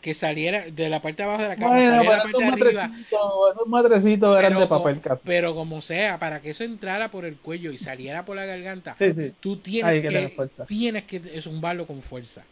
[0.00, 2.64] que saliera de la parte de abajo de la cama, Bueno, saliera la pero parte
[2.64, 2.90] de arriba.
[3.08, 5.22] esos matrecitos eran de papel casi.
[5.24, 8.96] pero como sea, para que eso entrara por el cuello y saliera por la garganta,
[8.98, 9.32] Sí, sí.
[9.38, 12.42] tú tienes que que, tienes que zumbarlo con fuerza.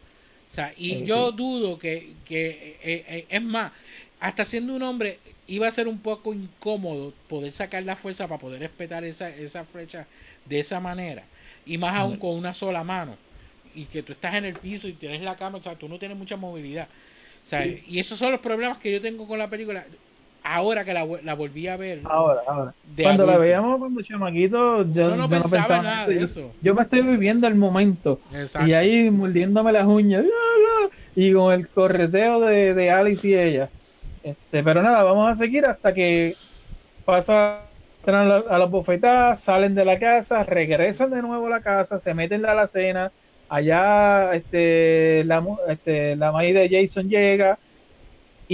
[0.51, 3.71] O sea, y Sí, yo dudo que, que eh, eh, es más,
[4.19, 8.39] hasta siendo un hombre iba a ser un poco incómodo poder sacar la fuerza para
[8.39, 10.07] poder espetar esa, esa flecha
[10.45, 11.29] de esa manera.
[11.65, 12.19] Y más aún Ujú.
[12.19, 13.17] con una sola mano.
[13.63, 15.97] Y que tú estás en el piso y tienes la cama, o sea, tú no
[15.99, 16.89] tienes mucha movilidad.
[17.43, 19.87] O sea, y esos son los problemas que yo tengo con la película.
[20.43, 21.03] Ahora que la,
[21.35, 22.01] volví a ver.
[22.03, 22.73] Ahora, ahora.
[22.95, 26.23] de Cuando la veíamos cuando chamaquito, yo, No, no yo pensaba en en nada de
[26.23, 26.51] eso.
[26.61, 28.19] Yo, me estoy viviendo el momento.
[28.33, 28.67] Exacto.
[28.67, 30.23] Y ahí mordiéndome las uñas.
[31.15, 33.69] Y con el correteo de, de Alice y ella.
[34.23, 36.35] Este, pero nada, vamos a seguir hasta que
[37.05, 37.61] pasa
[38.05, 41.99] a la- a las bofetadas, salen de la casa, regresan de nuevo a la casa,
[41.99, 43.11] se meten en la alacena,
[43.49, 47.59] allá este la este la maíz de Jason llega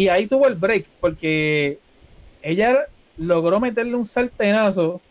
[0.02, 1.80] y ahí tuvo el break porque
[2.41, 2.78] ella
[3.18, 5.02] logró meterle un sartenazo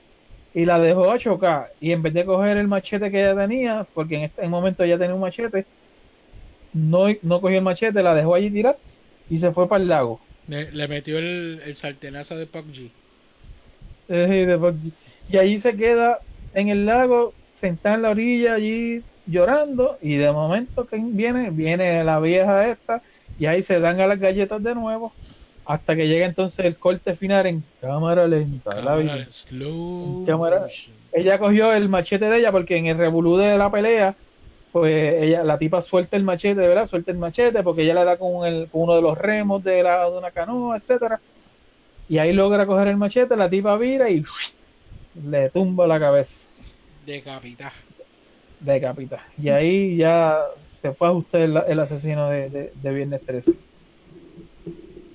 [0.55, 1.69] y la dejó a chocar.
[1.81, 4.99] Y en vez de coger el machete que ella tenía porque en este momento ella
[4.99, 5.67] tenía un machete
[6.73, 8.79] no, no cogió el machete la dejó allí tirar
[9.29, 10.21] y se fue para el lago.
[10.47, 12.95] Le, le metió el, el sartenazo de PUBG.
[14.09, 14.77] Eh, y después-
[15.29, 16.21] y allí se queda
[16.53, 22.05] en el lago sentada en la orilla allí llorando y de momento que viene viene
[22.05, 23.03] la vieja esta
[23.39, 25.13] y ahí se dan a las galletas de nuevo
[25.65, 30.61] hasta que llega entonces el corte final en cámara lenta la Cámara en slow Cámara-
[30.61, 30.95] motion.
[31.13, 34.15] ella cogió el machete de ella porque en el revolú de la pelea
[34.73, 38.17] pues ella la tipa suelta el machete verdad suelta el machete porque ella le da
[38.17, 41.21] con, el, con uno de los remos de, la, de una canoa etcétera.
[42.09, 44.23] Y ahí logra coger el machete la tipa vira y
[45.29, 46.31] le tumba la cabeza.
[47.05, 47.73] Decapita.
[48.61, 49.25] decapita.
[49.39, 50.39] Y ahí ya
[50.91, 53.59] se fue a usted el, el asesino de, de, de Viernes 13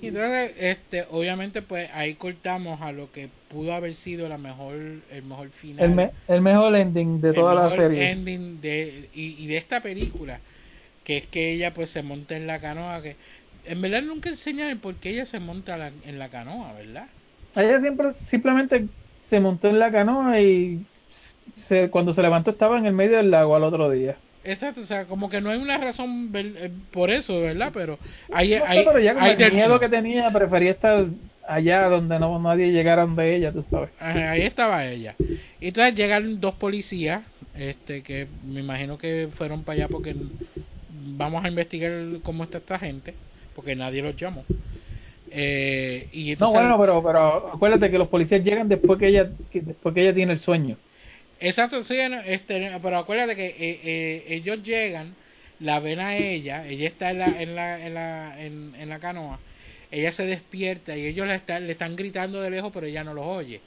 [0.00, 4.76] Y entonces, este, obviamente, pues ahí cortamos a lo que pudo haber sido la mejor,
[5.08, 5.76] el mejor final.
[5.76, 9.46] el, me- el mejor ending de el toda la mejor serie ending de, y, y
[9.48, 10.42] de esta película,
[11.04, 13.18] que es que ella pues se monta en la canoa, que
[13.64, 17.10] en verdad nunca enseñan el por qué ella se monta la- en la canoa, ¿verdad?
[17.54, 18.90] ella siempre simplemente
[19.20, 20.86] se montó en la canoa y
[21.54, 24.86] se, cuando se levantó estaba en el medio del lago al otro día Exacto, o
[24.86, 27.70] sea, como que no hay una razón eh, por eso, ¿verdad?
[27.72, 27.98] Pero
[28.32, 31.06] ahí, No pero ya ahí el miedo que tenía prefería estar
[31.46, 35.14] allá donde no nadie llegara donde ella tú sabes Ajá, ahí estaba ella.
[35.60, 37.22] Y entonces llegan dos policías,
[37.54, 40.16] este, que me imagino que fueron para allá porque
[40.90, 41.92] vamos a investigar
[42.22, 43.14] cómo está esta gente,
[43.54, 44.44] porque nadie los llamó.
[45.34, 49.62] Eh, y no bueno pero pero acuérdate que los policías llegan después que ella que
[49.62, 50.76] después que ella tiene el sueño
[51.42, 51.96] Exacto, sí,
[52.26, 55.14] este, pero acuérdate que eh, eh, ellos llegan,
[55.60, 58.98] la ven a ella, ella está en la, en la, en la, en, en la
[58.98, 59.38] canoa,
[59.90, 63.12] ella se despierta y ellos le están, le están gritando de lejos, pero ella no
[63.12, 63.60] los oye.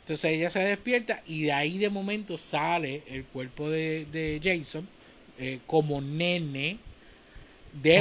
[0.00, 4.86] Entonces ella se despierta y de ahí de momento sale el cuerpo de, de Jason
[5.38, 6.78] eh, como nene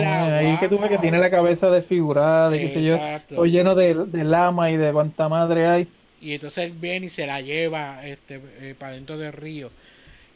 [0.06, 0.38] Ah, agua.
[0.38, 2.98] ahí que tú ves que tiene la cabeza desfigurada y qué sé yo
[3.30, 5.88] todo lleno de, de lama y de cuanta madre hay
[6.22, 9.72] y entonces él viene y se la lleva este para dentro del río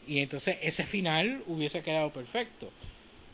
[0.07, 2.71] y entonces ese final hubiese quedado perfecto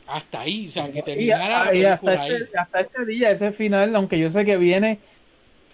[0.08, 3.32] hasta ahí o sea que Y, terminara la hasta, película ahí este, hasta este día,
[3.32, 5.00] ese final, aunque yo sé que viene,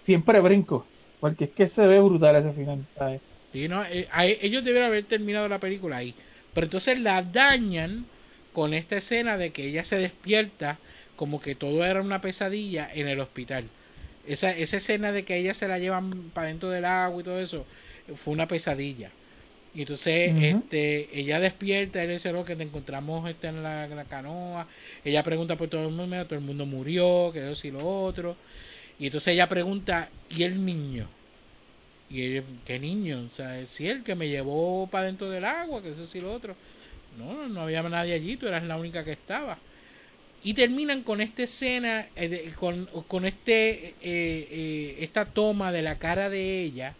[0.04, 0.92] siempre brinco.
[1.20, 2.86] Porque es que se ve brutal ese final.
[2.94, 3.22] ¿sabes?
[3.52, 6.14] Sí, no, eh, ahí- ellos debieron haber terminado la película ahí
[6.52, 8.06] pero entonces la dañan
[8.52, 10.80] con esta escena de que ella se despierta
[11.16, 13.70] como que todo era una pesadilla en el hospital
[14.28, 17.40] esa, esa escena de que ella se la llevan para dentro del agua y todo
[17.40, 17.66] eso
[18.24, 19.10] fue una pesadilla.
[19.74, 23.84] Y entonces este ella despierta y le dice no, que te encontramos este en la,
[23.84, 24.66] en la canoa
[25.04, 27.86] ella pregunta por todo el mundo mira, todo el mundo murió que eso y lo
[27.86, 28.34] otro
[28.98, 31.08] y entonces ella pregunta y el niño
[32.10, 33.28] y él, ¿qué niño?
[33.30, 36.32] O sea, si él que me llevó para dentro del agua, que eso sí lo
[36.32, 36.56] otro.
[37.18, 39.58] No, no había nadie allí, tú eras la única que estaba.
[40.44, 45.82] Y terminan con esta escena, eh, de- con, con este eh, eh, esta toma de
[45.82, 46.94] la cara de ella,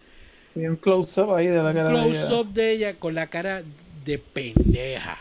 [0.55, 2.27] Sí, un close-up ahí de la cara de ella.
[2.27, 3.63] close-up de ella con la cara
[4.05, 5.19] de pendeja.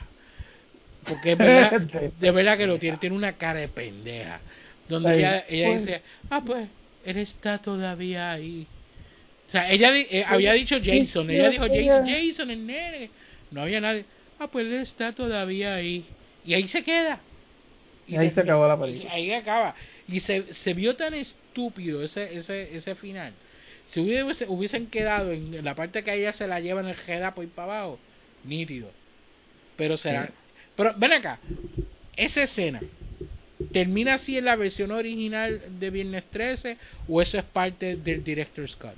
[1.08, 1.82] Porque es verdad,
[2.20, 4.40] de verdad que lo tiene, tiene una cara de pendeja.
[4.90, 5.20] Donde Ahí.
[5.20, 6.68] ella, ella Pues- dice, ah, pues,
[7.06, 8.66] él está todavía ahí.
[9.48, 13.10] O sea, ella eh, había dicho Jason, ella dijo Jason, Jason, el nene.
[13.52, 14.04] No había nadie.
[14.40, 16.04] Ah, pues él está todavía ahí.
[16.46, 17.20] Y ahí se queda.
[18.08, 19.18] Y ahí se acabó la película.
[19.18, 19.76] y Ahí acaba.
[20.08, 23.34] Y se, se vio tan estúpido ese, ese, ese final.
[23.88, 27.34] Si hubiese, hubiesen quedado en la parte que a ella se la lleva en el
[27.34, 28.00] por ir para abajo,
[28.44, 28.90] nítido.
[29.76, 30.28] Pero será.
[30.28, 30.34] Sí.
[30.76, 31.40] Pero ven acá,
[32.16, 32.82] esa escena,
[33.72, 36.78] ¿Termina así en la versión original de Viernes 13
[37.08, 38.96] o eso es parte del Director's Cut?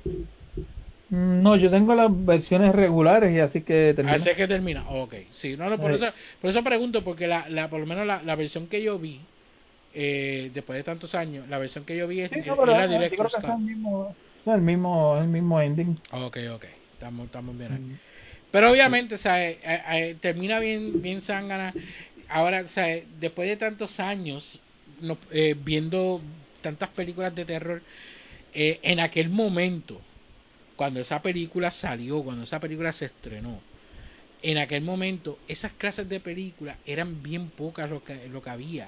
[1.10, 4.16] Mm, No, yo tengo las versiones regulares y así que termina.
[4.16, 4.88] Así es que termina.
[4.90, 5.96] Ok, sí, no, no, por, Eh.
[5.96, 6.08] eso,
[6.42, 9.20] por eso pregunto, porque la, la, por lo menos la, la versión que yo vi,
[9.94, 12.82] eh, después de tantos años, la versión que yo vi es, Sí, no, es la
[12.82, 14.16] yo creo Director's que es el mismo,
[14.46, 15.98] es el mismo, el mismo ending.
[16.12, 17.80] Ok, ok, estamos, estamos bien ahí.
[17.80, 17.98] Mm.
[18.52, 21.74] Pero obviamente, o sea, eh, eh, termina bien, bien zángana.
[22.30, 22.88] Ahora, o sea,
[23.20, 24.60] después de tantos años
[25.02, 26.22] no- eh, viendo
[26.62, 27.82] tantas películas de terror,
[28.54, 30.02] eh, en aquel momento,
[30.80, 33.60] cuando esa película salió, cuando esa película se estrenó,
[34.42, 38.88] en aquel momento esas clases de películas eran bien pocas lo que, lo que había.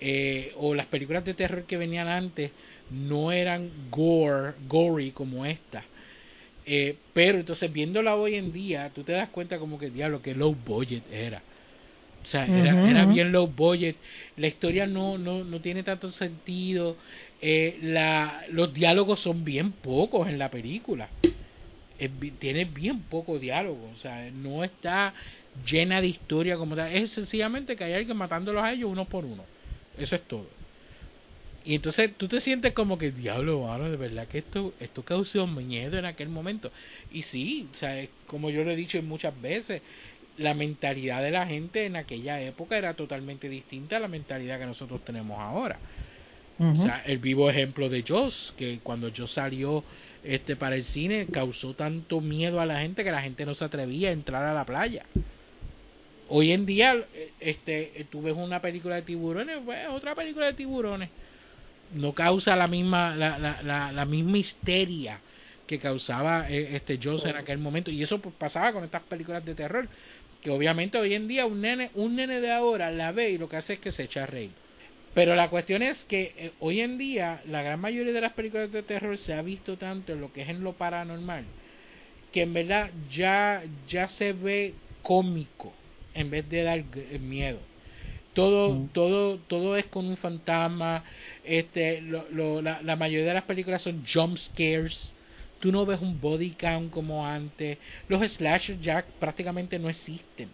[0.00, 2.50] Eh, o las películas de terror que venían antes
[2.90, 5.84] no eran gore, gory como esta.
[6.66, 10.34] Eh, pero entonces viéndola hoy en día, tú te das cuenta como que diablo, que
[10.34, 11.40] low budget era.
[12.24, 13.94] O sea, era, era bien low budget.
[14.36, 16.96] La historia no, no, no tiene tanto sentido.
[17.44, 21.08] Eh, la, los diálogos son bien pocos en la película.
[22.38, 23.90] Tiene bien poco diálogo.
[23.92, 25.12] O sea, no está
[25.66, 26.92] llena de historia como tal.
[26.94, 29.44] Es sencillamente que hay alguien matándolos a ellos uno por uno.
[29.98, 30.46] Eso es todo.
[31.64, 35.46] Y entonces tú te sientes como que, diablo, mano, de verdad que esto, esto causó
[35.46, 36.72] miedo en aquel momento.
[37.12, 39.80] Y sí, o sea, como yo lo he dicho muchas veces,
[40.38, 44.66] la mentalidad de la gente en aquella época era totalmente distinta a la mentalidad que
[44.66, 45.78] nosotros tenemos ahora.
[46.58, 49.82] O sea, el vivo ejemplo de Joss, que cuando Joss salió
[50.22, 53.64] este para el cine causó tanto miedo a la gente que la gente no se
[53.64, 55.04] atrevía a entrar a la playa.
[56.28, 60.46] Hoy en día, eh, este, eh, tú ves una película de tiburones, pues otra película
[60.46, 61.10] de tiburones.
[61.94, 65.20] No causa la misma, la, la, la, la misma histeria
[65.66, 67.90] que causaba eh, este Joss en aquel momento.
[67.90, 69.88] Y eso pues, pasaba con estas películas de terror.
[70.40, 73.48] Que obviamente hoy en día un nene, un nene de ahora la ve y lo
[73.48, 74.50] que hace es que se echa a reír.
[75.14, 78.72] Pero la cuestión es que eh, hoy en día la gran mayoría de las películas
[78.72, 81.44] de terror se ha visto tanto en lo que es en lo paranormal
[82.32, 85.74] que en verdad ya ya se ve cómico
[86.14, 87.58] en vez de dar g- miedo.
[88.32, 88.88] Todo Mm.
[88.88, 91.04] todo todo es con un fantasma.
[91.44, 95.12] Este lo, lo- la, la mayoría de las películas son jump scares.
[95.60, 97.76] Tú no ves un body count como antes.
[98.08, 100.48] Los slashers ya prácticamente no existen.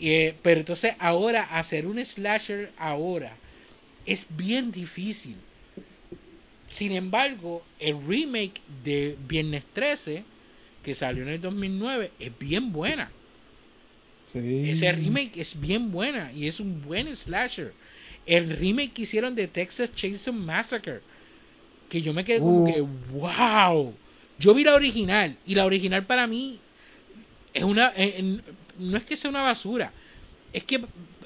[0.00, 3.36] Eh, pero entonces ahora hacer un slasher ahora
[4.12, 5.36] es bien difícil.
[6.70, 10.22] Sin embargo, el remake de Viernes 13,
[10.82, 13.10] que salió en el 2009, es bien buena.
[14.32, 14.70] Sí.
[14.70, 17.72] Ese remake es bien buena y es un buen slasher.
[18.26, 21.00] El remake que hicieron de Texas Chainsaw Massacre,
[21.88, 22.72] que yo me quedé como Uh.
[22.72, 22.80] que,
[23.12, 23.94] wow.
[24.38, 26.58] Yo vi la original y la original para mí
[27.54, 28.42] es una, eh, en-
[28.78, 29.92] no es que sea una basura,
[30.52, 30.80] es que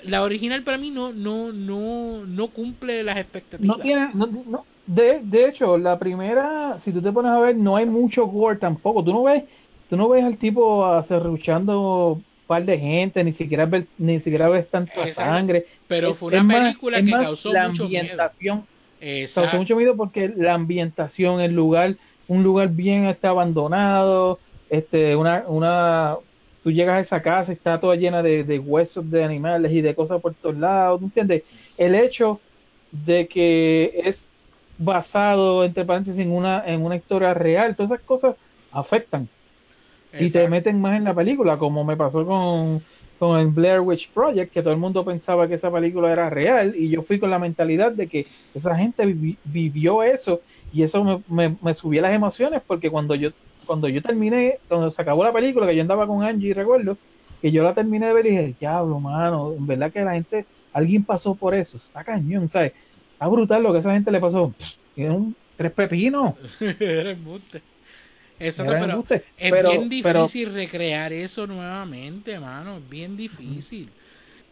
[0.05, 3.59] la original para mí no, no, no, no cumple las expectativas.
[3.59, 7.57] No tiene, no, no- de, de hecho, la primera, si tú te pones a ver,
[7.57, 9.05] no hay mucho gore tampoco.
[9.05, 9.45] Tú no ves,
[9.87, 14.49] tú no ves al tipo acerruchando un par de gente, ni siquiera ves, ni siquiera
[14.49, 15.15] ves tanta Exacto.
[15.15, 15.66] sangre.
[15.87, 18.19] Pero fue una es película que causó la mucho miedo.
[18.20, 18.69] ambientación,
[19.01, 19.35] Exacto.
[19.35, 25.45] causó mucho miedo porque la ambientación, el lugar, un lugar bien está abandonado, este, una,
[25.49, 26.16] una,
[26.62, 29.94] tú llegas a esa casa está toda llena de, de huesos de animales y de
[29.94, 31.44] cosas por todos lados, ¿tú entiendes?
[31.76, 32.44] El hecho
[32.90, 34.30] de que es
[34.76, 38.36] basado, entre paréntesis, en una, en una historia real, todas esas cosas
[38.70, 39.30] afectan
[40.16, 42.84] y te meten más en la película, como me pasó con,
[43.18, 46.74] con el Blair Witch Project, que todo el mundo pensaba que esa película era real,
[46.76, 51.02] y yo fui con la mentalidad de que esa gente vivi- vivió eso, y eso
[51.05, 53.30] me, me, me subió las emociones, porque cuando yo
[53.73, 56.99] cuando yo terminé, cuando se acabó la película, que yo andaba con Angie, recuerdo,
[57.40, 60.44] que yo la terminé de ver y dije, diablo, mano, en verdad que la gente,
[60.74, 62.73] alguien pasó por eso, está cañón, ¿sabes?
[63.15, 64.53] Está brutal lo que a esa gente le pasó.
[64.94, 66.35] Es un tres pepinos.
[66.61, 67.62] Era embuste.
[68.39, 69.15] Exacto, Era pero embuste.
[69.39, 72.77] es Pero- bien pero- difícil recrear eso nuevamente, mano.
[72.77, 73.89] Es bien difícil.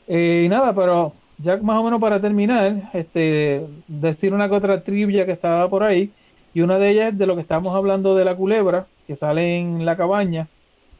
[0.08, 4.82] Eh, y nada, pero ya más o menos para terminar, este, decir una que otra
[4.82, 6.10] trivia que estaba por ahí,
[6.52, 9.58] y una de ellas es de lo que estábamos hablando de la culebra, que sale
[9.58, 10.46] en la cabaña.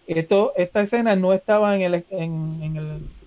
[0.09, 2.87] Esto, esta escena no estaba en el, en, el,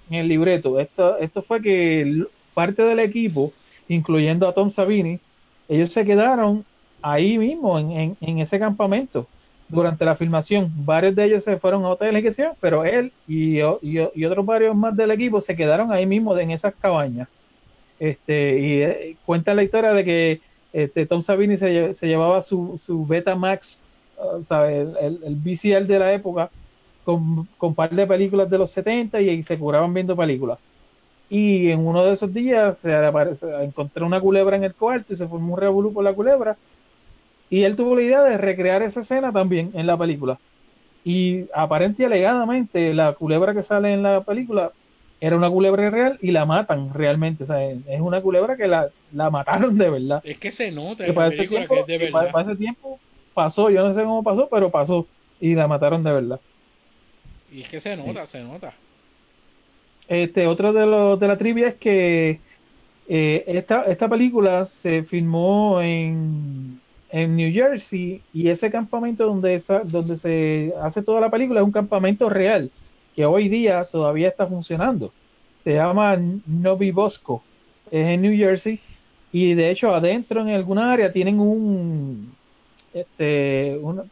[0.09, 0.77] en el libreto.
[0.77, 3.53] Esto, esto fue que parte del equipo,
[3.87, 5.19] incluyendo a Tom Savini,
[5.69, 6.65] ellos se quedaron
[7.01, 9.25] ahí mismo, en, en, en ese campamento,
[9.69, 10.69] durante la filmación.
[10.83, 14.75] Varios de ellos se fueron a sé yo, pero él y, y, y otros varios
[14.75, 17.29] más del equipo se quedaron ahí mismo en esas cabañas.
[17.99, 20.41] Este, y eh, cuenta la historia de que
[20.73, 23.82] este, Tom Savini se, se llevaba su, su Betamax, uh,
[24.47, 24.81] ¿sabe?
[24.81, 26.51] El, el, el VCR de la época,
[27.03, 30.59] con, con par de películas de los 70 y, y se curaban viendo películas.
[31.29, 35.17] y en uno de esos días se aparece, encontró una culebra en el cuarto y
[35.17, 36.59] se formó un revolú por la culebra
[37.49, 40.39] y él tuvo la idea de recrear esa escena también en la película
[41.03, 44.73] y aparente y alegadamente la culebra que sale en la película
[45.19, 48.91] era una culebra real y la matan realmente, o sea, es una culebra que la,
[49.11, 50.21] la mataron de verdad.
[50.23, 52.31] Es que se nota Que en la película tiempo, que es de para- verdad.
[52.33, 53.01] para ese tiempo
[53.33, 55.07] pasó, yo no sé cómo pasó, pero pasó
[55.39, 56.39] y la mataron de verdad.
[57.51, 58.73] Y es que se nota, se nota.
[60.07, 62.39] Este, otro de los de la trivia es que
[63.07, 66.79] eh, esta, esta película se filmó en,
[67.11, 71.65] en New Jersey y ese campamento donde, esa, donde se hace toda la película es
[71.65, 72.71] un campamento real
[73.15, 75.13] que hoy día todavía está funcionando.
[75.63, 77.43] Se llama Novi Bosco,
[77.91, 78.79] es en New Jersey
[79.31, 82.33] y de hecho adentro en alguna área tienen un
[82.93, 84.05] este una,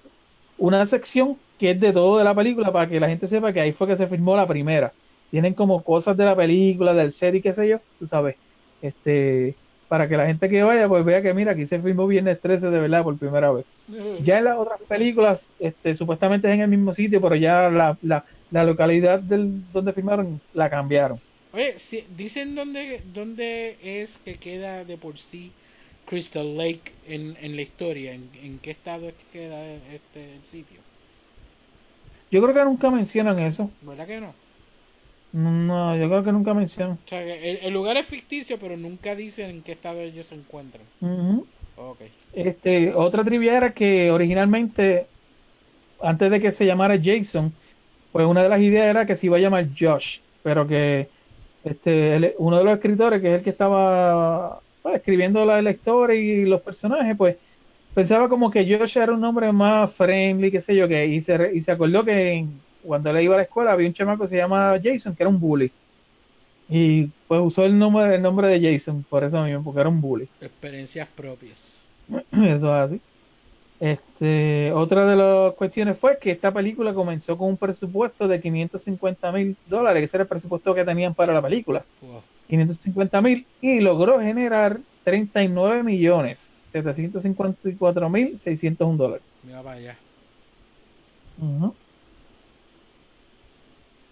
[0.58, 3.62] una sección que es de todo de la película para que la gente sepa que
[3.62, 4.94] ahí fue que se filmó la primera
[5.30, 8.36] tienen como cosas de la película, del set y qué sé yo, tú sabes,
[8.82, 12.42] este, para que la gente que vaya pues vea que mira, aquí se filmó Viernes
[12.42, 13.66] 13 de verdad por primera vez.
[14.18, 17.98] Ya en las otras películas, este, supuestamente es en el mismo sitio, pero ya la,
[18.02, 21.22] la, la localidad del, donde filmaron la cambiaron.
[21.52, 25.58] Oye, si- dicen dónde, dónde es que queda de por sí
[26.12, 29.66] Crystal Lake en, en la historia, en, en qué estado es que queda
[29.96, 30.78] este el sitio.
[32.30, 33.72] Yo creo que nunca mencionan eso.
[33.82, 34.34] ¿Verdad que no?
[35.32, 37.00] No, yo creo que nunca mencionan.
[37.06, 40.36] O sea, el, el lugar es ficticio, pero nunca dicen en qué estado ellos se
[40.36, 40.84] encuentran.
[41.00, 41.48] Ujú.
[41.78, 42.02] Ok.
[42.34, 45.08] Este, otra trivia era que originalmente,
[46.02, 47.54] antes de que se llamara Jason,
[48.12, 51.10] pues una de las ideas era que se iba a llamar Josh, pero que
[51.64, 56.16] este, uno de los escritores, que es el que estaba pues, escribiendo la, la historia
[56.20, 57.38] y los personajes, pues
[57.94, 61.52] pensaba como que Josh era un nombre más friendly, qué sé yo, que y se,
[61.56, 64.30] y se acordó que en- cuando él iba a la escuela había un chamaco que
[64.30, 65.74] se llama Jason, que era un bully.
[66.68, 70.02] Y pues usó el nombre, el nombre de Jason, por eso mismo, porque era un
[70.02, 70.32] bully.
[70.42, 71.90] Experiencias propias.
[72.32, 73.04] Eso es así.
[73.80, 79.32] Este, otra de las cuestiones fue que esta película comenzó con un presupuesto de 550
[79.32, 82.24] mil dólares, que ese era el presupuesto que tenían para la película, Wow.
[82.48, 86.40] 550 mil, y logró generar 39 millones
[86.72, 89.26] 754 mil 601 dólares.
[89.44, 90.00] Mira para allá.
[91.38, 91.76] Ujú.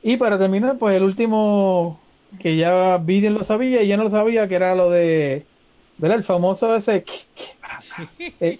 [0.02, 2.02] Y para terminar, pues el último
[2.40, 5.48] que ya Biden lo sabía y yo no lo sabía, que era lo de,
[5.98, 6.20] ¿verdad?
[6.20, 7.04] El famoso ese,
[8.40, 8.60] eh,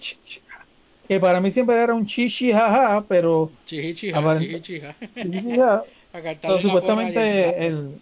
[1.08, 4.38] que para mí siempre era un chichi jaja, pero chichi, jaja,
[6.62, 8.00] supuestamente el,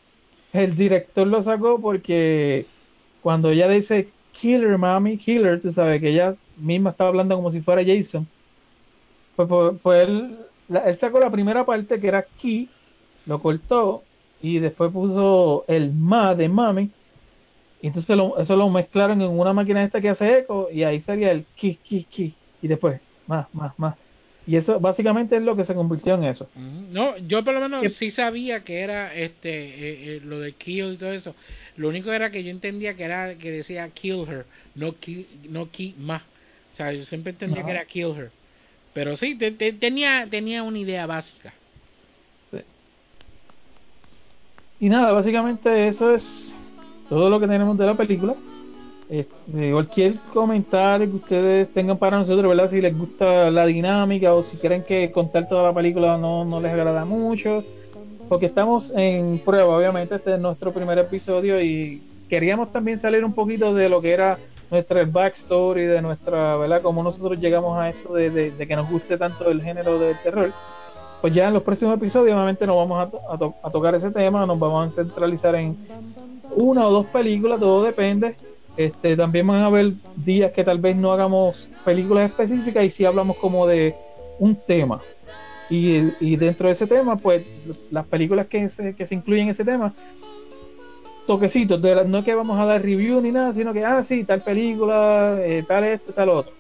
[0.53, 2.67] el director lo sacó porque
[3.23, 7.61] cuando ella dice killer mami, killer, tú sabes que ella misma estaba hablando como si
[7.61, 8.27] fuera Jason,
[9.37, 10.39] pues, pues, pues él,
[10.69, 12.69] él sacó la primera parte que era key,
[13.27, 14.03] lo cortó
[14.41, 16.91] y después puso el ma de mami.
[17.81, 21.31] Y entonces eso lo mezclaron en una máquina esta que hace eco y ahí sería
[21.31, 22.35] el ki, ki, ki.
[22.61, 23.95] Y después más, más, más
[24.49, 26.49] y eso básicamente es lo que se convirtió en eso.
[26.57, 30.95] No, yo por lo menos sí sabía que era este eh, eh, lo de kill
[30.95, 31.35] y todo eso.
[31.77, 35.71] Lo único era que yo entendía que era que decía kill her, no kill, no
[35.71, 36.23] kill más.
[36.73, 37.67] O sea, yo siempre entendía Ajá.
[37.67, 38.31] que era kill her.
[38.95, 41.53] Pero sí, te- te- tenía tenía una idea básica.
[44.81, 46.55] Y nada, básicamente eso es
[47.09, 48.37] todo lo que tenemos de la película.
[49.11, 52.69] Este, cualquier comentario que ustedes tengan para nosotros, ¿verdad?
[52.71, 56.61] Si les gusta la dinámica o si quieren que contar toda la película no, no
[56.61, 57.65] les agrada mucho.
[58.29, 63.33] Porque estamos en prueba, obviamente, este es nuestro primer episodio y queríamos también salir un
[63.33, 64.39] poquito de lo que era
[64.71, 66.83] nuestra backstory, de nuestra, ¿verdad?
[66.83, 70.17] Cómo nosotros llegamos a esto de, de- de que nos guste tanto el género del
[70.23, 70.53] terror
[71.21, 74.57] pues ya en los próximos episodios obviamente no vamos a, a tocar ese tema, nos
[74.57, 75.77] vamos a centralizar en
[76.55, 78.37] una o dos películas, todo depende.
[78.79, 79.95] Este, también van a haber
[80.25, 83.95] días que tal vez no hagamos películas específicas y sí hablamos como de
[84.39, 85.01] un tema.
[85.69, 87.45] Y, y dentro de ese tema, pues
[87.91, 89.93] las películas que se, que se incluyen en ese tema,
[91.27, 94.03] toquecitos, de la- no es que vamos a dar review ni nada, sino que, ah,
[94.09, 96.53] sí, tal película, eh, tal esto, tal otro.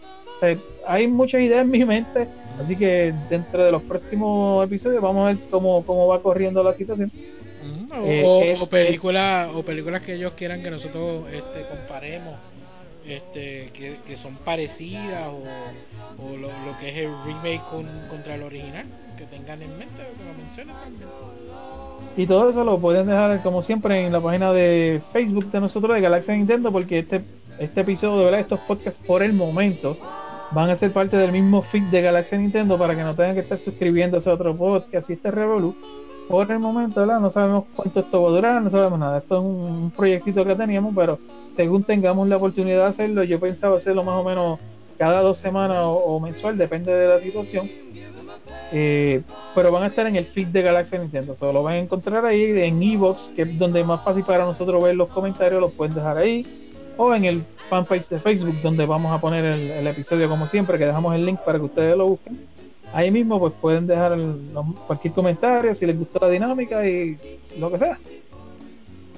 [0.86, 2.28] Hay muchas ideas en mi mente,
[2.62, 6.74] así que dentro de los próximos episodios vamos a ver cómo, cómo va corriendo la
[6.74, 7.10] situación.
[7.92, 12.34] O, Eh, o- es- o películas o películas que ellos quieran que nosotros este comparemos
[13.06, 15.42] este que, que son parecidas o,
[16.22, 18.84] o lo, lo que es el remake con, contra el original
[19.16, 21.08] que tengan en mente que lo mencionen también
[22.16, 25.94] Y todo eso lo pueden dejar, como siempre, en la página de Facebook de nosotros
[25.94, 27.22] de Galaxia Nintendo, porque este,
[27.58, 28.40] este episodio, ¿verdad?
[28.40, 29.96] estos podcasts por el momento
[30.52, 33.40] van a ser parte del mismo feed de Galaxia Nintendo para que no tengan que
[33.40, 35.74] estar suscribiéndose a otro podcast y este Revolu.
[36.28, 37.04] Por el momento.
[37.04, 39.18] No sabemos cuánto esto va a durar, no sabemos nada.
[39.18, 41.18] Esto es un, proyectito que teníamos, pero
[41.56, 44.58] según tengamos la oportunidad de hacerlo, yo pensaba hacerlo más o menos
[44.98, 47.68] cada dos semanas o, mensual, depende de la situación.
[48.70, 49.22] Eh,
[49.54, 51.34] pero van a estar en el feed de Galaxia Nintendo.
[51.34, 54.44] Solo lo van a encontrar ahí en Evox, que es donde es más fácil para
[54.44, 56.46] nosotros ver los comentarios, los pueden dejar ahí.
[56.96, 60.86] O en el fanpage de Facebook, donde vamos a poner el episodio como siempre, que
[60.86, 62.57] dejamos el link para que ustedes lo busquen.
[62.92, 64.40] Ahí mismo pues pueden dejar el-
[64.86, 67.18] cualquier comentario, si les gustó la dinámica y
[67.58, 67.98] lo que sea.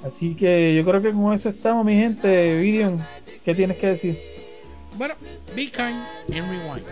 [0.04, 2.58] Así que yo creo que con eso estamos, mi gente.
[2.60, 3.04] Vidion,
[3.44, 4.18] ¿qué tienes que decir?
[4.96, 5.14] Bueno,
[5.54, 6.02] be kind
[6.32, 6.84] and rewind.